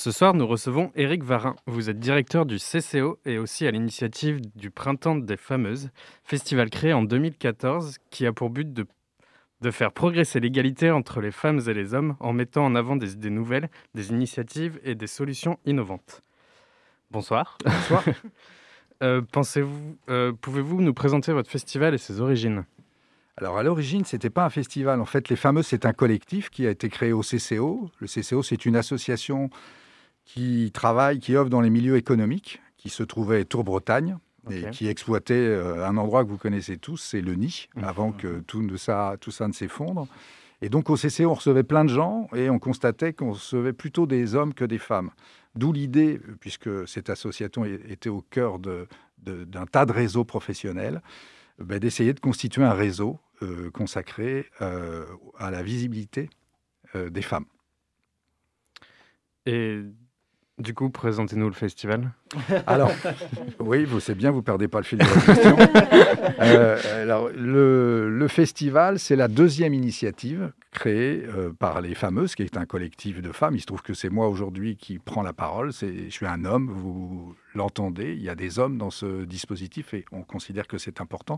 Ce 0.04 0.10
soir, 0.10 0.34
nous 0.34 0.46
recevons 0.46 0.92
Éric 0.96 1.24
Varin. 1.24 1.56
Vous 1.66 1.88
êtes 1.88 1.98
directeur 1.98 2.44
du 2.44 2.58
CCO 2.58 3.18
et 3.24 3.38
aussi 3.38 3.66
à 3.66 3.70
l'initiative 3.70 4.38
du 4.54 4.70
Printemps 4.70 5.16
des 5.16 5.38
Fameuses, 5.38 5.88
festival 6.24 6.68
créé 6.68 6.92
en 6.92 7.02
2014 7.02 7.96
qui 8.10 8.26
a 8.26 8.32
pour 8.34 8.50
but 8.50 8.70
de, 8.70 8.86
de 9.62 9.70
faire 9.70 9.92
progresser 9.92 10.40
l'égalité 10.40 10.90
entre 10.90 11.22
les 11.22 11.30
femmes 11.30 11.58
et 11.66 11.72
les 11.72 11.94
hommes 11.94 12.16
en 12.20 12.34
mettant 12.34 12.66
en 12.66 12.74
avant 12.74 12.96
des 12.96 13.14
idées 13.14 13.30
nouvelles, 13.30 13.70
des 13.94 14.10
initiatives 14.10 14.78
et 14.84 14.94
des 14.94 15.06
solutions 15.06 15.58
innovantes. 15.64 16.20
Bonsoir. 17.10 17.56
Bonsoir. 17.64 18.04
Euh, 19.02 19.22
pensez-vous, 19.32 19.96
euh, 20.08 20.32
pouvez-vous 20.40 20.80
nous 20.80 20.94
présenter 20.94 21.32
votre 21.32 21.50
festival 21.50 21.94
et 21.94 21.98
ses 21.98 22.20
origines? 22.20 22.64
Alors, 23.36 23.58
à 23.58 23.64
l'origine, 23.64 24.04
ce 24.04 24.14
n'était 24.14 24.30
pas 24.30 24.44
un 24.44 24.50
festival. 24.50 25.00
En 25.00 25.04
fait, 25.04 25.28
les 25.28 25.36
fameux, 25.36 25.62
c'est 25.62 25.84
un 25.84 25.92
collectif 25.92 26.48
qui 26.48 26.64
a 26.66 26.70
été 26.70 26.88
créé 26.88 27.12
au 27.12 27.22
CCO. 27.22 27.90
Le 27.98 28.06
CCO, 28.06 28.44
c'est 28.44 28.64
une 28.64 28.76
association 28.76 29.50
qui 30.24 30.70
travaille, 30.72 31.18
qui 31.20 31.36
œuvre 31.36 31.50
dans 31.50 31.60
les 31.60 31.70
milieux 31.70 31.96
économiques, 31.96 32.60
qui 32.76 32.88
se 32.88 33.02
trouvait 33.02 33.40
à 33.40 33.44
Tour-Bretagne 33.44 34.16
et 34.50 34.68
qui 34.70 34.88
exploitait 34.88 35.34
euh, 35.34 35.86
un 35.86 35.96
endroit 35.96 36.22
que 36.24 36.28
vous 36.28 36.36
connaissez 36.38 36.76
tous, 36.76 36.98
c'est 36.98 37.22
le 37.22 37.34
Nid, 37.34 37.68
Mhm. 37.76 37.84
avant 37.84 38.12
que 38.12 38.40
tout, 38.40 38.62
ne 38.62 38.76
ça, 38.76 39.16
tout 39.20 39.30
ça 39.30 39.48
ne 39.48 39.52
s'effondre. 39.54 40.06
Et 40.60 40.68
donc, 40.68 40.88
au 40.90 40.96
CCO, 40.96 41.30
on 41.30 41.34
recevait 41.34 41.62
plein 41.62 41.84
de 41.84 41.90
gens 41.90 42.28
et 42.34 42.48
on 42.50 42.58
constatait 42.58 43.12
qu'on 43.12 43.32
recevait 43.32 43.72
plutôt 43.72 44.06
des 44.06 44.34
hommes 44.34 44.54
que 44.54 44.64
des 44.64 44.78
femmes. 44.78 45.10
D'où 45.54 45.72
l'idée, 45.72 46.20
puisque 46.40 46.86
cette 46.88 47.10
association 47.10 47.64
était 47.64 48.08
au 48.10 48.20
cœur 48.22 48.58
de- 48.58 48.86
de- 49.18 49.44
d'un 49.44 49.66
tas 49.66 49.86
de 49.86 49.92
réseaux 49.92 50.24
professionnels, 50.24 51.00
ben, 51.58 51.78
d'essayer 51.78 52.12
de 52.12 52.20
constituer 52.20 52.64
un 52.64 52.72
réseau 52.74 53.18
euh, 53.42 53.70
consacré 53.70 54.46
euh, 54.62 55.04
à 55.38 55.50
la 55.50 55.62
visibilité 55.62 56.30
euh, 56.94 57.10
des 57.10 57.22
femmes. 57.22 57.46
Et 59.46 59.82
du 60.58 60.72
coup, 60.72 60.88
présentez-nous 60.88 61.48
le 61.48 61.54
festival. 61.54 62.12
Alors, 62.66 62.92
oui, 63.58 63.84
vous 63.84 63.98
c'est 63.98 64.14
bien, 64.14 64.30
vous 64.30 64.42
perdez 64.42 64.68
pas 64.68 64.78
le 64.78 64.84
fil 64.84 64.98
de 64.98 65.04
la 65.04 65.34
question. 65.34 65.56
Euh, 66.40 67.02
alors, 67.02 67.28
le, 67.28 68.10
le 68.10 68.28
festival, 68.28 68.98
c'est 68.98 69.14
la 69.14 69.28
deuxième 69.28 69.72
initiative 69.72 70.52
créée 70.72 71.24
euh, 71.26 71.52
par 71.52 71.80
les 71.80 71.94
fameuses, 71.94 72.34
qui 72.34 72.42
est 72.42 72.56
un 72.56 72.66
collectif 72.66 73.22
de 73.22 73.30
femmes. 73.30 73.54
Il 73.54 73.60
se 73.60 73.66
trouve 73.66 73.82
que 73.82 73.94
c'est 73.94 74.08
moi 74.08 74.28
aujourd'hui 74.28 74.76
qui 74.76 74.98
prends 74.98 75.22
la 75.22 75.32
parole. 75.32 75.72
C'est, 75.72 76.06
je 76.06 76.10
suis 76.10 76.26
un 76.26 76.44
homme, 76.44 76.70
vous 76.70 77.34
l'entendez. 77.54 78.14
Il 78.14 78.22
y 78.22 78.28
a 78.28 78.34
des 78.34 78.58
hommes 78.58 78.78
dans 78.78 78.90
ce 78.90 79.24
dispositif 79.24 79.94
et 79.94 80.04
on 80.12 80.22
considère 80.22 80.66
que 80.66 80.76
c'est 80.76 81.00
important. 81.00 81.36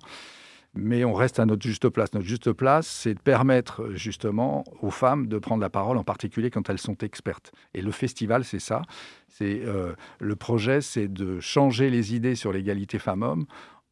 Mais 0.76 1.04
on 1.04 1.14
reste 1.14 1.40
à 1.40 1.46
notre 1.46 1.62
juste 1.62 1.88
place. 1.88 2.12
Notre 2.12 2.26
juste 2.26 2.52
place, 2.52 2.86
c'est 2.86 3.14
de 3.14 3.20
permettre 3.20 3.90
justement 3.94 4.64
aux 4.82 4.90
femmes 4.90 5.26
de 5.26 5.38
prendre 5.38 5.62
la 5.62 5.70
parole, 5.70 5.96
en 5.96 6.04
particulier 6.04 6.50
quand 6.50 6.68
elles 6.68 6.78
sont 6.78 6.98
expertes. 6.98 7.52
Et 7.74 7.82
le 7.82 7.90
festival, 7.90 8.44
c'est 8.44 8.58
ça. 8.58 8.82
C'est 9.28 9.62
euh, 9.64 9.94
le 10.20 10.36
projet, 10.36 10.80
c'est 10.80 11.08
de 11.08 11.40
changer 11.40 11.90
les 11.90 12.14
idées 12.14 12.34
sur 12.34 12.52
l'égalité 12.52 12.98
femmes-hommes 12.98 13.46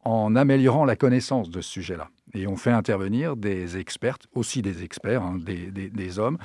en 0.05 0.35
améliorant 0.35 0.85
la 0.85 0.95
connaissance 0.95 1.49
de 1.49 1.61
ce 1.61 1.69
sujet-là. 1.71 2.09
Et 2.33 2.47
on 2.47 2.55
fait 2.55 2.71
intervenir 2.71 3.35
des 3.35 3.77
expertes, 3.77 4.27
aussi 4.33 4.61
des 4.61 4.83
experts, 4.83 5.23
hein, 5.23 5.37
des, 5.39 6.19
hommes, 6.19 6.37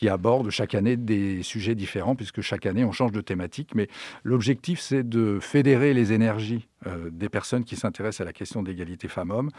qui 0.00 0.08
abordent 0.08 0.48
chaque 0.48 0.74
année 0.74 0.96
des 0.96 1.42
sujets 1.42 1.74
différents, 1.74 2.16
puisque 2.16 2.40
chaque 2.40 2.64
année 2.64 2.86
on 2.86 2.90
change 2.90 3.12
de 3.12 3.20
thématique. 3.20 3.74
Mais 3.74 3.86
l'objectif, 4.24 4.80
c'est 4.80 5.06
de 5.06 5.38
fédérer 5.40 5.92
les 5.92 6.14
énergies 6.14 6.68
euh, 6.86 7.10
des 7.10 7.28
personnes 7.28 7.64
qui 7.64 7.76
s'intéressent 7.76 8.22
à 8.22 8.24
la 8.24 8.32
question 8.32 8.62
d'égalité 8.62 9.08
femmes-hommes, 9.08 9.50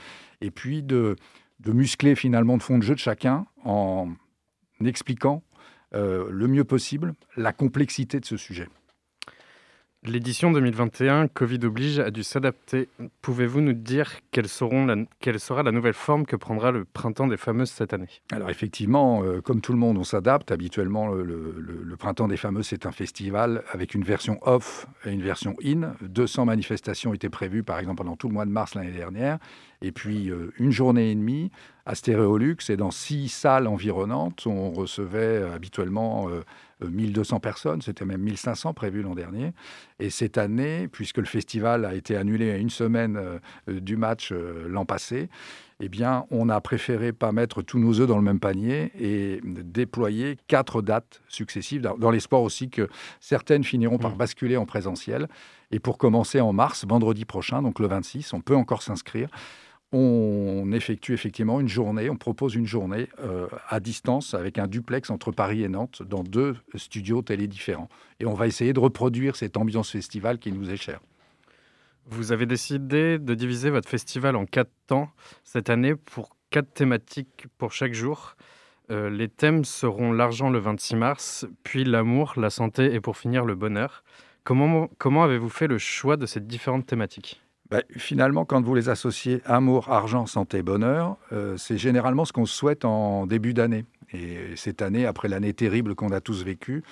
et 0.42 0.50
puis 0.50 0.82
de, 0.82 1.16
de 1.60 1.72
muscler 1.72 2.16
finalement 2.16 2.58
de 2.58 2.64
fond 2.64 2.80
de 2.80 2.84
jeu 2.84 2.96
de 2.96 3.00
chacun 3.00 3.46
en 3.64 4.14
expliquant 4.84 5.44
euh, 5.94 6.28
le 6.32 6.48
mieux 6.48 6.64
possible 6.64 7.14
la 7.38 7.54
complexité 7.54 8.20
de 8.20 8.26
ce 8.26 8.36
sujet. 8.36 8.68
L'édition 10.04 10.50
2021, 10.52 11.28
Covid 11.28 11.60
oblige, 11.64 12.00
a 12.00 12.10
dû 12.10 12.24
s'adapter. 12.24 12.90
Pouvez-vous 13.22 13.62
nous 13.62 13.74
dire 13.74 14.10
quelle, 14.32 14.50
sera 14.50 15.62
la 15.62 15.72
nouvelle 15.72 15.94
forme 15.94 16.26
que 16.26 16.36
prendra 16.36 16.72
le 16.72 16.86
printemps 16.86 17.28
des 17.28 17.38
fameuses 17.38 17.70
cette 17.70 17.94
année? 17.94 18.10
Alors 18.32 18.50
effectivement, 18.50 19.22
euh, 19.24 19.42
comme 19.42 19.62
tout 19.62 19.74
le 19.74 19.78
monde, 19.78 20.00
on 20.00 20.04
s'adapte. 20.04 20.52
Habituellement, 20.52 21.10
le, 21.10 21.24
le- 21.24 21.96
Printemps 21.98 22.28
des 22.28 22.38
Fameux, 22.38 22.64
c'est 22.64 22.88
un 22.88 22.92
festival 22.92 23.64
avec 23.72 23.94
une 23.94 24.04
version 24.04 24.40
off 24.42 24.88
et 25.06 25.12
une 25.12 25.22
version 25.22 25.54
in. 25.64 25.94
200 26.02 26.46
manifestations 26.46 27.14
étaient 27.14 27.30
prévues, 27.30 27.62
par 27.62 27.78
exemple, 27.78 27.98
pendant 28.00 28.16
tout 28.16 28.28
le 28.28 28.34
mois 28.34 28.46
de 28.46 28.50
mars 28.50 28.74
l'année 28.74 28.90
dernière. 28.90 29.38
Et 29.82 29.92
puis, 29.92 30.30
euh, 30.30 30.54
une 30.58 30.72
journée 30.72 31.12
et 31.12 31.16
demie 31.16 31.52
à 31.86 31.96
Stéréolux 31.96 32.58
et 32.70 32.78
dans 32.78 32.92
six 32.92 33.30
salles 33.30 33.68
environnantes. 33.68 34.46
On 34.46 34.72
recevait 34.72 35.18
euh, 35.20 35.54
habituellement 35.54 36.30
euh, 36.30 36.44
euh, 36.84 36.90
1200 36.90 37.40
personnes. 37.40 37.82
C'était 37.82 38.06
même 38.06 38.22
1500 38.22 38.74
prévus 38.74 39.02
l'an 39.02 39.16
dernier. 39.16 39.54
Et 40.00 40.10
cette 40.10 40.38
année, 40.38 40.88
puisque 40.88 41.18
le 41.18 41.26
festival 41.26 41.86
a 41.86 41.96
été 41.96 42.16
annulé 42.16 42.52
à 42.52 42.58
une 42.58 42.70
semaine 42.70 43.20
du 43.68 43.98
match 43.98 44.32
l'an 44.32 44.86
passé, 44.86 45.30
eh 45.80 45.90
bien, 45.90 46.26
on 46.32 46.50
a 46.50 46.60
préféré 46.62 47.12
pas 47.12 47.32
mettre 47.32 47.62
tous 47.62 47.78
nos 47.78 48.00
œufs 48.00 48.08
dans 48.08 48.18
le 48.18 48.24
même 48.24 48.40
panier 48.40 48.92
et 49.00 49.42
déployer 49.44 50.38
quatre 50.48 50.82
dates 50.82 51.22
successives, 51.28 51.82
dans, 51.82 51.98
dans 51.98 52.10
l'espoir 52.10 52.42
aussi 52.42 52.70
que 52.70 52.88
certaines 53.20 53.64
finiront 53.64 53.98
par 53.98 54.16
basculer 54.16 54.58
en 54.58 54.66
présentiel. 54.66 55.28
Et 55.72 55.80
pour 55.80 55.98
commencer 55.98 56.42
en 56.42 56.54
mars, 56.54 56.86
vendredi 56.88 57.26
prochain, 57.26 57.62
donc 57.62 57.80
le 57.80 57.88
26, 57.88 58.34
on 58.34 58.42
peut 58.42 58.56
encore 58.56 58.82
s'inscrire. 58.82 59.30
On 59.94 60.72
effectue 60.72 61.14
effectivement 61.14 61.60
une 61.60 61.68
journée, 61.68 62.10
on 62.10 62.16
propose 62.16 62.56
une 62.56 62.66
journée 62.66 63.10
euh, 63.20 63.48
à 63.68 63.82
distance 63.82 64.34
avec 64.34 64.58
un 64.58 64.68
duplex 64.68 65.10
entre 65.10 65.32
Paris 65.32 65.64
et 65.64 65.68
Nantes 65.68 66.02
dans 66.02 66.24
deux 66.24 66.56
studios 66.76 67.22
télé 67.22 67.48
différents. 67.48 67.90
Et 68.22 68.26
on 68.26 68.34
va 68.34 68.48
essayer 68.48 68.72
de 68.72 68.80
reproduire 68.80 69.36
cette 69.36 69.58
ambiance 69.58 69.92
festival 69.92 70.40
qui 70.40 70.54
nous 70.54 70.70
est 70.70 70.78
chère. 70.78 71.02
Vous 72.06 72.32
avez 72.32 72.46
décidé 72.46 73.20
de 73.20 73.34
diviser 73.36 73.70
votre 73.70 73.90
festival 73.90 74.38
en 74.38 74.46
quatre 74.46 74.72
temps 74.88 75.10
cette 75.44 75.70
année 75.70 75.96
pour 75.96 76.38
quatre 76.52 76.74
thématiques 76.74 77.48
pour 77.58 77.74
chaque 77.74 77.94
jour. 77.94 78.36
Euh, 78.92 79.10
les 79.10 79.28
thèmes 79.28 79.66
seront 79.66 80.14
l'argent 80.14 80.50
le 80.50 80.60
26 80.60 80.96
mars, 80.96 81.46
puis 81.64 81.84
l'amour, 81.84 82.34
la 82.38 82.50
santé 82.50 82.94
et 82.94 83.02
pour 83.02 83.18
finir 83.18 83.44
le 83.44 83.56
bonheur. 83.56 84.04
Comment, 84.44 84.90
comment 84.98 85.24
avez-vous 85.24 85.50
fait 85.50 85.68
le 85.68 85.78
choix 85.78 86.18
de 86.18 86.26
ces 86.26 86.40
différentes 86.40 86.86
thématiques? 86.86 87.42
Ben, 87.72 87.84
finalement, 87.98 88.44
quand 88.44 88.62
vous 88.62 88.76
les 88.76 88.90
associez 88.90 89.42
amour, 89.46 89.90
argent, 89.90 90.26
santé, 90.26 90.62
bonheur, 90.62 91.16
euh, 91.32 91.56
c'est 91.58 91.78
généralement 91.78 92.26
ce 92.26 92.34
qu'on 92.34 92.46
souhaite 92.46 92.84
en 92.84 93.26
début 93.26 93.54
d'année. 93.54 93.86
Et 94.14 94.58
cette 94.58 94.82
année, 94.82 95.06
après 95.06 95.30
l'année 95.30 95.54
terrible 95.54 95.96
qu'on 95.96 96.12
a 96.12 96.20
tous 96.20 96.44
vécue, 96.44 96.84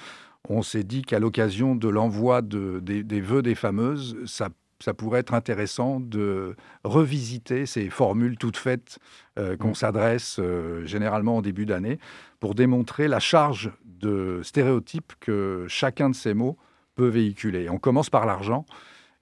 on 0.47 0.61
s'est 0.61 0.85
dit 0.85 1.01
qu'à 1.01 1.19
l'occasion 1.19 1.75
de 1.75 1.89
l'envoi 1.89 2.41
de- 2.41 2.79
des, 2.81 3.03
des 3.03 3.19
vœux 3.19 3.41
des 3.41 3.55
fameuses, 3.55 4.17
ça 4.25 4.49
ça 4.81 4.93
pourrait 4.93 5.19
être 5.19 5.33
intéressant 5.33 5.99
de 5.99 6.55
revisiter 6.85 7.65
ces 7.65 7.89
formules 7.89 8.37
toutes 8.37 8.55
faites 8.55 8.97
euh, 9.37 9.57
qu'on 9.57 9.73
s'adresse 9.73 10.37
euh, 10.39 10.85
généralement 10.85 11.35
en 11.35 11.41
début 11.41 11.65
d'année 11.65 11.99
pour 12.39 12.55
démontrer 12.55 13.09
la 13.09 13.19
charge 13.19 13.71
de 13.83 14.39
stéréotypes 14.41 15.11
que 15.19 15.65
chacun 15.67 16.09
de 16.09 16.15
ces 16.15 16.33
mots 16.33 16.57
peut 16.95 17.09
véhiculer. 17.09 17.69
On 17.69 17.77
commence 17.77 18.09
par 18.09 18.25
l'argent. 18.25 18.65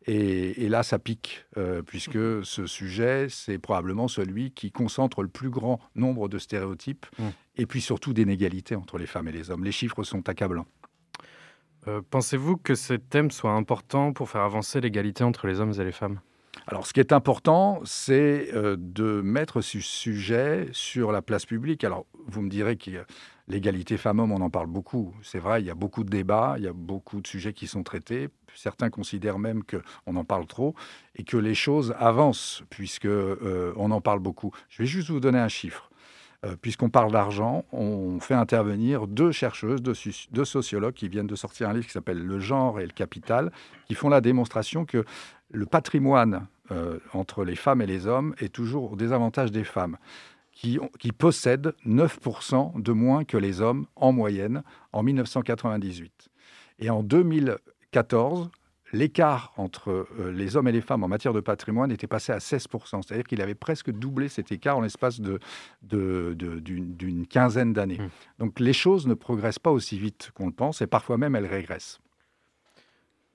Et, 0.07 0.63
et 0.63 0.69
là, 0.69 0.83
ça 0.83 0.99
pique, 0.99 1.45
euh, 1.57 1.81
puisque 1.81 2.17
ce 2.45 2.65
sujet, 2.65 3.27
c'est 3.29 3.59
probablement 3.59 4.07
celui 4.07 4.51
qui 4.51 4.71
concentre 4.71 5.21
le 5.21 5.27
plus 5.27 5.49
grand 5.49 5.79
nombre 5.95 6.29
de 6.29 6.37
stéréotypes 6.39 7.05
Mm. 7.19 7.23
et 7.57 7.65
puis 7.65 7.81
surtout 7.81 8.13
d'inégalités 8.13 8.75
entre 8.75 8.97
les 8.97 9.05
femmes 9.05 9.27
et 9.27 9.31
les 9.33 9.51
hommes. 9.51 9.63
Les 9.65 9.71
chiffres 9.73 10.03
sont 10.03 10.29
accablants. 10.29 10.65
Euh, 11.87 12.01
Pensez-vous 12.09 12.57
que 12.57 12.75
ce 12.75 12.93
thème 12.93 13.31
soit 13.31 13.51
important 13.51 14.13
pour 14.13 14.29
faire 14.29 14.41
avancer 14.41 14.79
l'égalité 14.81 15.23
entre 15.23 15.47
les 15.47 15.59
hommes 15.59 15.73
et 15.79 15.83
les 15.83 15.91
femmes? 15.91 16.19
Alors, 16.69 16.85
ce 16.85 16.91
qui 16.91 16.99
est 16.99 17.13
important, 17.13 17.79
c'est 17.85 18.49
euh, 18.53 18.75
de 18.77 19.21
mettre 19.21 19.61
ce 19.61 19.79
sujet 19.79 20.67
sur 20.73 21.13
la 21.13 21.21
place 21.21 21.45
publique. 21.45 21.85
Alors, 21.85 22.05
vous 22.25 22.41
me 22.41 22.49
direz 22.49 22.75
que 22.75 23.05
l'égalité 23.47 23.95
femmes-hommes, 23.95 24.33
on 24.33 24.41
en 24.41 24.49
parle 24.49 24.67
beaucoup. 24.67 25.15
C'est 25.23 25.39
vrai, 25.39 25.61
il 25.61 25.65
y 25.65 25.69
a 25.69 25.75
beaucoup 25.75 26.03
de 26.03 26.09
débats, 26.09 26.55
il 26.57 26.65
y 26.65 26.67
a 26.67 26.73
beaucoup 26.73 27.21
de 27.21 27.27
sujets 27.27 27.53
qui 27.53 27.67
sont 27.67 27.83
traités. 27.83 28.27
Certains 28.53 28.89
considèrent 28.89 29.39
même 29.39 29.63
qu'on 29.63 30.15
en 30.17 30.25
parle 30.25 30.45
trop 30.45 30.75
et 31.15 31.23
que 31.23 31.37
les 31.37 31.55
choses 31.55 31.95
avancent 31.99 32.63
puisque 32.69 33.05
euh, 33.05 33.71
on 33.77 33.91
en 33.91 34.01
parle 34.01 34.19
beaucoup. 34.19 34.51
Je 34.67 34.83
vais 34.83 34.87
juste 34.87 35.09
vous 35.09 35.21
donner 35.21 35.39
un 35.39 35.47
chiffre. 35.47 35.89
Euh, 36.45 36.55
Puisqu'on 36.61 36.89
parle 36.89 37.11
d'argent, 37.11 37.65
on 37.71 38.19
fait 38.19 38.35
intervenir 38.35 39.07
deux 39.07 39.31
chercheuses, 39.31 39.81
deux, 39.81 39.93
deux 40.31 40.45
sociologues 40.45 40.93
qui 40.93 41.07
viennent 41.07 41.27
de 41.27 41.35
sortir 41.35 41.69
un 41.69 41.73
livre 41.73 41.87
qui 41.87 41.93
s'appelle 41.93 42.23
Le 42.23 42.39
genre 42.39 42.79
et 42.79 42.85
le 42.85 42.91
capital, 42.91 43.51
qui 43.87 43.95
font 43.95 44.09
la 44.09 44.21
démonstration 44.21 44.85
que 44.85 45.03
le 45.49 45.65
patrimoine 45.65 46.45
euh, 46.71 46.99
entre 47.13 47.43
les 47.43 47.55
femmes 47.55 47.81
et 47.81 47.85
les 47.85 48.07
hommes 48.07 48.33
est 48.39 48.53
toujours 48.53 48.93
au 48.93 48.95
désavantage 48.95 49.51
des 49.51 49.63
femmes, 49.63 49.97
qui, 50.51 50.79
ont- 50.81 50.89
qui 50.99 51.11
possèdent 51.11 51.73
9% 51.85 52.81
de 52.81 52.91
moins 52.91 53.23
que 53.23 53.37
les 53.37 53.61
hommes 53.61 53.85
en 53.95 54.11
moyenne 54.11 54.63
en 54.93 55.03
1998. 55.03 56.29
Et 56.79 56.89
en 56.89 57.03
2014, 57.03 58.49
l'écart 58.93 59.53
entre 59.57 60.07
euh, 60.19 60.31
les 60.31 60.55
hommes 60.55 60.67
et 60.67 60.71
les 60.71 60.81
femmes 60.81 61.03
en 61.03 61.07
matière 61.07 61.33
de 61.33 61.41
patrimoine 61.41 61.91
était 61.91 62.07
passé 62.07 62.31
à 62.31 62.37
16%. 62.37 63.01
C'est-à-dire 63.03 63.25
qu'il 63.25 63.41
avait 63.41 63.55
presque 63.55 63.91
doublé 63.91 64.29
cet 64.29 64.51
écart 64.51 64.77
en 64.77 64.81
l'espace 64.81 65.19
de, 65.19 65.39
de- 65.83 66.33
de- 66.37 66.59
d'une, 66.59 66.95
d'une 66.95 67.27
quinzaine 67.27 67.73
d'années. 67.73 67.97
Donc 68.39 68.59
les 68.59 68.73
choses 68.73 69.05
ne 69.07 69.13
progressent 69.13 69.59
pas 69.59 69.71
aussi 69.71 69.97
vite 69.99 70.31
qu'on 70.33 70.47
le 70.47 70.53
pense 70.53 70.81
et 70.81 70.87
parfois 70.87 71.17
même 71.17 71.35
elles 71.35 71.45
régressent. 71.47 71.99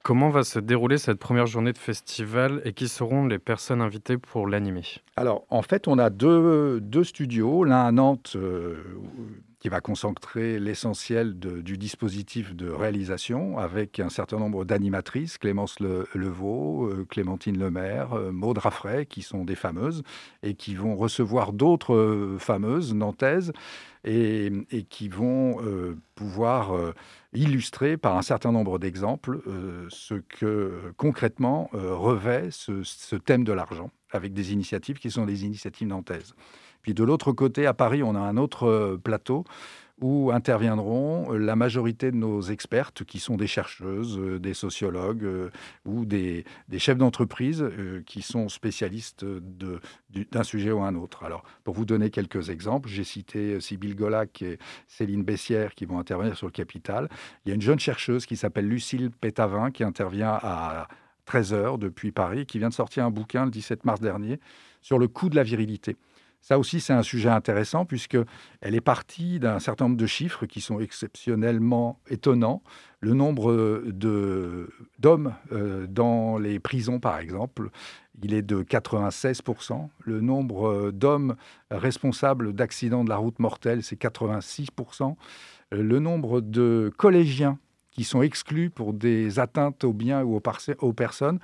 Comment 0.03 0.31
va 0.31 0.43
se 0.43 0.59
dérouler 0.59 0.99
cette 0.99 1.21
première 1.21 1.47
journée 1.47 1.73
de 1.73 1.79
festival 1.79 2.61
et 2.65 2.73
qui 2.73 2.89
seront 2.89 3.27
les 3.27 3.39
personnes 3.39 3.81
invitées 3.81 4.19
pour 4.19 4.49
l'animer? 4.49 4.83
Alors, 5.15 5.45
en 5.49 5.63
fait, 5.63 5.87
on 5.87 5.97
a 5.99 6.11
deux, 6.11 6.81
studios, 7.05 7.63
l'un 7.63 7.85
à 7.85 7.93
Nantes 7.93 8.33
euh, 8.35 8.83
qui 9.61 9.69
va 9.69 9.81
concentrer 9.81 10.59
l'essentiel 10.59 11.39
du 11.39 11.79
dispositif 11.79 12.57
de 12.57 12.69
réalisation 12.69 13.59
avec 13.59 14.01
un 14.01 14.09
certain 14.09 14.41
nombre 14.41 14.65
d'animatrices, 14.65 15.39
Clémence 15.39 15.79
Le- 15.79 16.09
Levaux, 16.15 16.89
euh, 16.89 17.07
Clémentine 17.09 17.57
Lemaire, 17.57 18.15
euh, 18.15 18.33
Maud 18.33 18.59
Raffray, 18.59 19.07
qui 19.07 19.23
sont 19.23 19.45
des 19.45 19.55
fameuses 19.55 20.03
et 20.43 20.55
qui 20.55 20.75
vont 20.75 20.97
recevoir 20.97 21.53
d'autres 21.53 21.95
euh, 21.95 22.39
fameuses 22.41 22.93
nantaises 22.93 23.53
et, 24.05 24.51
qui 24.91 25.09
vont 25.09 25.59
pouvoir 26.17 26.73
illustrer 27.35 27.97
par 27.97 28.17
un 28.17 28.23
certain 28.23 28.53
nombre 28.53 28.79
d'exemples 28.79 29.41
euh, 29.47 29.87
ce 29.89 30.15
que 30.15 30.47
euh, 30.47 30.93
concrètement 30.97 31.71
euh, 31.75 31.95
revêt 31.95 32.49
ce, 32.51 32.83
ce 32.83 33.17
thème 33.17 33.45
de 33.45 33.53
l'argent, 33.53 33.91
avec 34.11 34.35
des 34.35 34.53
initiatives 34.53 34.99
qui 34.99 35.11
sont 35.11 35.25
des 35.25 35.45
initiatives 35.45 35.89
nantaises. 35.89 36.35
Puis 36.83 36.95
de 36.95 37.05
l'autre 37.05 37.33
côté, 37.33 37.67
à 37.67 37.75
Paris, 37.75 38.03
on 38.03 38.15
a 38.15 38.21
un 38.21 38.37
autre 38.37 38.99
plateau 39.05 39.45
où 40.03 40.31
interviendront 40.33 41.33
euh, 41.33 41.39
la 41.39 41.57
majorité 41.57 42.11
de 42.11 42.17
nos 42.17 42.43
expertes, 42.43 43.05
qui 43.05 43.21
sont 43.21 43.37
des 43.37 43.47
chercheuses, 43.47 44.19
euh, 44.19 44.39
des 44.39 44.55
sociologues 44.55 45.25
euh, 45.25 45.51
ou 45.85 46.05
des, 46.05 46.45
chefs 46.79 46.99
d'entreprise 46.99 47.65
qui 48.07 48.23
sont 48.23 48.49
spécialistes 48.49 49.25
d'un 49.25 50.43
sujet 50.43 50.73
ou 50.73 50.83
un 50.83 50.97
autre. 50.97 51.23
Alors, 51.23 51.45
pour 51.63 51.75
vous 51.75 51.85
donner 51.85 52.11
quelques 52.11 52.51
exemples, 52.51 52.89
j'ai 52.89 53.05
cité 53.05 53.61
Sybille 53.61 53.95
Golac 53.95 54.43
et 54.43 54.59
Céline 54.89 55.23
Bessière 55.23 55.75
qui 55.77 55.85
vont 55.85 56.01
intervenir 56.01 56.37
sur 56.37 56.47
le 56.47 56.53
capital. 56.53 57.09
Il 57.45 57.51
y 57.51 57.53
a 57.53 57.55
une 57.55 57.63
jeune 57.63 57.79
chercheuse 57.79 58.27
qui 58.27 58.37
s'appelle 58.37 58.67
Lucille 58.67 59.11
Pétavin 59.13 59.71
qui 59.71 59.85
intervient 59.85 60.39
à 60.43 60.89
13h 61.29 61.79
depuis 61.79 62.11
Paris, 62.11 62.47
qui 62.47 62.59
vient 62.59 62.71
de 62.71 62.75
sortir 62.75 63.05
un 63.05 63.11
bouquin 63.11 63.45
le 63.45 63.53
17 63.53 63.85
mars 63.85 64.01
dernier 64.01 64.41
sur 64.81 64.99
le 64.99 65.07
coût 65.07 65.29
de 65.29 65.37
la 65.37 65.45
virilité. 65.45 65.97
Ça 66.43 66.59
aussi, 66.59 66.81
c'est 66.81 66.93
un 66.93 67.05
sujet 67.05 67.29
intéressant 67.29 67.85
puisque 67.85 68.19
elle 68.61 68.75
est 68.75 68.81
partie 68.81 69.39
d'un 69.39 69.61
certain 69.61 69.85
nombre 69.85 69.97
de 69.97 70.07
chiffres 70.07 70.45
qui 70.45 70.61
sont 70.61 70.81
exceptionnellement 70.81 72.01
étonnants. 72.11 72.65
Le 72.99 73.15
nombre 73.15 73.85
d'hommes 74.99 75.35
euh, 75.53 75.87
dans 75.87 76.39
les 76.39 76.59
prisons, 76.59 76.99
par 76.99 77.19
exemple, 77.21 77.71
il 78.25 78.35
est 78.35 78.43
de 78.43 78.65
96%. 78.65 79.89
Le 80.01 80.21
nombre 80.21 80.69
euh, 80.69 80.93
d'hommes 80.93 81.37
responsables 81.71 82.53
d'accidents 82.53 83.05
de 83.05 83.09
la 83.09 83.17
route 83.19 83.39
mortelle, 83.39 83.85
c'est 83.85 84.01
86%. 84.01 85.15
Euh, 85.75 85.81
Le 85.81 86.01
nombre 86.01 86.41
de 86.41 86.93
collégiens 86.97 87.59
qui 87.93 88.03
sont 88.03 88.21
exclus 88.23 88.69
pour 88.69 88.95
des 88.95 89.39
atteintes 89.39 89.85
aux 89.85 89.93
biens 89.93 90.25
ou 90.25 90.35
aux, 90.35 90.93
personnes, 90.93 91.39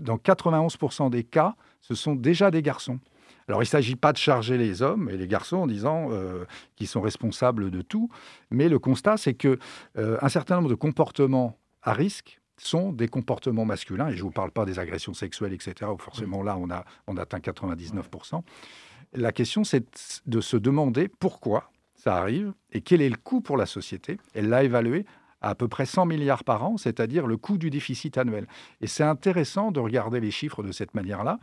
dans 0.00 0.16
91% 0.16 1.10
des 1.10 1.24
cas, 1.24 1.54
ce 1.82 1.94
sont 1.94 2.14
déjà 2.14 2.50
des 2.50 2.62
garçons. 2.62 3.00
Alors, 3.48 3.62
il 3.62 3.66
ne 3.66 3.70
s'agit 3.70 3.96
pas 3.96 4.12
de 4.12 4.18
charger 4.18 4.58
les 4.58 4.82
hommes 4.82 5.08
et 5.10 5.16
les 5.16 5.28
garçons 5.28 5.58
en 5.58 5.66
disant 5.66 6.08
euh, 6.10 6.44
qu'ils 6.74 6.88
sont 6.88 7.00
responsables 7.00 7.70
de 7.70 7.82
tout, 7.82 8.08
mais 8.50 8.68
le 8.68 8.78
constat, 8.78 9.16
c'est 9.16 9.34
que 9.34 9.58
euh, 9.98 10.18
un 10.20 10.28
certain 10.28 10.56
nombre 10.56 10.68
de 10.68 10.74
comportements 10.74 11.56
à 11.82 11.92
risque 11.92 12.40
sont 12.58 12.92
des 12.92 13.08
comportements 13.08 13.64
masculins, 13.64 14.08
et 14.08 14.12
je 14.12 14.18
ne 14.18 14.22
vous 14.22 14.30
parle 14.30 14.50
pas 14.50 14.64
des 14.64 14.78
agressions 14.78 15.14
sexuelles, 15.14 15.52
etc., 15.52 15.90
où 15.94 15.98
forcément 15.98 16.42
là, 16.42 16.56
on, 16.58 16.70
a, 16.70 16.84
on 17.06 17.16
atteint 17.16 17.38
99%. 17.38 18.42
La 19.12 19.30
question, 19.30 19.62
c'est 19.62 19.84
de 20.26 20.40
se 20.40 20.56
demander 20.56 21.08
pourquoi 21.08 21.70
ça 21.94 22.16
arrive 22.16 22.52
et 22.72 22.80
quel 22.80 23.00
est 23.00 23.08
le 23.08 23.16
coût 23.16 23.40
pour 23.40 23.56
la 23.56 23.66
société. 23.66 24.18
Elle 24.34 24.48
l'a 24.48 24.64
évalué 24.64 25.04
à 25.40 25.50
à 25.50 25.54
peu 25.54 25.68
près 25.68 25.86
100 25.86 26.06
milliards 26.06 26.44
par 26.44 26.64
an, 26.64 26.76
c'est-à-dire 26.76 27.26
le 27.26 27.36
coût 27.36 27.58
du 27.58 27.70
déficit 27.70 28.18
annuel. 28.18 28.46
Et 28.80 28.86
c'est 28.86 29.04
intéressant 29.04 29.70
de 29.70 29.80
regarder 29.80 30.18
les 30.18 30.30
chiffres 30.30 30.62
de 30.62 30.72
cette 30.72 30.94
manière-là 30.94 31.38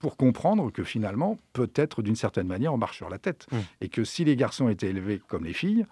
pour 0.00 0.16
comprendre 0.16 0.72
que 0.72 0.82
finalement, 0.82 1.38
peut-être 1.52 2.02
d'une 2.02 2.16
certaine 2.16 2.48
manière, 2.48 2.74
on 2.74 2.78
marche 2.78 2.96
sur 2.96 3.08
la 3.08 3.18
tête. 3.18 3.46
Mmh. 3.52 3.56
Et 3.82 3.88
que 3.88 4.02
si 4.02 4.24
les 4.24 4.34
garçons 4.34 4.68
étaient 4.68 4.88
élevés 4.88 5.20
comme 5.28 5.44
les 5.44 5.52
filles, 5.52 5.86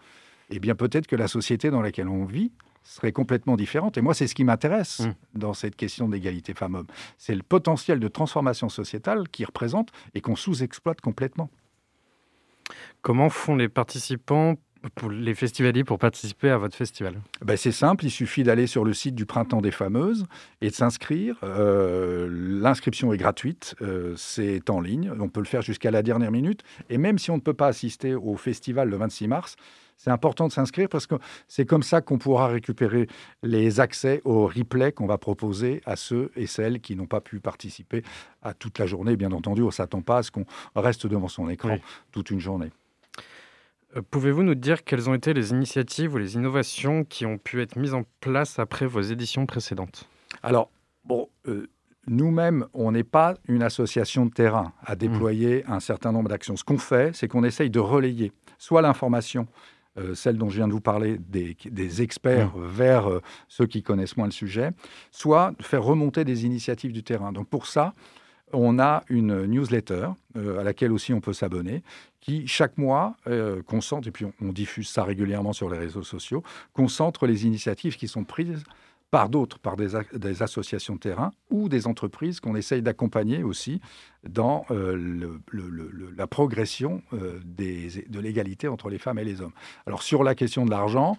eh 0.51 0.59
bien 0.59 0.75
peut-être 0.75 1.07
que 1.07 1.15
la 1.15 1.29
société 1.29 1.71
dans 1.71 1.83
laquelle 1.83 2.09
on 2.09 2.25
vit 2.25 2.51
serait 2.83 3.13
complètement 3.13 3.57
différente. 3.57 3.99
Et 3.99 4.01
moi, 4.01 4.15
c'est 4.15 4.27
ce 4.27 4.35
qui 4.35 4.45
m'intéresse 4.45 5.01
Mmh. 5.01 5.15
dans 5.35 5.53
cette 5.53 5.77
question 5.77 6.09
d'égalité 6.09 6.55
femmes-hommes. 6.55 6.87
C'est 7.19 7.35
le 7.35 7.43
potentiel 7.43 8.01
de 8.01 8.09
transformation 8.09 8.71
sociétale 8.71 9.29
qui 9.29 9.45
représente 9.45 9.91
et 10.15 10.23
qu'on 10.23 10.37
sous-exploite 10.37 11.03
complètement. 11.03 11.51
Comment 13.03 13.31
font 13.31 13.57
les 13.57 13.69
participants, 13.69 14.57
pour 14.95 15.11
les 15.11 15.35
festivaliers, 15.35 15.85
pour 15.85 15.99
participer 15.99 16.51
à 16.51 16.59
votre 16.59 16.77
festival 16.77 17.15
Ben, 17.45 17.57
c'est 17.57 17.73
simple, 17.73 18.05
il 18.05 18.11
suffit 18.11 18.43
d'aller 18.43 18.67
sur 18.67 18.85
le 18.85 18.93
site 18.93 19.15
du 19.15 19.27
Printemps 19.27 19.61
des 19.61 19.71
Fameuses 19.71 20.27
et 20.61 20.71
de 20.71 20.75
s'inscrire. 20.75 21.37
Euh, 21.43 22.29
L'inscription 22.31 23.13
est 23.13 23.17
gratuite, 23.17 23.75
euh, 23.83 24.15
c'est 24.17 24.71
en 24.71 24.81
ligne, 24.81 25.13
on 25.19 25.29
peut 25.29 25.41
le 25.41 25.47
faire 25.47 25.63
jusqu'à 25.63 25.91
la 25.91 26.03
dernière 26.03 26.31
minute. 26.31 26.63
Et 26.91 26.99
même 26.99 27.19
si 27.19 27.31
on 27.31 27.37
ne 27.37 27.41
peut 27.41 27.55
pas 27.55 27.67
assister 27.69 28.15
au 28.15 28.37
festival 28.37 28.89
le 28.89 28.97
26 28.97 29.29
mars, 29.29 29.57
c'est 29.97 30.11
important 30.11 30.47
de 30.47 30.53
s'inscrire 30.53 30.89
parce 30.89 31.09
que 31.09 31.17
c'est 31.49 31.67
comme 31.67 31.83
ça 31.83 32.01
qu'on 32.01 32.19
pourra 32.19 32.47
récupérer 32.47 33.09
les 33.43 33.81
accès 33.81 34.21
au 34.25 34.47
replay 34.47 34.93
qu'on 34.93 35.07
va 35.07 35.19
proposer 35.19 35.81
à 35.87 35.97
ceux 35.97 36.31
et 36.37 36.47
celles 36.47 36.81
qui 36.81 36.95
n'ont 36.95 37.07
pas 37.07 37.21
pu 37.21 37.41
participer 37.41 38.05
à 38.43 38.55
toute 38.55 38.79
la 38.79 38.87
journée. 38.87 39.17
Bien 39.17 39.33
entendu, 39.33 39.63
on 39.63 39.67
ne 39.67 39.71
s'attend 39.73 40.03
pas 40.03 40.19
à 40.19 40.23
ce 40.23 40.31
qu'on 40.31 40.45
reste 40.77 41.09
devant 41.09 41.27
son 41.27 41.49
écran 41.49 41.71
Oui. 41.73 41.81
toute 42.13 42.31
une 42.31 42.39
journée. 42.39 42.71
Euh, 43.97 44.03
Pouvez-vous 44.11 44.43
nous 44.43 44.55
dire 44.55 44.85
quelles 44.85 45.09
ont 45.09 45.15
été 45.15 45.33
les 45.33 45.51
initiatives 45.51 46.15
ou 46.15 46.19
les 46.19 46.35
innovations 46.35 47.05
qui 47.05 47.27
ont 47.27 47.39
pu 47.39 47.63
être 47.63 47.77
mises 47.77 47.95
en 47.95 48.03
place 48.21 48.59
après 48.59 48.87
vos 48.87 49.01
éditions 49.01 49.47
précédentes? 49.47 50.09
Alors, 50.43 50.71
bon, 51.05 51.29
euh, 51.47 51.69
nous-mêmes, 52.07 52.67
on 52.75 52.93
n'est 52.93 53.05
pas 53.05 53.35
une 53.49 53.63
association 53.63 54.27
de 54.27 54.31
terrain 54.31 54.73
à 54.85 54.97
déployer 54.97 55.65
un 55.67 55.81
certain 55.81 56.13
nombre 56.13 56.29
d'actions. 56.29 56.57
Ce 56.57 56.65
qu'on 56.65 56.79
fait, 56.79 57.15
c'est 57.15 57.29
qu'on 57.29 57.45
essaye 57.45 57.71
de 57.71 57.81
relayer 57.81 58.33
soit 58.59 58.83
l'information, 58.83 59.47
euh, 59.99 60.15
celle 60.15 60.37
dont 60.37 60.49
je 60.49 60.57
viens 60.57 60.69
de 60.69 60.73
vous 60.73 60.81
parler, 60.81 61.19
des, 61.19 61.57
des 61.65 62.03
experts 62.03 62.57
vers 62.57 63.09
euh, 63.11 63.23
ceux 63.49 63.67
qui 63.67 63.83
connaissent 63.83 64.17
moins 64.17 64.27
le 64.27 64.33
sujet, 64.33 64.71
soit 65.11 65.53
de 65.59 65.63
faire 65.63 65.83
remonter 65.83 66.25
des 66.25 66.45
initiatives 66.45 66.93
du 66.93 67.03
terrain. 67.03 67.33
Donc 67.33 67.49
pour 67.49 67.67
ça, 67.67 67.93
on 68.53 68.79
a 68.79 69.03
une 69.09 69.47
newsletter 69.47 70.09
euh, 70.37 70.61
à 70.61 70.65
laquelle 70.65 70.93
aussi 70.93 71.13
on 71.13 71.21
peut 71.21 71.33
s'abonner, 71.33 71.83
qui 72.21 72.47
chaque 72.47 72.77
mois 72.79 73.17
euh, 73.27 73.63
concentre, 73.63 74.09
et 74.09 74.11
puis 74.11 74.27
on, 74.41 74.53
diffuse 74.53 74.89
ça 74.89 75.05
régulièrement 75.05 75.53
sur 75.53 75.71
les 75.71 75.79
réseaux 75.79 76.03
sociaux, 76.03 76.43
concentre 76.73 77.27
les 77.27 77.47
initiatives 77.47 77.97
qui 77.97 78.09
sont 78.09 78.25
prises 78.25 78.65
par 79.11 79.29
d'autres, 79.29 79.59
par 79.59 79.77
des, 79.77 80.43
associations 80.43 80.95
de 80.95 81.01
terrain 81.01 81.31
ou 81.51 81.69
des 81.69 81.87
entreprises 81.87 82.41
qu'on 82.41 82.55
essaye 82.55 82.83
d'accompagner 82.83 83.43
aussi 83.43 83.81
dans 84.29 84.67
euh, 84.71 85.39
la 86.17 86.27
progression 86.27 87.03
euh, 87.15 87.41
de 87.45 88.21
l'égalité 88.21 88.69
entre 88.69 88.91
les 88.91 88.99
femmes 88.99 89.19
et 89.19 89.25
les 89.25 89.41
hommes. 89.41 89.55
Alors 89.87 90.03
sur 90.03 90.25
la 90.25 90.35
question 90.35 90.67
de 90.67 90.71
l'argent, 90.71 91.17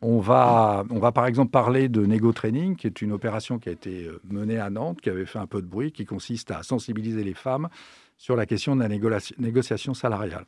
on 0.00 0.20
va, 0.20 0.84
on 0.90 0.98
va 0.98 1.12
par 1.12 1.26
exemple 1.26 1.50
parler 1.50 1.88
de 1.88 2.06
Nego 2.06 2.32
Training, 2.32 2.76
qui 2.76 2.86
est 2.86 3.02
une 3.02 3.12
opération 3.12 3.58
qui 3.58 3.68
a 3.68 3.72
été 3.72 4.04
euh, 4.04 4.20
menée 4.24 4.58
à 4.58 4.70
Nantes, 4.70 5.00
qui 5.00 5.10
avait 5.10 5.26
fait 5.26 5.40
un 5.40 5.46
peu 5.46 5.60
de 5.60 5.66
bruit, 5.66 5.90
qui 5.90 6.04
consiste 6.04 6.50
à 6.50 6.62
sensibiliser 6.62 7.24
les 7.24 7.34
femmes 7.34 7.68
sur 8.16 8.36
la 8.36 8.46
question 8.46 8.76
de 8.76 8.82
la 8.82 8.88
négocia- 8.88 9.34
négociation 9.38 9.94
salariale. 9.94 10.46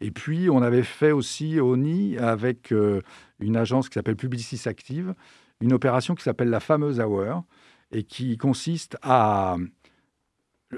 Et 0.00 0.10
puis, 0.10 0.48
on 0.50 0.62
avait 0.62 0.82
fait 0.82 1.12
aussi 1.12 1.60
au 1.60 1.76
NI 1.76 2.16
avec 2.18 2.72
euh, 2.72 3.02
une 3.38 3.56
agence 3.56 3.88
qui 3.88 3.94
s'appelle 3.94 4.16
Publicis 4.16 4.66
Active, 4.66 5.14
une 5.60 5.72
opération 5.72 6.14
qui 6.14 6.22
s'appelle 6.22 6.50
la 6.50 6.60
fameuse 6.60 7.00
Hour, 7.00 7.44
et 7.92 8.02
qui 8.02 8.36
consiste 8.36 8.96
à 9.02 9.56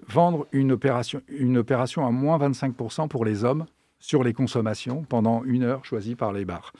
vendre 0.07 0.47
une 0.53 0.73
opération, 0.73 1.23
une 1.29 1.57
opération 1.57 2.07
à 2.07 2.11
moins 2.11 2.39
25% 2.39 3.09
pour 3.09 3.25
les 3.25 3.45
hommes 3.45 3.67
sur 3.99 4.23
les 4.23 4.33
consommations 4.33 5.05
pendant 5.05 5.43
une 5.45 5.63
heure 5.63 5.85
choisie 5.85 6.15
par 6.15 6.33
les 6.33 6.45
bars. 6.45 6.73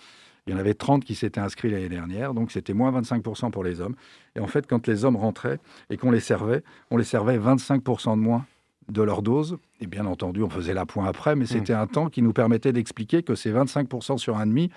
Il 0.49 0.53
y 0.53 0.55
en 0.55 0.59
avait 0.59 0.73
30 0.75 1.05
qui 1.05 1.15
s'étaient 1.15 1.41
inscrits 1.41 1.69
l'année 1.71 1.91
dernière, 1.91 2.33
donc 2.33 2.51
c'était 2.53 2.73
moins 2.73 2.91
25% 2.91 3.51
pour 3.51 3.63
les 3.63 3.83
hommes. 3.83 3.95
Et 4.35 4.41
en 4.41 4.47
fait, 4.47 4.67
quand 4.67 4.87
les 4.87 5.05
hommes 5.05 5.17
rentraient 5.17 5.61
et 5.91 5.99
qu'on 5.99 6.11
les 6.11 6.21
servait, 6.21 6.63
on 6.91 6.97
les 6.97 7.05
servait 7.05 7.39
25% 7.39 8.13
de 8.17 8.21
moins 8.23 8.47
de 8.89 9.03
leur 9.03 9.21
dose. 9.21 9.59
Et 9.83 9.87
bien 9.87 10.07
entendu, 10.07 10.43
on 10.43 10.49
faisait 10.49 10.73
la 10.73 10.87
point 10.87 11.05
après, 11.07 11.37
mais 11.37 11.45
c'était 11.45 11.75
un 11.75 11.87
temps 11.87 12.09
qui 12.09 12.23
nous 12.23 12.33
permettait 12.33 12.73
d'expliquer 12.73 13.23
que 13.23 13.35
ces 13.35 13.53
25% 13.53 14.17
sur 14.17 14.39
un 14.39 14.47
demi, 14.47 14.71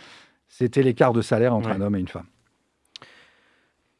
c'était 0.49 0.83
l'écart 0.83 1.13
de 1.13 1.21
salaire 1.21 1.55
entre 1.55 1.69
Ouais. 1.69 1.75
un 1.75 1.81
homme 1.81 1.95
et 1.95 1.99
une 2.01 2.09
femme. 2.09 2.25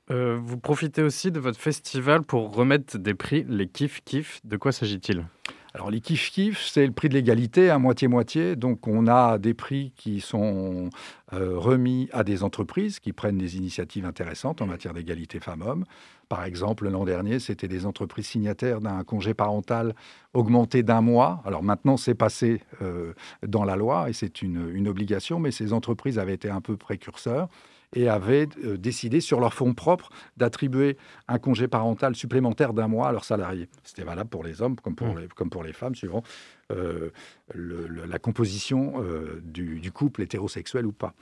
Euh, 0.10 0.38
vous 0.44 0.58
profitez 0.58 1.02
aussi 1.04 1.32
de 1.32 1.40
votre 1.40 1.60
festival 1.60 2.24
pour 2.24 2.54
remettre 2.54 2.98
des 2.98 3.14
prix, 3.14 3.46
les 3.48 3.68
kiff 3.68 4.02
kiff. 4.04 4.42
De 4.44 4.58
quoi 4.58 4.74
s'agit-il? 4.74 5.26
Alors 5.74 5.90
les 5.90 6.02
kiff 6.02 6.32
kiff, 6.32 6.62
c'est 6.68 6.86
le 6.86 6.92
prix 6.92 7.08
de 7.08 7.14
l'égalité 7.14 7.70
à 7.70 7.80
moitié-moitié. 7.80 8.58
Donc 8.58 8.88
on 8.88 9.08
a 9.08 9.38
des 9.38 9.54
prix 9.54 9.94
qui 9.96 10.20
sont 10.20 10.90
euh, 11.32 11.58
remis 11.58 12.10
à 12.12 12.26
des 12.26 12.44
entreprises 12.44 13.00
qui 13.00 13.14
prennent 13.14 13.38
des 13.38 13.56
initiatives 13.56 14.06
intéressantes 14.06 14.62
en 14.62 14.66
matière 14.66 14.94
d'égalité 14.94 15.40
femmes-hommes. 15.40 15.86
Par 16.28 16.44
exemple, 16.44 16.90
l'an 16.90 17.06
dernier, 17.06 17.40
c'était 17.40 17.70
des 17.70 17.86
entreprises 17.86 18.28
signataires 18.28 18.82
d'un 18.82 19.04
congé 19.06 19.34
parental 19.34 19.96
augmenté 20.34 20.84
d'un 20.84 21.02
mois. 21.02 21.42
Alors 21.46 21.64
maintenant, 21.64 21.96
c'est 21.96 22.16
passé 22.16 22.62
euh, 22.82 23.14
dans 23.46 23.64
la 23.64 23.78
loi 23.78 24.10
et 24.10 24.14
c'est 24.14 24.42
une, 24.42 24.70
une 24.74 24.90
obligation, 24.90 25.40
mais 25.40 25.52
ces 25.52 25.72
entreprises 25.72 26.20
avaient 26.20 26.34
été 26.34 26.50
un 26.50 26.62
peu 26.62 26.76
précurseurs 26.76 27.48
et 27.94 28.08
avaient 28.10 28.48
euh, 28.64 28.78
décidé 28.78 29.20
sur 29.22 29.40
leur 29.40 29.54
fonds 29.54 29.74
propres 29.74 30.10
d'attribuer 30.38 30.98
un 31.28 31.40
congé 31.40 31.68
parental 31.68 32.16
supplémentaire 32.16 32.74
d'un 32.74 32.88
mois 32.88 33.10
à 33.10 33.12
leurs 33.12 33.26
salariés. 33.26 33.68
C'était 33.84 34.04
valable 34.04 34.30
pour 34.30 34.44
les 34.44 34.62
hommes 34.62 34.76
comme 34.78 34.96
pour, 34.96 35.18
les, 35.18 35.28
comme 35.28 35.50
pour 35.50 35.64
les 35.64 35.74
femmes, 35.74 35.96
suivant 35.96 36.24
euh, 36.72 37.10
le- 37.54 37.88
le- 37.88 38.06
la 38.06 38.20
composition 38.20 38.94
euh, 39.04 39.42
du, 39.44 39.80
du 39.80 39.92
couple 39.92 40.22
hétérosexuel 40.22 40.86
ou 40.86 40.92
pas. 40.94 41.14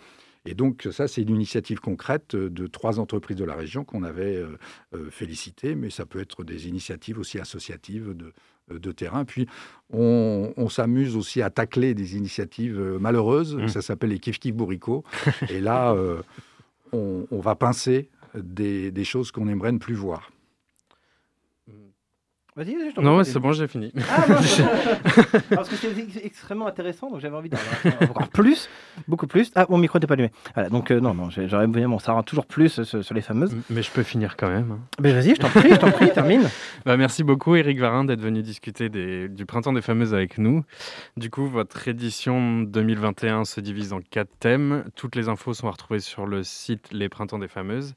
Et 0.45 0.53
donc 0.53 0.87
ça, 0.91 1.07
c'est 1.07 1.21
une 1.21 1.35
initiative 1.35 1.79
concrète 1.79 2.33
de 2.35 2.67
trois 2.67 2.99
entreprises 2.99 3.35
de 3.37 3.43
la 3.43 3.55
région 3.55 3.83
qu'on 3.83 4.03
avait 4.03 4.37
euh, 4.93 5.09
félicitées, 5.11 5.75
mais 5.75 5.89
ça 5.89 6.05
peut 6.05 6.19
être 6.21 6.43
des 6.45 6.67
initiatives 6.69 7.19
aussi 7.19 7.39
associatives 7.39 8.13
de, 8.15 8.31
de 8.77 8.91
terrain. 8.93 9.25
Puis 9.25 9.47
on, 9.91 10.53
on 10.55 10.69
s'amuse 10.69 11.15
aussi 11.17 11.41
à 11.41 11.49
tacler 11.49 11.93
des 11.93 12.15
initiatives 12.15 12.79
malheureuses, 13.01 13.57
ça 13.67 13.81
s'appelle 13.81 14.11
les 14.11 14.19
kiff 14.19 14.39
kiff 14.39 14.55
bourricots. 14.55 15.03
Et 15.49 15.59
là, 15.59 15.93
on, 16.91 17.39
va 17.39 17.55
pincer 17.55 18.09
des, 18.35 18.91
des 18.91 19.03
choses 19.03 19.31
qu'on 19.31 19.47
aimerait 19.47 19.71
ne 19.71 19.77
plus 19.77 19.95
voir. 19.95 20.31
Vas-y, 22.59 22.75
vas-y, 22.75 22.89
je 22.89 22.95
t'en 22.95 23.01
Non, 23.01 23.23
c'est 23.23 23.39
bon, 23.39 23.53
j'ai 23.53 23.67
fini. 23.69 23.91
Ah, 24.09 24.25
non, 24.27 24.35
parce 25.55 25.69
que 25.69 25.75
c'est 25.77 25.97
ex- 25.97 26.19
extrêmement 26.21 26.67
intéressant, 26.67 27.09
donc 27.09 27.21
j'avais 27.21 27.35
envie 27.37 27.49
d'en 27.49 27.57
avoir 27.57 28.01
encore 28.11 28.27
plus, 28.27 28.69
beaucoup 29.07 29.27
plus. 29.27 29.49
Ah, 29.55 29.65
mon 29.69 29.77
micro 29.77 29.97
n'était 29.97 30.07
pas 30.07 30.15
allumé. 30.15 30.31
Voilà, 30.53 30.69
donc 30.69 30.91
euh, 30.91 30.99
non, 30.99 31.13
non, 31.13 31.29
j'aurais 31.29 31.67
bien 31.67 31.87
m'en 31.87 31.99
savoir 31.99 32.25
toujours 32.25 32.45
plus 32.45 32.79
euh, 32.79 32.83
sur, 32.83 33.03
sur 33.03 33.15
les 33.15 33.21
fameuses. 33.21 33.55
Mais 33.69 33.81
je 33.81 33.89
peux 33.91 34.03
finir 34.03 34.35
quand 34.35 34.49
même. 34.49 34.71
hein. 34.71 34.79
Ben 34.99 35.13
vas-y, 35.13 35.35
je 35.35 35.39
t'en 35.39 35.49
prie, 35.49 35.69
je 35.71 35.75
t'en 35.77 35.91
prie, 35.91 36.11
termine. 36.11 36.49
Bah, 36.85 36.97
merci 36.97 37.23
beaucoup, 37.23 37.55
Eric 37.55 37.79
Varin, 37.79 38.03
d'être 38.03 38.21
venu 38.21 38.41
discuter 38.41 38.89
des- 38.89 39.29
du 39.29 39.45
Printemps 39.45 39.71
des 39.73 39.81
Fameuses 39.81 40.13
avec 40.13 40.37
nous. 40.37 40.63
Du 41.15 41.29
coup, 41.29 41.47
votre 41.47 41.87
édition 41.87 42.61
2021 42.63 43.45
se 43.45 43.61
divise 43.61 43.93
en 43.93 43.99
quatre 44.01 44.31
thèmes. 44.39 44.83
Toutes 44.95 45.15
les 45.15 45.29
infos 45.29 45.53
sont 45.53 45.67
à 45.67 45.71
retrouver 45.71 45.99
sur 46.01 46.25
le 46.25 46.43
site 46.43 46.89
Les 46.91 47.07
Printemps 47.07 47.39
des 47.39 47.47
Fameuses. 47.47 47.95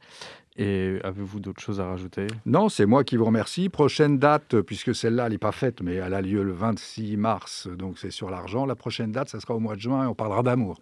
Et 0.56 0.98
avez-vous 1.02 1.40
d'autres 1.40 1.62
choses 1.62 1.80
à 1.80 1.86
rajouter? 1.86 2.26
Non, 2.44 2.68
c'est 2.68 2.86
moi 2.86 3.04
qui 3.04 3.16
vous 3.16 3.24
remercie. 3.24 3.68
Prochaine 3.68 4.18
date, 4.18 4.60
puisque 4.60 4.94
celle-là, 4.94 5.26
elle 5.26 5.32
n'est 5.32 5.38
pas 5.38 5.52
faite, 5.52 5.80
mais 5.80 5.94
elle 5.94 6.14
a 6.14 6.20
lieu 6.20 6.42
le 6.42 6.52
26 6.52 7.16
mars, 7.16 7.68
donc 7.68 7.98
c'est 7.98 8.10
sur 8.10 8.30
l'argent. 8.30 8.66
La 8.66 8.76
prochaine 8.76 9.12
date, 9.12 9.28
ça 9.28 9.40
sera 9.40 9.54
au 9.54 9.60
mois 9.60 9.76
de 9.76 9.80
juin 9.80 10.04
et 10.04 10.06
on 10.06 10.14
parlera 10.14 10.42
d'amour. 10.42 10.78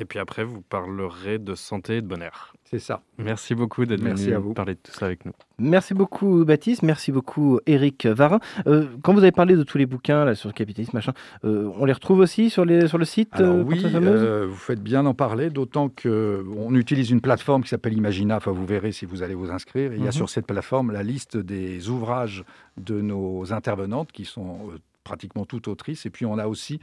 Et 0.00 0.04
puis 0.04 0.18
après, 0.18 0.44
vous 0.44 0.60
parlerez 0.60 1.38
de 1.38 1.54
santé 1.54 1.96
et 1.96 2.02
de 2.02 2.06
bonheur. 2.06 2.54
C'est 2.64 2.78
ça. 2.78 3.00
Merci 3.16 3.54
beaucoup 3.54 3.86
d'être 3.86 4.02
Merci 4.02 4.26
venu 4.26 4.36
à 4.36 4.38
vous. 4.38 4.52
parler 4.54 4.74
de 4.74 4.80
tout 4.82 4.92
ça 4.92 5.06
avec 5.06 5.24
nous. 5.24 5.32
Merci 5.58 5.94
beaucoup 5.94 6.44
Baptiste, 6.44 6.82
merci 6.82 7.10
beaucoup 7.10 7.58
Eric 7.66 8.06
Varin. 8.06 8.38
Euh, 8.66 8.86
quand 9.02 9.12
vous 9.14 9.20
avez 9.22 9.32
parlé 9.32 9.56
de 9.56 9.62
tous 9.64 9.78
les 9.78 9.86
bouquins 9.86 10.24
là, 10.26 10.34
sur 10.34 10.48
le 10.48 10.52
capitalisme, 10.52 10.90
machin, 10.94 11.14
euh, 11.44 11.70
on 11.78 11.84
les 11.86 11.92
retrouve 11.94 12.20
aussi 12.20 12.50
sur, 12.50 12.64
les, 12.64 12.86
sur 12.86 12.98
le 12.98 13.04
site 13.06 13.30
Alors 13.32 13.56
euh, 13.56 13.62
oui, 13.66 13.82
euh, 13.84 14.46
vous 14.48 14.54
faites 14.56 14.82
bien 14.82 15.02
d'en 15.02 15.14
parler, 15.14 15.48
d'autant 15.50 15.88
qu'on 15.88 16.74
utilise 16.74 17.10
une 17.10 17.20
plateforme 17.22 17.62
qui 17.62 17.70
s'appelle 17.70 17.94
Imagina, 17.94 18.36
enfin 18.36 18.52
vous 18.52 18.66
verrez 18.66 18.92
si 18.92 19.06
vous 19.06 19.22
allez 19.22 19.34
vous 19.34 19.50
inscrire. 19.50 19.92
Il 19.94 20.00
y 20.00 20.02
a 20.02 20.06
Mhm. 20.06 20.12
sur 20.12 20.28
cette 20.30 20.46
plateforme 20.46 20.92
la 20.92 21.02
liste 21.02 21.36
des 21.38 21.88
ouvrages 21.88 22.44
de 22.76 23.00
nos 23.00 23.52
intervenantes 23.52 24.12
qui 24.12 24.24
sont 24.26 24.58
euh, 24.72 24.78
pratiquement 25.08 25.44
toutes 25.46 25.68
autrices. 25.68 26.06
Et 26.06 26.10
puis 26.10 26.26
on 26.26 26.38
a 26.38 26.46
aussi 26.46 26.78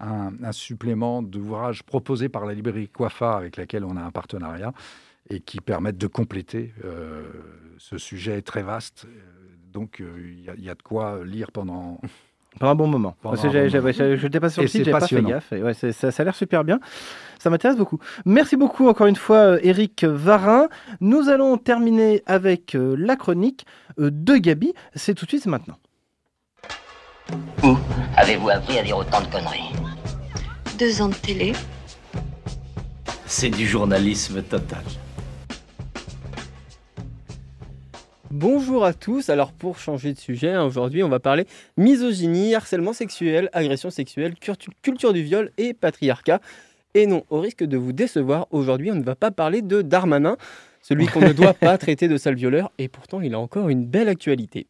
un, 0.00 0.32
un 0.42 0.52
supplément 0.52 1.22
d'ouvrages 1.22 1.82
proposés 1.82 2.28
par 2.28 2.44
la 2.44 2.52
librairie 2.54 2.88
Coiffa 2.88 3.36
avec 3.36 3.56
laquelle 3.56 3.84
on 3.84 3.96
a 3.96 4.02
un 4.02 4.10
partenariat 4.10 4.72
et 5.30 5.40
qui 5.40 5.58
permettent 5.60 5.98
de 6.06 6.06
compléter. 6.08 6.72
euh, 6.84 7.22
ce 7.80 7.96
sujet 7.96 8.42
très 8.42 8.64
vaste, 8.64 9.06
euh, 9.06 9.10
donc 9.72 10.00
euh, 10.00 10.04
il 10.36 10.44
y 10.44 10.50
a- 10.50 10.54
il 10.58 10.64
y, 10.64 10.70
a 10.70 10.74
de 10.74 10.82
quoi 10.82 11.20
lire 11.24 11.52
pendant... 11.52 12.00
Pendant 12.58 12.72
un 12.72 12.74
bon 12.74 12.88
moment. 12.88 13.14
Parce 13.22 13.42
que. 13.42 13.48
Je 13.50 14.22
n'étais 14.26 14.40
pas 14.40 14.48
sur 14.50 14.62
le 14.62 14.68
site, 14.68 14.84
j'avais 14.84 14.98
pas 14.98 15.06
fait 15.06 15.22
gaffe. 15.22 15.52
Et 15.52 15.62
ouais, 15.62 15.74
ça, 15.74 15.92
ça 16.10 16.22
a 16.22 16.24
l'air 16.24 16.34
super 16.34 16.64
bien. 16.64 16.80
Ça 17.38 17.50
m'intéresse 17.50 17.76
beaucoup. 17.76 17.98
Merci 18.24 18.56
beaucoup 18.56 18.88
encore 18.88 19.06
une 19.06 19.14
fois, 19.26 19.36
euh, 19.36 19.60
Eric 19.62 20.02
Varin. 20.04 20.66
Nous 21.00 21.28
allons 21.28 21.56
terminer 21.56 22.22
avec 22.26 22.74
euh, 22.74 22.96
la 22.98 23.14
chronique 23.14 23.64
euh, 24.00 24.10
de 24.10 24.34
Gabi. 24.38 24.72
C'est 24.96 25.14
tout 25.14 25.24
de 25.26 25.30
suite, 25.30 25.46
maintenant. 25.46 25.76
Où 27.62 27.76
avez-vous 28.16 28.48
appris 28.50 28.78
à 28.78 28.82
dire 28.82 28.96
autant 28.96 29.20
de 29.20 29.26
conneries 29.26 29.72
Deux 30.78 31.02
ans 31.02 31.08
de 31.08 31.14
télé. 31.14 31.52
C'est 33.26 33.50
du 33.50 33.66
journalisme 33.66 34.42
total. 34.42 34.82
Bonjour 38.30 38.84
à 38.84 38.92
tous, 38.92 39.30
alors 39.30 39.52
pour 39.52 39.78
changer 39.78 40.12
de 40.12 40.18
sujet, 40.18 40.50
hein, 40.50 40.62
aujourd'hui 40.64 41.02
on 41.02 41.08
va 41.08 41.18
parler 41.18 41.46
misogynie, 41.76 42.54
harcèlement 42.54 42.92
sexuel, 42.92 43.50
agression 43.52 43.90
sexuelle, 43.90 44.34
cultu- 44.34 44.70
culture 44.82 45.12
du 45.12 45.22
viol 45.22 45.50
et 45.58 45.74
patriarcat. 45.74 46.40
Et 46.94 47.06
non, 47.06 47.24
au 47.30 47.40
risque 47.40 47.64
de 47.64 47.76
vous 47.76 47.92
décevoir, 47.92 48.46
aujourd'hui 48.50 48.92
on 48.92 48.94
ne 48.94 49.02
va 49.02 49.16
pas 49.16 49.30
parler 49.32 49.60
de 49.60 49.82
Darmanin, 49.82 50.36
celui 50.82 51.06
qu'on 51.06 51.20
ne 51.20 51.32
doit 51.32 51.54
pas 51.54 51.76
traiter 51.78 52.06
de 52.06 52.16
sale 52.16 52.36
violeur, 52.36 52.70
et 52.78 52.88
pourtant 52.88 53.20
il 53.20 53.34
a 53.34 53.38
encore 53.40 53.70
une 53.70 53.84
belle 53.86 54.08
actualité. 54.08 54.66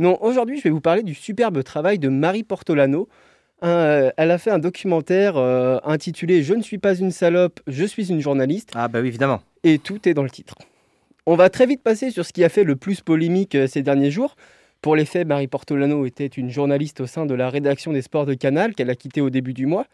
Non, 0.00 0.16
aujourd'hui 0.22 0.56
je 0.56 0.62
vais 0.62 0.70
vous 0.70 0.80
parler 0.80 1.02
du 1.02 1.12
superbe 1.12 1.62
travail 1.62 1.98
de 1.98 2.08
Marie 2.08 2.42
Portolano. 2.42 3.06
Euh, 3.62 4.10
elle 4.16 4.30
a 4.30 4.38
fait 4.38 4.50
un 4.50 4.58
documentaire 4.58 5.36
euh, 5.36 5.76
intitulé 5.84 6.42
Je 6.42 6.54
ne 6.54 6.62
suis 6.62 6.78
pas 6.78 6.94
une 6.94 7.10
salope, 7.10 7.60
je 7.66 7.84
suis 7.84 8.08
une 8.08 8.20
journaliste. 8.20 8.70
Ah 8.74 8.88
bah 8.88 9.02
oui, 9.02 9.08
évidemment. 9.08 9.42
Et 9.62 9.78
tout 9.78 10.08
est 10.08 10.14
dans 10.14 10.22
le 10.22 10.30
titre. 10.30 10.54
On 11.26 11.36
va 11.36 11.50
très 11.50 11.66
vite 11.66 11.82
passer 11.82 12.10
sur 12.10 12.24
ce 12.24 12.32
qui 12.32 12.42
a 12.44 12.48
fait 12.48 12.64
le 12.64 12.76
plus 12.76 13.02
polémique 13.02 13.54
euh, 13.54 13.66
ces 13.66 13.82
derniers 13.82 14.10
jours. 14.10 14.36
Pour 14.80 14.96
les 14.96 15.04
faits, 15.04 15.28
Marie 15.28 15.48
Portolano 15.48 16.06
était 16.06 16.28
une 16.28 16.48
journaliste 16.48 17.02
au 17.02 17.06
sein 17.06 17.26
de 17.26 17.34
la 17.34 17.50
rédaction 17.50 17.92
des 17.92 18.00
sports 18.00 18.24
de 18.24 18.32
Canal 18.32 18.74
qu'elle 18.74 18.88
a 18.88 18.96
quitté 18.96 19.20
au 19.20 19.28
début 19.28 19.52
du 19.52 19.66
mois. 19.66 19.84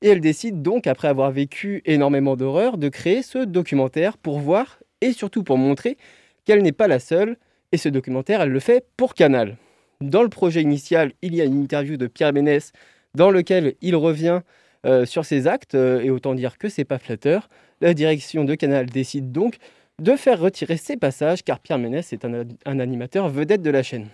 Et 0.00 0.10
elle 0.10 0.20
décide 0.20 0.62
donc, 0.62 0.86
après 0.86 1.08
avoir 1.08 1.32
vécu 1.32 1.82
énormément 1.86 2.36
d'horreur, 2.36 2.78
de 2.78 2.88
créer 2.88 3.22
ce 3.22 3.38
documentaire 3.38 4.16
pour 4.16 4.38
voir 4.38 4.78
et 5.00 5.10
surtout 5.10 5.42
pour 5.42 5.58
montrer 5.58 5.96
qu'elle 6.44 6.62
n'est 6.62 6.70
pas 6.70 6.86
la 6.86 7.00
seule. 7.00 7.36
Et 7.72 7.76
ce 7.76 7.88
documentaire, 7.88 8.40
elle 8.40 8.50
le 8.50 8.60
fait 8.60 8.86
pour 8.96 9.14
Canal. 9.14 9.56
Dans 10.00 10.22
le 10.22 10.28
projet 10.28 10.62
initial, 10.62 11.12
il 11.22 11.34
y 11.34 11.40
a 11.40 11.44
une 11.44 11.60
interview 11.62 11.96
de 11.96 12.06
Pierre 12.06 12.32
Ménès 12.32 12.72
dans 13.14 13.30
lequel 13.30 13.74
il 13.80 13.96
revient 13.96 14.40
euh, 14.84 15.06
sur 15.06 15.24
ses 15.24 15.46
actes, 15.46 15.74
euh, 15.74 16.00
et 16.00 16.10
autant 16.10 16.34
dire 16.34 16.58
que 16.58 16.68
c'est 16.68 16.84
pas 16.84 16.98
flatteur. 16.98 17.48
La 17.80 17.94
direction 17.94 18.44
de 18.44 18.54
Canal 18.54 18.86
décide 18.86 19.32
donc 19.32 19.56
de 19.98 20.14
faire 20.16 20.38
retirer 20.38 20.76
ces 20.76 20.96
passages, 20.96 21.42
car 21.42 21.58
Pierre 21.58 21.78
Ménès 21.78 22.12
est 22.12 22.24
un, 22.24 22.44
un 22.66 22.78
animateur 22.78 23.28
vedette 23.28 23.62
de 23.62 23.70
la 23.70 23.82
chaîne. 23.82 24.08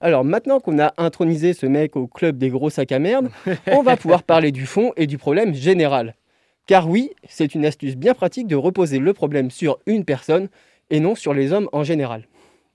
Alors 0.00 0.24
maintenant 0.24 0.60
qu'on 0.60 0.78
a 0.78 0.92
intronisé 0.96 1.54
ce 1.54 1.66
mec 1.66 1.96
au 1.96 2.06
club 2.06 2.38
des 2.38 2.50
gros 2.50 2.70
sacs 2.70 2.92
à 2.92 2.98
merde, 2.98 3.30
on 3.66 3.82
va 3.82 3.96
pouvoir 3.96 4.22
parler 4.24 4.52
du 4.52 4.66
fond 4.66 4.92
et 4.96 5.06
du 5.06 5.18
problème 5.18 5.54
général. 5.54 6.14
Car 6.66 6.88
oui, 6.88 7.10
c'est 7.28 7.54
une 7.54 7.66
astuce 7.66 7.96
bien 7.96 8.14
pratique 8.14 8.46
de 8.46 8.56
reposer 8.56 8.98
le 8.98 9.12
problème 9.12 9.50
sur 9.50 9.78
une 9.86 10.04
personne 10.04 10.48
et 10.90 11.00
non 11.00 11.14
sur 11.14 11.34
les 11.34 11.52
hommes 11.52 11.68
en 11.72 11.84
général. 11.84 12.24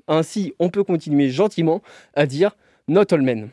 Ainsi, 0.09 0.53
on 0.59 0.69
peut 0.69 0.83
continuer 0.83 1.29
gentiment 1.29 1.81
à 2.15 2.25
dire 2.25 2.57
not 2.87 3.13
all 3.13 3.21
men. 3.21 3.49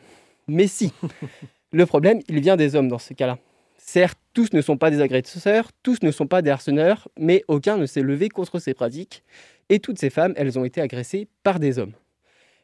Mais 0.47 0.67
si, 0.67 0.91
le 1.71 1.85
problème, 1.85 2.19
il 2.27 2.41
vient 2.41 2.57
des 2.57 2.75
hommes 2.75 2.89
dans 2.89 2.99
ce 2.99 3.13
cas-là. 3.13 3.37
Certes, 3.77 4.17
tous 4.33 4.51
ne 4.51 4.61
sont 4.61 4.75
pas 4.75 4.89
des 4.89 4.99
agresseurs, 4.99 5.71
tous 5.83 6.01
ne 6.01 6.11
sont 6.11 6.27
pas 6.27 6.41
des 6.41 6.49
harceleurs, 6.49 7.07
mais 7.17 7.45
aucun 7.47 7.77
ne 7.77 7.85
s'est 7.85 8.01
levé 8.01 8.27
contre 8.27 8.59
ces 8.59 8.73
pratiques. 8.73 9.23
Et 9.69 9.79
toutes 9.79 9.99
ces 9.99 10.09
femmes, 10.09 10.33
elles 10.35 10.57
ont 10.57 10.65
été 10.65 10.81
agressées 10.81 11.27
par 11.43 11.59
des 11.59 11.79
hommes. 11.79 11.93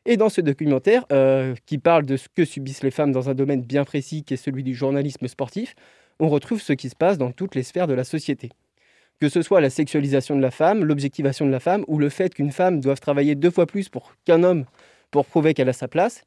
Et 0.05 0.17
dans 0.17 0.29
ce 0.29 0.41
documentaire, 0.41 1.05
euh, 1.11 1.55
qui 1.65 1.77
parle 1.77 2.05
de 2.05 2.17
ce 2.17 2.27
que 2.27 2.43
subissent 2.43 2.83
les 2.83 2.91
femmes 2.91 3.11
dans 3.11 3.29
un 3.29 3.35
domaine 3.35 3.61
bien 3.61 3.85
précis, 3.85 4.23
qui 4.23 4.33
est 4.33 4.37
celui 4.37 4.63
du 4.63 4.73
journalisme 4.73 5.27
sportif, 5.27 5.75
on 6.19 6.29
retrouve 6.29 6.61
ce 6.61 6.73
qui 6.73 6.89
se 6.89 6.95
passe 6.95 7.17
dans 7.17 7.31
toutes 7.31 7.55
les 7.55 7.63
sphères 7.63 7.87
de 7.87 7.93
la 7.93 8.03
société. 8.03 8.49
Que 9.23 9.29
ce 9.29 9.41
soit 9.41 9.61
la 9.61 9.69
sexualisation 9.69 10.35
de 10.35 10.41
la 10.41 10.51
femme, 10.51 10.83
l'objectivation 10.83 11.45
de 11.45 11.51
la 11.51 11.61
femme, 11.61 11.85
ou 11.87 11.97
le 11.97 12.09
fait 12.09 12.33
qu'une 12.33 12.51
femme 12.51 12.81
doive 12.81 12.99
travailler 12.99 13.35
deux 13.35 13.51
fois 13.51 13.65
plus 13.65 13.89
qu'un 14.25 14.43
homme 14.43 14.65
pour 15.11 15.25
prouver 15.25 15.53
qu'elle 15.53 15.69
a 15.69 15.73
sa 15.73 15.87
place. 15.87 16.25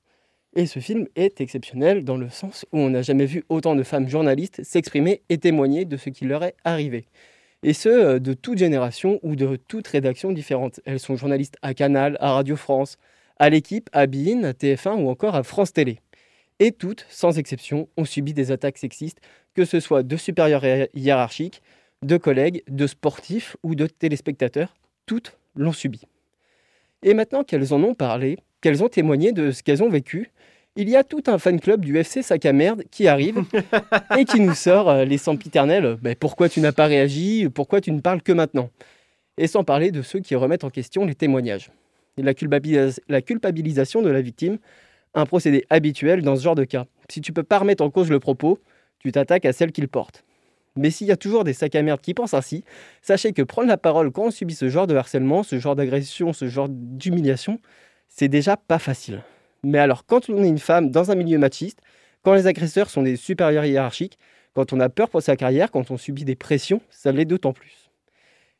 Et 0.54 0.64
ce 0.64 0.78
film 0.80 1.06
est 1.14 1.42
exceptionnel 1.42 2.04
dans 2.06 2.16
le 2.16 2.30
sens 2.30 2.64
où 2.72 2.78
on 2.78 2.88
n'a 2.88 3.02
jamais 3.02 3.26
vu 3.26 3.44
autant 3.50 3.76
de 3.76 3.82
femmes 3.82 4.08
journalistes 4.08 4.62
s'exprimer 4.64 5.20
et 5.28 5.36
témoigner 5.36 5.84
de 5.84 5.98
ce 5.98 6.08
qui 6.08 6.24
leur 6.24 6.42
est 6.42 6.54
arrivé. 6.64 7.04
Et 7.62 7.74
ce, 7.74 7.90
euh, 7.90 8.18
de 8.18 8.32
toute 8.32 8.56
génération 8.56 9.20
ou 9.22 9.36
de 9.36 9.56
toute 9.68 9.86
rédaction 9.88 10.32
différente. 10.32 10.80
Elles 10.86 10.98
sont 11.00 11.16
journalistes 11.16 11.58
à 11.60 11.74
Canal, 11.74 12.16
à 12.20 12.32
Radio 12.32 12.56
France, 12.56 12.96
à 13.38 13.50
l'équipe, 13.50 13.90
à 13.92 14.06
Bein, 14.06 14.42
à 14.44 14.52
TF1 14.54 15.02
ou 15.02 15.10
encore 15.10 15.34
à 15.34 15.42
France 15.42 15.74
Télé. 15.74 15.98
Et 16.60 16.72
toutes, 16.72 17.04
sans 17.10 17.36
exception, 17.36 17.90
ont 17.98 18.06
subi 18.06 18.32
des 18.32 18.52
attaques 18.52 18.78
sexistes, 18.78 19.20
que 19.54 19.66
ce 19.66 19.80
soit 19.80 20.02
de 20.02 20.16
supérieurs 20.16 20.64
hi- 20.64 20.88
hiérarchiques, 20.94 21.60
de 22.02 22.16
collègues, 22.16 22.62
de 22.68 22.86
sportifs 22.86 23.56
ou 23.62 23.74
de 23.74 23.86
téléspectateurs. 23.86 24.74
Toutes 25.06 25.36
l'ont 25.54 25.72
subi. 25.72 26.02
Et 27.02 27.14
maintenant 27.14 27.44
qu'elles 27.44 27.72
en 27.72 27.82
ont 27.82 27.94
parlé, 27.94 28.38
qu'elles 28.60 28.82
ont 28.82 28.88
témoigné 28.88 29.32
de 29.32 29.50
ce 29.50 29.62
qu'elles 29.62 29.82
ont 29.82 29.88
vécu, 29.88 30.30
il 30.76 30.90
y 30.90 30.96
a 30.96 31.04
tout 31.04 31.22
un 31.26 31.38
fan 31.38 31.58
club 31.58 31.84
du 31.84 31.96
FC 31.96 32.22
Sac 32.22 32.44
à 32.44 32.52
Merde 32.52 32.82
qui 32.90 33.08
arrive 33.08 33.42
et 34.18 34.24
qui 34.26 34.40
nous 34.40 34.54
sort 34.54 34.90
euh, 34.90 35.04
les 35.04 35.16
sempiternels 35.18 35.96
Ben, 36.02 36.14
pourquoi 36.14 36.48
tu 36.50 36.60
n'as 36.60 36.72
pas 36.72 36.86
réagi? 36.86 37.48
Pourquoi 37.48 37.80
tu 37.80 37.92
ne 37.92 38.00
parles 38.00 38.20
que 38.22 38.32
maintenant? 38.32 38.70
Et 39.38 39.46
sans 39.46 39.64
parler 39.64 39.90
de 39.90 40.02
ceux 40.02 40.20
qui 40.20 40.34
remettent 40.34 40.64
en 40.64 40.70
question 40.70 41.06
les 41.06 41.14
témoignages. 41.14 41.70
La, 42.18 42.34
culpabilis- 42.34 42.98
la 43.08 43.22
culpabilisation 43.22 44.02
de 44.02 44.10
la 44.10 44.20
victime, 44.20 44.58
un 45.14 45.24
procédé 45.24 45.64
habituel 45.70 46.22
dans 46.22 46.36
ce 46.36 46.42
genre 46.42 46.54
de 46.54 46.64
cas. 46.64 46.86
Si 47.10 47.20
tu 47.22 47.32
peux 47.32 47.42
pas 47.42 47.58
remettre 47.58 47.82
en 47.84 47.90
cause 47.90 48.10
le 48.10 48.20
propos, 48.20 48.58
tu 48.98 49.12
t'attaques 49.12 49.46
à 49.46 49.52
celle 49.52 49.72
qu'il 49.72 49.88
porte. 49.88 50.24
Mais 50.76 50.90
s'il 50.90 51.06
y 51.06 51.12
a 51.12 51.16
toujours 51.16 51.44
des 51.44 51.52
sacs 51.52 51.74
à 51.74 51.82
merde 51.82 52.00
qui 52.00 52.14
pensent 52.14 52.34
ainsi, 52.34 52.64
sachez 53.02 53.32
que 53.32 53.42
prendre 53.42 53.68
la 53.68 53.76
parole 53.76 54.10
quand 54.10 54.24
on 54.24 54.30
subit 54.30 54.54
ce 54.54 54.68
genre 54.68 54.86
de 54.86 54.94
harcèlement, 54.94 55.42
ce 55.42 55.58
genre 55.58 55.76
d'agression, 55.76 56.32
ce 56.32 56.48
genre 56.48 56.68
d'humiliation, 56.68 57.58
c'est 58.08 58.28
déjà 58.28 58.56
pas 58.56 58.78
facile. 58.78 59.22
Mais 59.64 59.78
alors, 59.78 60.04
quand 60.06 60.28
on 60.28 60.42
est 60.42 60.48
une 60.48 60.58
femme 60.58 60.90
dans 60.90 61.10
un 61.10 61.14
milieu 61.14 61.38
machiste, 61.38 61.80
quand 62.22 62.34
les 62.34 62.46
agresseurs 62.46 62.90
sont 62.90 63.02
des 63.02 63.16
supérieurs 63.16 63.64
hiérarchiques, 63.64 64.18
quand 64.54 64.72
on 64.72 64.80
a 64.80 64.88
peur 64.88 65.08
pour 65.08 65.22
sa 65.22 65.36
carrière, 65.36 65.70
quand 65.70 65.90
on 65.90 65.96
subit 65.96 66.24
des 66.24 66.36
pressions, 66.36 66.80
ça 66.90 67.12
l'est 67.12 67.24
d'autant 67.24 67.52
plus. 67.52 67.90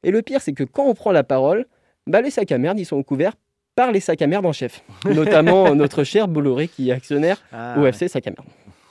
Et 0.02 0.10
le 0.10 0.22
pire, 0.22 0.40
c'est 0.40 0.52
que 0.52 0.64
quand 0.64 0.84
on 0.86 0.94
prend 0.94 1.12
la 1.12 1.24
parole, 1.24 1.66
bah, 2.06 2.20
les 2.20 2.30
sacs 2.30 2.52
à 2.52 2.58
merde, 2.58 2.78
ils 2.78 2.84
sont 2.84 3.02
couverts 3.02 3.32
par 3.74 3.92
les 3.92 4.00
sacs 4.00 4.22
à 4.22 4.26
merde 4.26 4.46
en 4.46 4.52
chef. 4.52 4.82
Notamment 5.04 5.74
notre 5.74 6.04
cher 6.04 6.28
Bolloré 6.28 6.68
qui 6.68 6.90
est 6.90 6.92
actionnaire 6.92 7.42
Ah, 7.52 7.76
au. 7.78 7.86
FC 7.86 8.08
Sac 8.08 8.26
à 8.26 8.30
merde. 8.30 8.46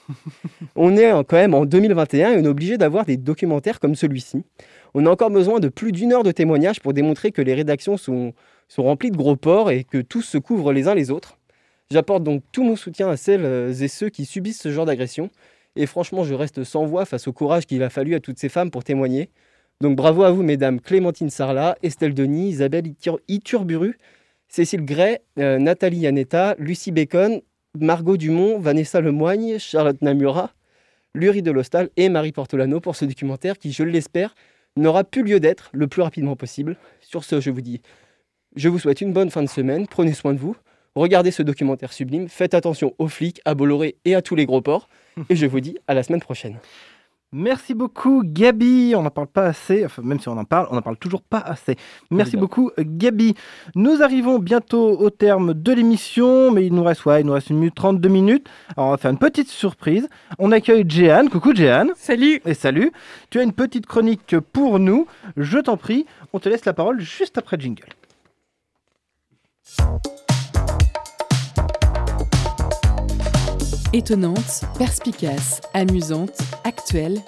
On 0.76 0.96
est 0.96 1.10
quand 1.24 1.36
même 1.36 1.54
en 1.54 1.64
2021 1.64 2.32
et 2.32 2.36
on 2.38 2.44
est 2.44 2.48
obligé 2.48 2.78
d'avoir 2.78 3.04
des 3.04 3.16
documentaires 3.16 3.80
comme 3.80 3.94
celui-ci. 3.94 4.42
On 4.94 5.06
a 5.06 5.10
encore 5.10 5.30
besoin 5.30 5.60
de 5.60 5.68
plus 5.68 5.92
d'une 5.92 6.12
heure 6.12 6.22
de 6.22 6.32
témoignages 6.32 6.80
pour 6.80 6.92
démontrer 6.92 7.32
que 7.32 7.42
les 7.42 7.54
rédactions 7.54 7.96
sont, 7.96 8.32
sont 8.68 8.82
remplies 8.84 9.10
de 9.10 9.16
gros 9.16 9.36
porcs 9.36 9.70
et 9.70 9.84
que 9.84 9.98
tous 9.98 10.22
se 10.22 10.38
couvrent 10.38 10.72
les 10.72 10.88
uns 10.88 10.94
les 10.94 11.10
autres. 11.10 11.38
J'apporte 11.90 12.22
donc 12.24 12.42
tout 12.52 12.64
mon 12.64 12.76
soutien 12.76 13.08
à 13.08 13.16
celles 13.16 13.44
euh, 13.44 13.72
et 13.72 13.88
ceux 13.88 14.08
qui 14.08 14.24
subissent 14.24 14.60
ce 14.60 14.72
genre 14.72 14.86
d'agression. 14.86 15.30
Et 15.76 15.86
franchement, 15.86 16.24
je 16.24 16.34
reste 16.34 16.64
sans 16.64 16.84
voix 16.86 17.04
face 17.04 17.28
au 17.28 17.32
courage 17.32 17.66
qu'il 17.66 17.82
a 17.82 17.90
fallu 17.90 18.14
à 18.14 18.20
toutes 18.20 18.38
ces 18.38 18.48
femmes 18.48 18.70
pour 18.70 18.82
témoigner. 18.82 19.30
Donc 19.80 19.94
bravo 19.94 20.22
à 20.22 20.30
vous, 20.30 20.42
mesdames 20.42 20.80
Clémentine 20.80 21.30
Sarlat, 21.30 21.76
Estelle 21.82 22.14
Denis, 22.14 22.48
Isabelle 22.48 22.86
Itur- 22.86 23.20
Iturburu, 23.28 23.98
Cécile 24.48 24.84
Gray, 24.84 25.18
euh, 25.38 25.58
Nathalie 25.58 25.98
Yanetta, 25.98 26.54
Lucie 26.58 26.92
Bacon, 26.92 27.40
Margot 27.82 28.16
Dumont, 28.16 28.58
Vanessa 28.58 29.00
Lemoigne, 29.00 29.58
Charlotte 29.58 30.00
Namura, 30.02 30.52
Lurie 31.14 31.42
Delostal 31.42 31.90
et 31.96 32.08
Marie 32.08 32.32
Portolano 32.32 32.80
pour 32.80 32.96
ce 32.96 33.04
documentaire 33.04 33.58
qui, 33.58 33.72
je 33.72 33.82
l'espère, 33.82 34.34
n'aura 34.76 35.04
plus 35.04 35.22
lieu 35.22 35.40
d'être 35.40 35.70
le 35.72 35.86
plus 35.86 36.02
rapidement 36.02 36.36
possible. 36.36 36.76
Sur 37.00 37.24
ce, 37.24 37.40
je 37.40 37.50
vous 37.50 37.62
dis, 37.62 37.80
je 38.54 38.68
vous 38.68 38.78
souhaite 38.78 39.00
une 39.00 39.12
bonne 39.12 39.30
fin 39.30 39.42
de 39.42 39.48
semaine, 39.48 39.86
prenez 39.86 40.12
soin 40.12 40.34
de 40.34 40.38
vous, 40.38 40.56
regardez 40.94 41.30
ce 41.30 41.42
documentaire 41.42 41.92
sublime, 41.92 42.28
faites 42.28 42.54
attention 42.54 42.94
aux 42.98 43.08
flics, 43.08 43.40
à 43.44 43.54
Bolloré 43.54 43.96
et 44.04 44.14
à 44.14 44.22
tous 44.22 44.34
les 44.34 44.46
gros 44.46 44.60
porcs, 44.60 44.88
et 45.28 45.36
je 45.36 45.46
vous 45.46 45.60
dis 45.60 45.78
à 45.86 45.94
la 45.94 46.02
semaine 46.02 46.20
prochaine. 46.20 46.58
Merci 47.38 47.74
beaucoup 47.74 48.22
Gabi, 48.24 48.94
on 48.96 49.02
n'en 49.02 49.10
parle 49.10 49.26
pas 49.26 49.44
assez, 49.44 49.84
enfin 49.84 50.00
même 50.00 50.18
si 50.18 50.26
on 50.30 50.38
en 50.38 50.46
parle, 50.46 50.68
on 50.70 50.74
n'en 50.74 50.80
parle 50.80 50.96
toujours 50.96 51.20
pas 51.20 51.40
assez. 51.40 51.76
Merci 52.10 52.38
beaucoup 52.38 52.70
Gabi. 52.78 53.34
Nous 53.74 54.02
arrivons 54.02 54.38
bientôt 54.38 54.98
au 54.98 55.10
terme 55.10 55.52
de 55.52 55.72
l'émission, 55.72 56.50
mais 56.50 56.64
il 56.64 56.72
nous 56.72 56.82
reste, 56.82 57.04
ouais, 57.04 57.20
il 57.20 57.26
nous 57.26 57.34
reste 57.34 57.50
une 57.50 57.58
minute 57.58 57.74
32 57.74 58.08
minutes. 58.08 58.48
Alors 58.74 58.88
on 58.88 58.92
va 58.92 58.96
faire 58.96 59.10
une 59.10 59.18
petite 59.18 59.48
surprise. 59.48 60.08
On 60.38 60.50
accueille 60.50 60.86
Jeanne. 60.88 61.28
Coucou 61.28 61.54
Jeanne. 61.54 61.90
Salut. 61.96 62.40
Et 62.46 62.54
salut. 62.54 62.90
Tu 63.28 63.38
as 63.38 63.42
une 63.42 63.52
petite 63.52 63.84
chronique 63.84 64.38
pour 64.54 64.78
nous. 64.78 65.06
Je 65.36 65.58
t'en 65.58 65.76
prie, 65.76 66.06
on 66.32 66.38
te 66.38 66.48
laisse 66.48 66.64
la 66.64 66.72
parole 66.72 67.02
juste 67.02 67.36
après 67.36 67.58
le 67.58 67.62
jingle. 67.64 67.84
Étonnante, 73.96 74.60
perspicace, 74.76 75.62
amusante, 75.72 76.38
actuelle. 76.64 77.18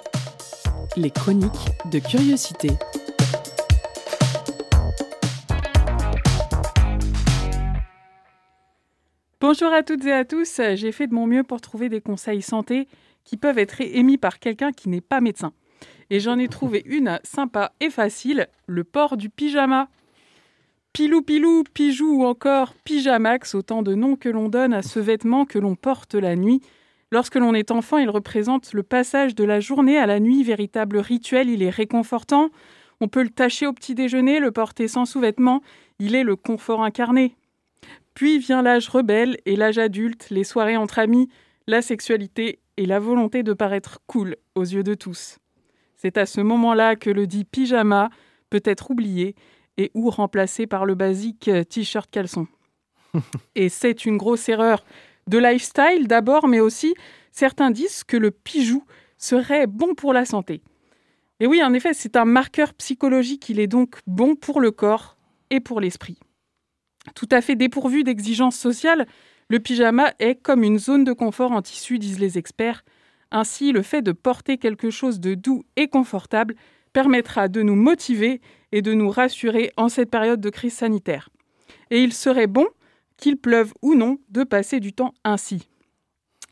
Les 0.95 1.09
chroniques 1.09 1.49
de 1.91 1.97
curiosité. 1.97 2.69
Bonjour 9.41 9.73
à 9.73 9.81
toutes 9.81 10.05
et 10.05 10.11
à 10.11 10.25
tous, 10.25 10.61
j'ai 10.75 10.91
fait 10.91 11.07
de 11.07 11.15
mon 11.15 11.25
mieux 11.25 11.41
pour 11.41 11.59
trouver 11.59 11.89
des 11.89 12.01
conseils 12.01 12.43
santé 12.43 12.87
qui 13.23 13.35
peuvent 13.35 13.57
être 13.57 13.81
émis 13.81 14.19
par 14.19 14.37
quelqu'un 14.37 14.71
qui 14.71 14.89
n'est 14.89 15.01
pas 15.01 15.21
médecin. 15.21 15.53
Et 16.11 16.19
j'en 16.19 16.37
ai 16.37 16.49
trouvé 16.49 16.83
une 16.85 17.19
sympa 17.23 17.71
et 17.79 17.89
facile, 17.89 18.47
le 18.67 18.83
port 18.83 19.17
du 19.17 19.31
pyjama. 19.31 19.89
Pilou 20.91 21.21
pilou, 21.21 21.63
pijou 21.73 22.19
ou 22.19 22.25
encore 22.25 22.73
pyjamax, 22.83 23.53
autant 23.53 23.83
de 23.83 23.93
noms 23.93 24.15
que 24.15 24.27
l'on 24.27 24.49
donne 24.49 24.73
à 24.73 24.81
ce 24.81 24.99
vêtement 24.99 25.45
que 25.45 25.59
l'on 25.59 25.75
porte 25.75 26.15
la 26.15 26.35
nuit. 26.35 26.61
Lorsque 27.11 27.35
l'on 27.35 27.53
est 27.53 27.71
enfant, 27.71 27.99
il 27.99 28.09
représente 28.09 28.73
le 28.73 28.81
passage 28.83 29.35
de 29.35 29.43
la 29.43 29.59
journée 29.59 29.99
à 29.99 30.07
la 30.07 30.19
nuit, 30.19 30.43
véritable 30.43 30.97
rituel, 30.97 31.49
il 31.49 31.61
est 31.61 31.69
réconfortant. 31.69 32.49
On 33.01 33.07
peut 33.07 33.21
le 33.21 33.29
tâcher 33.29 33.67
au 33.67 33.73
petit 33.73 33.93
déjeuner, 33.93 34.39
le 34.39 34.51
porter 34.51 34.87
sans 34.87 35.05
sous-vêtements, 35.05 35.61
il 35.99 36.15
est 36.15 36.23
le 36.23 36.35
confort 36.35 36.83
incarné. 36.83 37.35
Puis 38.15 38.39
vient 38.39 38.63
l'âge 38.63 38.89
rebelle 38.89 39.37
et 39.45 39.55
l'âge 39.55 39.77
adulte, 39.77 40.29
les 40.31 40.43
soirées 40.43 40.75
entre 40.75 40.99
amis, 40.99 41.29
la 41.67 41.81
sexualité 41.81 42.59
et 42.77 42.85
la 42.85 42.99
volonté 42.99 43.43
de 43.43 43.53
paraître 43.53 43.99
cool 44.07 44.35
aux 44.55 44.63
yeux 44.63 44.83
de 44.83 44.95
tous. 44.95 45.37
C'est 45.95 46.17
à 46.17 46.25
ce 46.25 46.41
moment-là 46.41 46.95
que 46.95 47.11
le 47.11 47.27
dit 47.27 47.45
pyjama 47.45 48.09
peut 48.49 48.63
être 48.65 48.89
oublié 48.91 49.35
et 49.79 49.91
ou 49.95 50.09
remplacé 50.09 50.67
par 50.67 50.85
le 50.85 50.93
basique 50.93 51.47
euh, 51.47 51.63
t-shirt 51.63 52.11
caleçon. 52.11 52.47
et 53.55 53.69
c'est 53.69 54.05
une 54.05 54.17
grosse 54.17 54.47
erreur 54.49 54.83
de 55.27 55.37
lifestyle 55.37 56.07
d'abord, 56.07 56.47
mais 56.47 56.59
aussi 56.59 56.93
certains 57.31 57.71
disent 57.71 58.03
que 58.03 58.17
le 58.17 58.29
pijou 58.29 58.83
serait 59.17 59.67
bon 59.67 59.95
pour 59.95 60.13
la 60.13 60.25
santé. 60.25 60.61
Et 61.39 61.47
oui, 61.47 61.63
en 61.63 61.73
effet, 61.73 61.93
c'est 61.93 62.17
un 62.17 62.25
marqueur 62.25 62.73
psychologique, 62.73 63.47
il 63.47 63.59
est 63.61 63.67
donc 63.67 63.99
bon 64.05 64.35
pour 64.35 64.59
le 64.59 64.71
corps 64.71 65.17
et 65.49 65.61
pour 65.61 65.79
l'esprit. 65.79 66.19
Tout 67.15 67.29
à 67.31 67.39
fait 67.39 67.55
dépourvu 67.55 68.03
d'exigences 68.03 68.57
sociales, 68.57 69.07
le 69.47 69.59
pyjama 69.59 70.13
est 70.19 70.35
comme 70.35 70.63
une 70.63 70.77
zone 70.77 71.05
de 71.05 71.13
confort 71.13 71.53
en 71.53 71.61
tissu, 71.61 71.97
disent 71.97 72.19
les 72.19 72.37
experts. 72.37 72.83
Ainsi, 73.31 73.71
le 73.71 73.81
fait 73.81 74.01
de 74.01 74.11
porter 74.11 74.57
quelque 74.57 74.89
chose 74.89 75.21
de 75.21 75.35
doux 75.35 75.63
et 75.77 75.87
confortable 75.87 76.55
permettra 76.93 77.47
de 77.47 77.61
nous 77.61 77.75
motiver 77.75 78.41
et 78.71 78.81
de 78.81 78.93
nous 78.93 79.09
rassurer 79.09 79.71
en 79.77 79.89
cette 79.89 80.09
période 80.09 80.41
de 80.41 80.49
crise 80.49 80.73
sanitaire. 80.73 81.29
Et 81.91 82.01
il 82.03 82.13
serait 82.13 82.47
bon, 82.47 82.67
qu'il 83.17 83.37
pleuve 83.37 83.73
ou 83.81 83.95
non, 83.95 84.17
de 84.29 84.43
passer 84.43 84.79
du 84.79 84.93
temps 84.93 85.13
ainsi. 85.23 85.69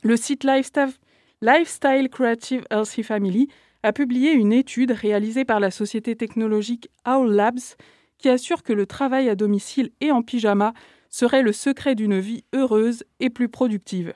Le 0.04 0.18
site 0.18 0.44
Lifestyle, 0.44 0.94
Lifestyle 1.42 2.10
Creative 2.10 2.66
Healthy 2.70 3.04
Family 3.04 3.48
a 3.84 3.94
publié 3.94 4.32
une 4.32 4.54
étude 4.54 4.92
réalisée 4.92 5.46
par 5.46 5.60
la 5.60 5.72
société 5.72 6.16
technologique 6.16 6.90
Owl 7.06 7.32
Labs 7.32 7.76
qui 8.18 8.30
assure 8.30 8.64
que 8.64 8.74
le 8.74 8.86
travail 8.86 9.30
à 9.30 9.36
domicile 9.36 9.92
et 10.02 10.12
en 10.12 10.24
pyjama 10.24 10.74
serait 11.10 11.44
le 11.44 11.54
secret 11.54 11.96
d'une 11.96 12.20
vie 12.20 12.44
heureuse 12.54 13.04
et 13.20 13.30
plus 13.30 13.50
productive. 13.50 14.14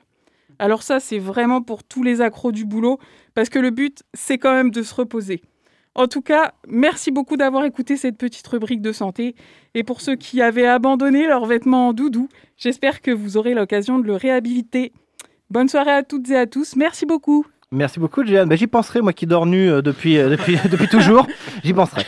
Alors 0.58 0.82
ça, 0.82 1.00
c'est 1.00 1.18
vraiment 1.18 1.62
pour 1.62 1.84
tous 1.84 2.02
les 2.02 2.20
accros 2.20 2.52
du 2.52 2.64
boulot, 2.64 2.98
parce 3.34 3.48
que 3.48 3.58
le 3.58 3.70
but, 3.70 4.02
c'est 4.14 4.38
quand 4.38 4.52
même 4.52 4.70
de 4.70 4.82
se 4.82 4.94
reposer. 4.94 5.42
En 5.94 6.06
tout 6.06 6.22
cas, 6.22 6.54
merci 6.66 7.10
beaucoup 7.10 7.36
d'avoir 7.36 7.64
écouté 7.64 7.96
cette 7.96 8.16
petite 8.16 8.46
rubrique 8.46 8.80
de 8.80 8.92
santé. 8.92 9.34
Et 9.74 9.82
pour 9.84 10.00
ceux 10.00 10.16
qui 10.16 10.40
avaient 10.40 10.66
abandonné 10.66 11.26
leurs 11.26 11.44
vêtements 11.44 11.88
en 11.88 11.92
doudou, 11.92 12.28
j'espère 12.56 13.02
que 13.02 13.10
vous 13.10 13.36
aurez 13.36 13.52
l'occasion 13.52 13.98
de 13.98 14.06
le 14.06 14.16
réhabiliter. 14.16 14.92
Bonne 15.50 15.68
soirée 15.68 15.92
à 15.92 16.02
toutes 16.02 16.30
et 16.30 16.36
à 16.36 16.46
tous. 16.46 16.76
Merci 16.76 17.04
beaucoup. 17.04 17.46
Merci 17.72 17.98
beaucoup, 18.00 18.22
Jeanne. 18.22 18.50
Bah, 18.50 18.56
J'y 18.56 18.66
penserai, 18.66 19.00
moi 19.00 19.14
qui 19.14 19.24
dors 19.24 19.46
nu 19.46 19.70
euh, 19.70 19.80
depuis, 19.80 20.18
euh, 20.18 20.28
depuis, 20.28 20.58
depuis 20.70 20.88
toujours. 20.88 21.26
J'y 21.64 21.72
penserai. 21.72 22.04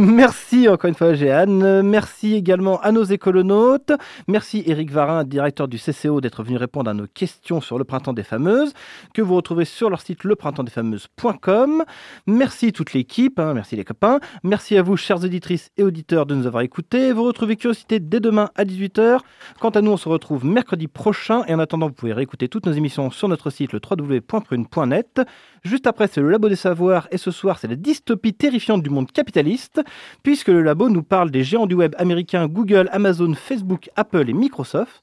Merci 0.00 0.66
encore 0.66 0.88
une 0.88 0.94
fois, 0.94 1.12
Jeanne. 1.12 1.62
Euh, 1.62 1.82
Merci 1.82 2.34
également 2.34 2.80
à 2.80 2.90
nos 2.90 3.04
écolonautes. 3.04 3.92
Merci 4.28 4.62
Éric 4.64 4.90
Varin, 4.90 5.24
directeur 5.24 5.68
du 5.68 5.78
CCO, 5.78 6.22
d'être 6.22 6.42
venu 6.42 6.56
répondre 6.56 6.90
à 6.90 6.94
nos 6.94 7.06
questions 7.06 7.60
sur 7.60 7.76
le 7.76 7.84
printemps 7.84 8.14
des 8.14 8.22
fameuses, 8.22 8.72
que 9.12 9.20
vous 9.20 9.34
retrouvez 9.36 9.66
sur 9.66 9.90
leur 9.90 10.00
site 10.00 10.24
leprintemps-des-fameuses.com. 10.24 11.84
Merci 12.26 12.72
toute 12.72 12.94
l'équipe, 12.94 13.38
hein, 13.38 13.52
merci 13.52 13.76
les 13.76 13.84
copains. 13.84 14.20
Merci 14.42 14.78
à 14.78 14.82
vous, 14.82 14.96
chères 14.96 15.22
auditrices 15.22 15.70
et 15.76 15.82
auditeurs, 15.82 16.24
de 16.24 16.34
nous 16.34 16.46
avoir 16.46 16.62
écoutés. 16.62 17.12
Vous 17.12 17.24
retrouvez 17.24 17.56
Curiosité 17.56 18.00
dès 18.00 18.20
demain 18.20 18.48
à 18.56 18.64
18h. 18.64 19.18
Quant 19.60 19.68
à 19.68 19.82
nous, 19.82 19.90
on 19.90 19.96
se 19.98 20.08
retrouve 20.08 20.46
mercredi 20.46 20.88
prochain. 20.88 21.42
Et 21.46 21.54
en 21.54 21.58
attendant, 21.58 21.88
vous 21.88 21.94
pouvez 21.94 22.14
réécouter 22.14 22.48
toutes 22.48 22.64
nos 22.64 22.72
émissions 22.72 23.10
sur 23.10 23.28
notre 23.28 23.50
site, 23.50 23.72
le 23.72 23.80
Juste 25.64 25.86
après, 25.86 26.06
c'est 26.06 26.20
le 26.20 26.30
Labo 26.30 26.48
des 26.48 26.56
Savoirs. 26.56 27.08
Et 27.10 27.18
ce 27.18 27.30
soir, 27.30 27.58
c'est 27.58 27.68
la 27.68 27.76
dystopie 27.76 28.34
terrifiante 28.34 28.82
du 28.82 28.90
monde 28.90 29.10
capitaliste, 29.10 29.80
puisque 30.22 30.48
le 30.48 30.62
labo 30.62 30.88
nous 30.88 31.02
parle 31.02 31.30
des 31.30 31.44
géants 31.44 31.66
du 31.66 31.74
web 31.74 31.94
américains 31.98 32.46
Google, 32.46 32.88
Amazon, 32.92 33.34
Facebook, 33.34 33.90
Apple 33.96 34.28
et 34.28 34.34
Microsoft 34.34 35.02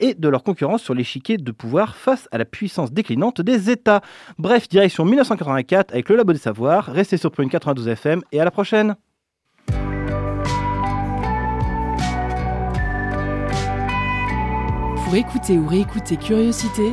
et 0.00 0.14
de 0.14 0.28
leur 0.28 0.42
concurrence 0.42 0.82
sur 0.82 0.94
l'échiquier 0.94 1.36
de 1.36 1.52
pouvoir 1.52 1.96
face 1.96 2.28
à 2.32 2.38
la 2.38 2.44
puissance 2.44 2.92
déclinante 2.92 3.40
des 3.40 3.70
États. 3.70 4.00
Bref, 4.38 4.68
direction 4.68 5.04
1984 5.04 5.92
avec 5.92 6.08
le 6.08 6.16
Labo 6.16 6.32
des 6.32 6.38
Savoirs. 6.38 6.86
Restez 6.86 7.16
sur 7.16 7.30
Prune 7.30 7.48
92 7.48 7.88
FM 7.88 8.22
et 8.32 8.40
à 8.40 8.44
la 8.44 8.50
prochaine. 8.50 8.96
Pour 15.04 15.14
écouter 15.14 15.58
ou 15.58 15.66
réécouter 15.66 16.16
Curiosité, 16.16 16.92